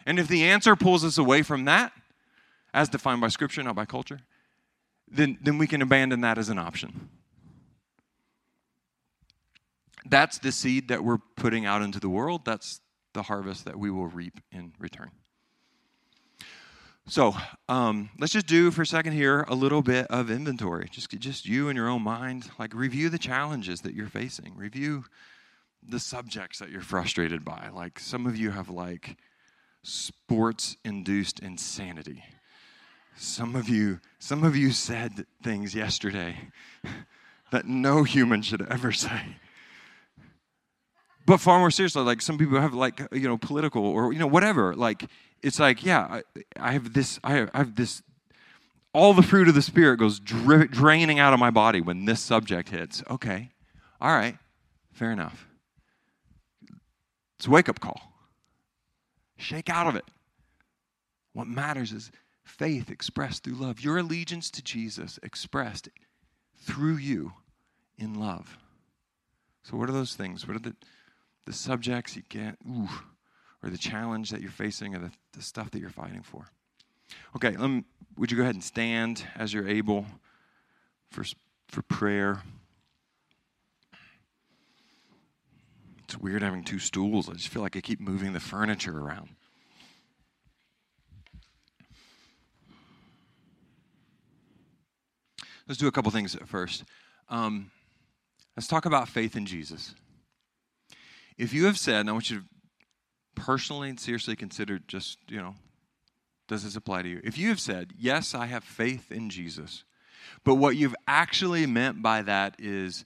And 0.05 0.17
if 0.17 0.29
the 0.29 0.45
answer 0.45 0.77
pulls 0.77 1.03
us 1.03 1.17
away 1.17 1.41
from 1.41 1.65
that, 1.65 1.91
as 2.73 2.87
defined 2.87 3.19
by 3.19 3.27
Scripture, 3.27 3.61
not 3.61 3.75
by 3.75 3.83
culture, 3.83 4.21
then, 5.11 5.37
then 5.41 5.57
we 5.57 5.67
can 5.67 5.81
abandon 5.81 6.21
that 6.21 6.37
as 6.37 6.49
an 6.49 6.57
option. 6.57 7.09
That's 10.05 10.39
the 10.39 10.51
seed 10.51 10.87
that 10.87 11.03
we're 11.03 11.19
putting 11.35 11.65
out 11.65 11.81
into 11.81 11.99
the 11.99 12.09
world. 12.09 12.45
That's 12.45 12.81
the 13.13 13.23
harvest 13.23 13.65
that 13.65 13.77
we 13.77 13.91
will 13.91 14.07
reap 14.07 14.39
in 14.51 14.73
return. 14.79 15.11
So 17.07 17.35
um, 17.67 18.09
let's 18.19 18.33
just 18.33 18.47
do 18.47 18.71
for 18.71 18.83
a 18.83 18.85
second 18.85 19.13
here 19.13 19.43
a 19.47 19.55
little 19.55 19.81
bit 19.81 20.07
of 20.07 20.31
inventory. 20.31 20.87
Just, 20.91 21.09
just 21.19 21.45
you 21.45 21.67
in 21.69 21.75
your 21.75 21.89
own 21.89 22.03
mind. 22.03 22.49
Like 22.57 22.73
review 22.73 23.09
the 23.09 23.17
challenges 23.17 23.81
that 23.81 23.93
you're 23.93 24.07
facing. 24.07 24.55
Review 24.55 25.05
the 25.83 25.99
subjects 25.99 26.59
that 26.59 26.69
you're 26.69 26.81
frustrated 26.81 27.43
by. 27.43 27.69
Like 27.73 27.99
some 27.99 28.25
of 28.25 28.37
you 28.37 28.51
have 28.51 28.69
like 28.69 29.17
sports 29.83 30.77
induced 30.85 31.39
insanity. 31.39 32.23
Some 33.15 33.55
of 33.55 33.69
you, 33.69 33.99
some 34.19 34.43
of 34.43 34.55
you 34.55 34.71
said 34.71 35.25
things 35.43 35.75
yesterday 35.75 36.49
that 37.51 37.65
no 37.65 38.03
human 38.03 38.41
should 38.41 38.65
ever 38.69 38.91
say. 38.91 39.37
But 41.25 41.39
far 41.39 41.59
more 41.59 41.71
seriously, 41.71 42.01
like 42.01 42.21
some 42.21 42.37
people 42.37 42.59
have 42.59 42.73
like 42.73 43.01
you 43.11 43.27
know 43.27 43.37
political 43.37 43.85
or 43.85 44.11
you 44.11 44.19
know 44.19 44.27
whatever. 44.27 44.75
Like 44.75 45.05
it's 45.43 45.59
like 45.59 45.85
yeah, 45.85 46.01
I, 46.01 46.23
I 46.59 46.71
have 46.71 46.93
this, 46.93 47.19
I 47.23 47.33
have, 47.33 47.51
I 47.53 47.57
have, 47.59 47.75
this. 47.75 48.01
All 48.93 49.13
the 49.13 49.23
fruit 49.23 49.47
of 49.47 49.55
the 49.55 49.61
spirit 49.61 49.97
goes 49.97 50.19
dra- 50.19 50.67
draining 50.67 51.19
out 51.19 51.33
of 51.33 51.39
my 51.39 51.51
body 51.51 51.79
when 51.79 52.05
this 52.05 52.19
subject 52.19 52.69
hits. 52.69 53.03
Okay, 53.09 53.49
all 54.01 54.11
right, 54.11 54.37
fair 54.91 55.11
enough. 55.11 55.47
It's 57.37 57.47
a 57.47 57.49
wake 57.51 57.69
up 57.69 57.79
call. 57.79 58.01
Shake 59.37 59.69
out 59.69 59.87
of 59.87 59.95
it. 59.95 60.05
What 61.33 61.47
matters 61.47 61.91
is 61.91 62.11
faith 62.51 62.91
expressed 62.91 63.43
through 63.43 63.55
love. 63.55 63.81
Your 63.81 63.97
allegiance 63.97 64.51
to 64.51 64.61
Jesus 64.61 65.17
expressed 65.23 65.89
through 66.55 66.97
you 66.97 67.33
in 67.97 68.13
love. 68.13 68.57
So, 69.63 69.77
what 69.77 69.89
are 69.89 69.93
those 69.93 70.15
things? 70.15 70.47
What 70.47 70.57
are 70.57 70.59
the, 70.59 70.75
the 71.45 71.53
subjects 71.53 72.15
you 72.15 72.23
get, 72.29 72.57
ooh, 72.67 72.89
or 73.63 73.69
the 73.69 73.77
challenge 73.77 74.31
that 74.31 74.41
you're 74.41 74.51
facing, 74.51 74.95
or 74.95 74.99
the, 74.99 75.11
the 75.33 75.41
stuff 75.41 75.71
that 75.71 75.79
you're 75.79 75.89
fighting 75.89 76.23
for? 76.23 76.49
Okay, 77.35 77.51
me, 77.51 77.83
would 78.17 78.31
you 78.31 78.37
go 78.37 78.43
ahead 78.43 78.55
and 78.55 78.63
stand 78.63 79.25
as 79.35 79.53
you're 79.53 79.67
able 79.67 80.05
for, 81.09 81.23
for 81.67 81.81
prayer? 81.83 82.41
It's 86.03 86.17
weird 86.17 86.41
having 86.41 86.63
two 86.63 86.79
stools. 86.79 87.29
I 87.29 87.33
just 87.33 87.47
feel 87.47 87.61
like 87.61 87.77
I 87.77 87.81
keep 87.81 88.01
moving 88.01 88.33
the 88.33 88.39
furniture 88.39 88.97
around. 88.97 89.29
Let's 95.71 95.79
do 95.79 95.87
a 95.87 95.91
couple 95.93 96.11
things 96.11 96.35
first. 96.47 96.83
Um, 97.29 97.71
let's 98.57 98.67
talk 98.67 98.85
about 98.85 99.07
faith 99.07 99.37
in 99.37 99.45
Jesus. 99.45 99.95
If 101.37 101.53
you 101.53 101.63
have 101.63 101.77
said, 101.77 102.01
and 102.01 102.09
I 102.09 102.11
want 102.11 102.29
you 102.29 102.39
to 102.39 102.45
personally 103.35 103.87
and 103.87 103.97
seriously 103.97 104.35
consider 104.35 104.79
just, 104.79 105.17
you 105.29 105.37
know, 105.37 105.55
does 106.49 106.65
this 106.65 106.75
apply 106.75 107.03
to 107.03 107.07
you? 107.07 107.21
If 107.23 107.37
you 107.37 107.47
have 107.47 107.61
said, 107.61 107.93
yes, 107.97 108.35
I 108.35 108.47
have 108.47 108.65
faith 108.65 109.13
in 109.13 109.29
Jesus, 109.29 109.85
but 110.43 110.55
what 110.55 110.75
you've 110.75 110.93
actually 111.07 111.65
meant 111.65 112.01
by 112.01 112.21
that 112.21 112.57
is 112.59 113.05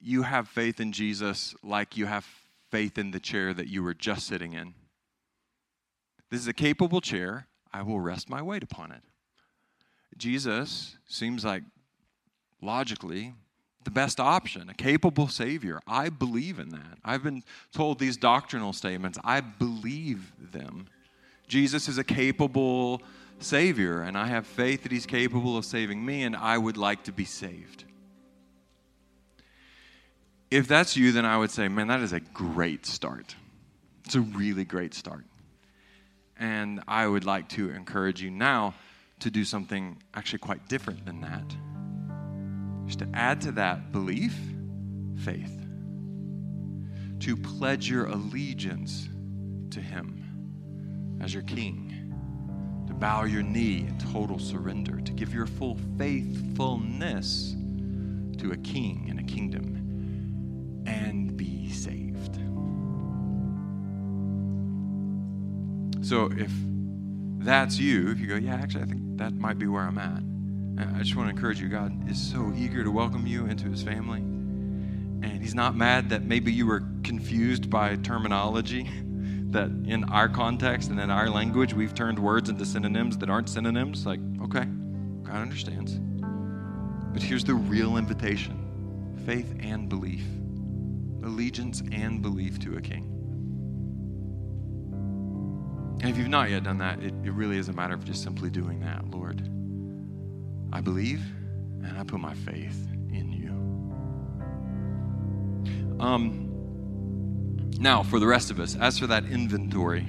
you 0.00 0.22
have 0.22 0.48
faith 0.48 0.80
in 0.80 0.92
Jesus 0.92 1.54
like 1.62 1.98
you 1.98 2.06
have 2.06 2.26
faith 2.70 2.96
in 2.96 3.10
the 3.10 3.20
chair 3.20 3.52
that 3.52 3.68
you 3.68 3.82
were 3.82 3.92
just 3.92 4.26
sitting 4.26 4.54
in. 4.54 4.72
This 6.30 6.40
is 6.40 6.48
a 6.48 6.54
capable 6.54 7.02
chair. 7.02 7.46
I 7.74 7.82
will 7.82 8.00
rest 8.00 8.30
my 8.30 8.40
weight 8.40 8.62
upon 8.62 8.90
it. 8.90 9.02
Jesus 10.16 10.96
seems 11.06 11.44
like 11.44 11.62
logically 12.60 13.34
the 13.84 13.90
best 13.90 14.18
option, 14.18 14.68
a 14.68 14.74
capable 14.74 15.28
Savior. 15.28 15.80
I 15.86 16.08
believe 16.08 16.58
in 16.58 16.70
that. 16.70 16.98
I've 17.04 17.22
been 17.22 17.44
told 17.72 17.98
these 17.98 18.16
doctrinal 18.16 18.72
statements, 18.72 19.18
I 19.22 19.40
believe 19.40 20.32
them. 20.52 20.88
Jesus 21.46 21.88
is 21.88 21.96
a 21.96 22.04
capable 22.04 23.00
Savior, 23.38 24.02
and 24.02 24.18
I 24.18 24.26
have 24.26 24.46
faith 24.46 24.82
that 24.82 24.90
He's 24.90 25.06
capable 25.06 25.56
of 25.56 25.64
saving 25.64 26.04
me, 26.04 26.24
and 26.24 26.34
I 26.34 26.58
would 26.58 26.76
like 26.76 27.04
to 27.04 27.12
be 27.12 27.24
saved 27.24 27.84
if 30.50 30.68
that's 30.68 30.96
you, 30.96 31.12
then 31.12 31.24
I 31.24 31.36
would 31.36 31.50
say, 31.50 31.68
man, 31.68 31.88
that 31.88 32.00
is 32.00 32.12
a 32.12 32.20
great 32.20 32.86
start. 32.86 33.34
It's 34.04 34.14
a 34.14 34.20
really 34.20 34.64
great 34.64 34.94
start. 34.94 35.24
And 36.38 36.82
I 36.86 37.06
would 37.06 37.24
like 37.24 37.48
to 37.50 37.70
encourage 37.70 38.22
you 38.22 38.30
now 38.30 38.74
to 39.20 39.30
do 39.30 39.44
something 39.44 40.02
actually 40.14 40.40
quite 40.40 40.68
different 40.68 41.04
than 41.04 41.22
that. 41.22 41.75
Just 42.86 43.00
to 43.00 43.08
add 43.14 43.40
to 43.42 43.52
that 43.52 43.92
belief, 43.92 44.34
faith. 45.24 45.52
To 47.20 47.36
pledge 47.36 47.90
your 47.90 48.06
allegiance 48.06 49.08
to 49.70 49.80
Him 49.80 51.18
as 51.20 51.34
your 51.34 51.42
King. 51.42 52.14
To 52.86 52.94
bow 52.94 53.24
your 53.24 53.42
knee 53.42 53.86
in 53.88 53.98
total 53.98 54.38
surrender. 54.38 55.00
To 55.00 55.12
give 55.12 55.34
your 55.34 55.46
full 55.46 55.78
faithfulness 55.98 57.54
to 58.38 58.52
a 58.52 58.56
King 58.58 59.06
and 59.10 59.18
a 59.18 59.24
kingdom 59.24 60.84
and 60.86 61.36
be 61.36 61.70
saved. 61.70 62.36
So 66.06 66.30
if 66.36 66.52
that's 67.38 67.78
you, 67.78 68.10
if 68.10 68.20
you 68.20 68.28
go, 68.28 68.36
yeah, 68.36 68.54
actually, 68.54 68.84
I 68.84 68.86
think 68.86 69.18
that 69.18 69.34
might 69.34 69.58
be 69.58 69.66
where 69.66 69.82
I'm 69.82 69.98
at. 69.98 70.22
Uh, 70.78 70.86
I 70.94 70.98
just 70.98 71.16
want 71.16 71.28
to 71.28 71.34
encourage 71.34 71.60
you. 71.60 71.68
God 71.68 72.08
is 72.10 72.20
so 72.20 72.52
eager 72.56 72.84
to 72.84 72.90
welcome 72.90 73.26
you 73.26 73.46
into 73.46 73.68
his 73.70 73.82
family. 73.82 74.20
And 74.20 75.40
he's 75.40 75.54
not 75.54 75.74
mad 75.74 76.10
that 76.10 76.22
maybe 76.22 76.52
you 76.52 76.66
were 76.66 76.84
confused 77.02 77.70
by 77.70 77.96
terminology, 77.96 78.84
that 79.50 79.70
in 79.86 80.04
our 80.04 80.28
context 80.28 80.90
and 80.90 81.00
in 81.00 81.10
our 81.10 81.30
language, 81.30 81.72
we've 81.72 81.94
turned 81.94 82.18
words 82.18 82.48
into 82.50 82.66
synonyms 82.66 83.16
that 83.18 83.30
aren't 83.30 83.48
synonyms. 83.48 84.04
Like, 84.04 84.20
okay, 84.42 84.64
God 85.22 85.36
understands. 85.36 85.98
But 87.12 87.22
here's 87.22 87.44
the 87.44 87.54
real 87.54 87.96
invitation 87.96 88.62
faith 89.24 89.54
and 89.60 89.88
belief 89.88 90.24
allegiance 91.26 91.82
and 91.90 92.22
belief 92.22 92.58
to 92.60 92.76
a 92.76 92.80
king. 92.80 93.12
And 96.00 96.10
if 96.10 96.16
you've 96.18 96.28
not 96.28 96.50
yet 96.50 96.62
done 96.62 96.78
that, 96.78 97.00
it, 97.00 97.14
it 97.24 97.32
really 97.32 97.58
is 97.58 97.68
a 97.68 97.72
matter 97.72 97.94
of 97.94 98.04
just 98.04 98.22
simply 98.22 98.48
doing 98.48 98.80
that. 98.80 99.10
Lord, 99.10 99.48
I 100.76 100.82
believe 100.82 101.24
and 101.82 101.98
I 101.98 102.04
put 102.04 102.20
my 102.20 102.34
faith 102.34 102.86
in 103.10 103.32
you. 103.32 103.48
Um, 105.98 106.50
now, 107.78 108.02
for 108.02 108.18
the 108.20 108.26
rest 108.26 108.50
of 108.50 108.60
us, 108.60 108.76
as 108.76 108.98
for 108.98 109.06
that 109.06 109.24
inventory, 109.24 110.06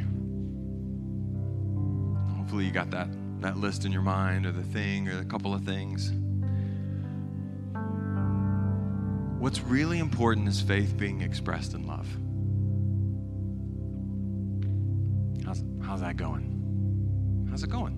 hopefully 2.36 2.66
you 2.66 2.72
got 2.72 2.90
that, 2.92 3.08
that 3.40 3.56
list 3.56 3.86
in 3.86 3.94
your 3.94 4.02
mind 4.02 4.46
or 4.46 4.52
the 4.52 4.62
thing 4.62 5.08
or 5.08 5.20
a 5.20 5.24
couple 5.24 5.54
of 5.54 5.64
things. 5.64 6.12
What's 9.40 9.62
really 9.62 10.00
important 10.00 10.50
is 10.50 10.60
faith 10.60 10.98
being 10.98 11.22
expressed 11.22 11.76
in 11.76 11.88
love. 11.88 12.08
How's, 15.46 15.64
how's 15.82 16.02
that 16.02 16.18
going? 16.18 17.48
How's 17.50 17.64
it 17.64 17.70
going? 17.70 17.97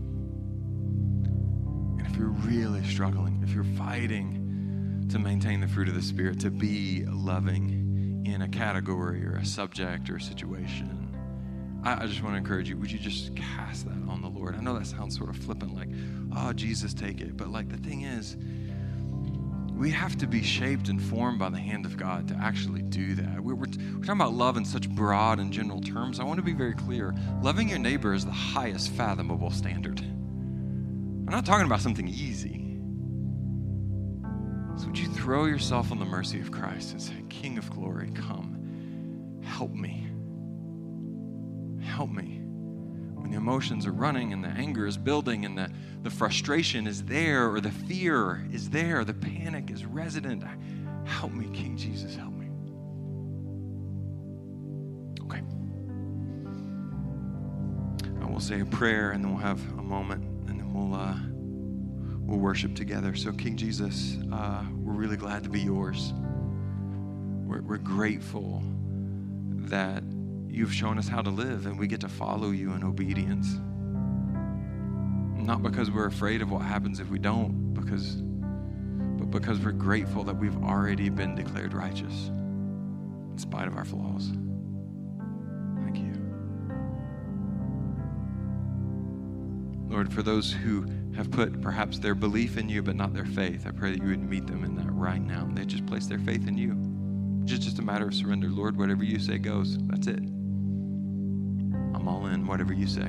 You're 2.19 2.27
really 2.27 2.83
struggling, 2.83 3.39
if 3.43 3.53
you're 3.53 3.63
fighting 3.63 5.07
to 5.09 5.17
maintain 5.17 5.61
the 5.61 5.69
fruit 5.69 5.87
of 5.87 5.95
the 5.95 6.01
Spirit, 6.01 6.37
to 6.41 6.51
be 6.51 7.05
loving 7.05 8.25
in 8.25 8.41
a 8.41 8.47
category 8.49 9.25
or 9.25 9.37
a 9.37 9.45
subject 9.45 10.09
or 10.09 10.17
a 10.17 10.21
situation, 10.21 11.09
I, 11.85 12.03
I 12.03 12.07
just 12.07 12.21
want 12.21 12.33
to 12.33 12.37
encourage 12.37 12.67
you 12.67 12.75
would 12.75 12.91
you 12.91 12.99
just 12.99 13.33
cast 13.37 13.85
that 13.85 14.09
on 14.09 14.21
the 14.21 14.27
Lord? 14.27 14.55
I 14.55 14.59
know 14.59 14.77
that 14.77 14.85
sounds 14.85 15.17
sort 15.17 15.29
of 15.29 15.37
flippant, 15.37 15.73
like, 15.73 15.87
oh, 16.35 16.51
Jesus, 16.51 16.93
take 16.93 17.21
it. 17.21 17.37
But 17.37 17.51
like 17.51 17.69
the 17.69 17.77
thing 17.77 18.01
is, 18.01 18.35
we 19.73 19.89
have 19.91 20.17
to 20.17 20.27
be 20.27 20.43
shaped 20.43 20.89
and 20.89 21.01
formed 21.01 21.39
by 21.39 21.47
the 21.47 21.57
hand 21.57 21.85
of 21.85 21.95
God 21.95 22.27
to 22.27 22.35
actually 22.35 22.81
do 22.81 23.15
that. 23.15 23.39
We're, 23.39 23.55
we're, 23.55 23.67
we're, 23.67 24.03
talking 24.03 24.09
about 24.09 24.33
love 24.33 24.57
in 24.57 24.65
such 24.65 24.89
broad 24.89 25.39
and 25.39 25.53
general 25.53 25.79
terms. 25.79 26.19
I 26.19 26.25
want 26.25 26.35
to 26.39 26.43
be 26.43 26.51
very 26.51 26.73
clear. 26.73 27.15
Loving 27.41 27.69
your 27.69 27.79
neighbor 27.79 28.13
is 28.13 28.25
the 28.25 28.31
highest 28.31 28.91
fathomable 28.91 29.51
standard. 29.51 30.03
I'm 31.29 31.35
not 31.35 31.45
talking 31.45 31.67
about 31.67 31.81
something 31.81 32.07
easy. 32.07 32.79
So, 34.77 34.87
would 34.87 34.97
you 34.97 35.07
throw 35.09 35.45
yourself 35.45 35.91
on 35.91 35.99
the 35.99 36.05
mercy 36.05 36.39
of 36.41 36.51
Christ 36.51 36.93
and 36.93 36.99
say, 36.99 37.23
King 37.29 37.59
of 37.59 37.69
glory, 37.69 38.09
come, 38.15 39.39
help 39.43 39.71
me. 39.71 40.07
Help 41.85 42.09
me 42.09 42.39
when 43.13 43.29
the 43.29 43.37
emotions 43.37 43.85
are 43.85 43.91
running 43.91 44.33
and 44.33 44.43
the 44.43 44.47
anger 44.47 44.87
is 44.87 44.97
building 44.97 45.45
and 45.45 45.55
the, 45.55 45.69
the 46.01 46.09
frustration 46.09 46.87
is 46.87 47.03
there 47.03 47.51
or 47.51 47.61
the 47.61 47.69
fear 47.69 48.43
is 48.51 48.71
there, 48.71 49.05
the 49.05 49.13
panic 49.13 49.69
is 49.69 49.85
resident. 49.85 50.43
Help 51.05 51.31
me, 51.31 51.47
King 51.53 51.77
Jesus, 51.77 52.15
help 52.15 52.33
me. 52.33 52.47
Okay. 55.25 55.43
I 58.19 58.25
will 58.25 58.39
say 58.39 58.61
a 58.61 58.65
prayer, 58.65 59.11
and 59.11 59.23
then 59.23 59.31
we'll 59.31 59.43
have 59.43 59.61
a 59.77 59.83
moment, 59.83 60.25
we'll 60.79 60.99
uh, 60.99 61.15
we'll 62.21 62.39
worship 62.39 62.75
together. 62.75 63.15
So, 63.15 63.31
King 63.31 63.57
Jesus, 63.57 64.17
uh, 64.31 64.63
we're 64.81 64.93
really 64.93 65.17
glad 65.17 65.43
to 65.43 65.49
be 65.49 65.61
yours. 65.61 66.13
We're, 67.45 67.61
we're 67.61 67.77
grateful 67.77 68.63
that 69.69 70.03
you've 70.47 70.73
shown 70.73 70.97
us 70.97 71.07
how 71.07 71.21
to 71.21 71.29
live, 71.29 71.65
and 71.65 71.77
we 71.77 71.87
get 71.87 72.01
to 72.01 72.09
follow 72.09 72.51
you 72.51 72.73
in 72.73 72.83
obedience. 72.83 73.59
Not 75.35 75.63
because 75.63 75.89
we're 75.89 76.07
afraid 76.07 76.41
of 76.41 76.51
what 76.51 76.61
happens 76.61 76.99
if 76.99 77.09
we 77.09 77.19
don't, 77.19 77.73
because 77.73 78.17
but 79.17 79.31
because 79.31 79.59
we're 79.59 79.71
grateful 79.71 80.23
that 80.23 80.35
we've 80.35 80.57
already 80.63 81.09
been 81.09 81.35
declared 81.35 81.73
righteous 81.73 82.29
in 82.29 83.37
spite 83.37 83.67
of 83.67 83.75
our 83.75 83.85
flaws. 83.85 84.31
Lord, 89.99 90.13
for 90.13 90.23
those 90.23 90.53
who 90.53 90.85
have 91.13 91.29
put 91.29 91.61
perhaps 91.61 91.99
their 91.99 92.15
belief 92.15 92.55
in 92.55 92.69
you 92.69 92.81
but 92.81 92.95
not 92.95 93.13
their 93.13 93.25
faith, 93.25 93.67
I 93.67 93.71
pray 93.71 93.91
that 93.91 94.01
you 94.01 94.07
would 94.07 94.23
meet 94.23 94.47
them 94.47 94.63
in 94.63 94.73
that 94.77 94.89
right 94.89 95.21
now. 95.21 95.45
They 95.51 95.65
just 95.65 95.85
place 95.85 96.05
their 96.05 96.19
faith 96.19 96.47
in 96.47 96.57
you. 96.57 96.77
It's 97.43 97.65
just 97.65 97.79
a 97.79 97.81
matter 97.81 98.07
of 98.07 98.13
surrender. 98.13 98.47
Lord, 98.47 98.77
whatever 98.77 99.03
you 99.03 99.19
say 99.19 99.37
goes. 99.39 99.77
That's 99.87 100.07
it. 100.07 100.19
I'm 100.19 102.07
all 102.07 102.27
in, 102.27 102.47
whatever 102.47 102.71
you 102.71 102.87
say. 102.87 103.07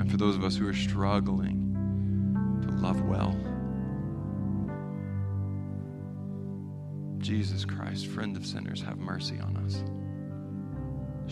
And 0.00 0.10
for 0.10 0.16
those 0.16 0.34
of 0.34 0.42
us 0.42 0.56
who 0.56 0.66
are 0.66 0.74
struggling 0.74 1.70
to 2.66 2.70
love 2.72 3.00
well, 3.02 3.36
Jesus 7.18 7.64
Christ, 7.64 8.08
friend 8.08 8.36
of 8.36 8.44
sinners, 8.44 8.82
have 8.82 8.98
mercy 8.98 9.38
on 9.38 9.56
us. 9.58 9.84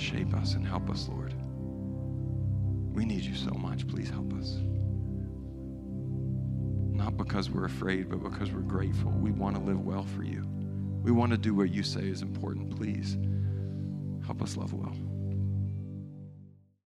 Shape 0.00 0.32
us 0.34 0.54
and 0.54 0.64
help 0.64 0.88
us, 0.88 1.08
Lord. 1.08 1.34
We 2.92 3.04
need 3.04 3.22
you 3.22 3.34
so 3.34 3.50
much. 3.50 3.86
Please 3.88 4.10
help 4.10 4.32
us. 4.34 4.58
Not 6.94 7.16
because 7.16 7.50
we're 7.50 7.64
afraid, 7.64 8.08
but 8.08 8.22
because 8.22 8.52
we're 8.52 8.60
grateful. 8.60 9.10
We 9.10 9.32
want 9.32 9.56
to 9.56 9.62
live 9.62 9.80
well 9.80 10.04
for 10.04 10.22
you. 10.22 10.46
We 11.02 11.10
want 11.10 11.32
to 11.32 11.38
do 11.38 11.54
what 11.54 11.70
you 11.70 11.82
say 11.82 12.02
is 12.02 12.22
important. 12.22 12.76
Please 12.76 13.16
help 14.24 14.40
us 14.42 14.56
love 14.56 14.72
well. 14.72 14.94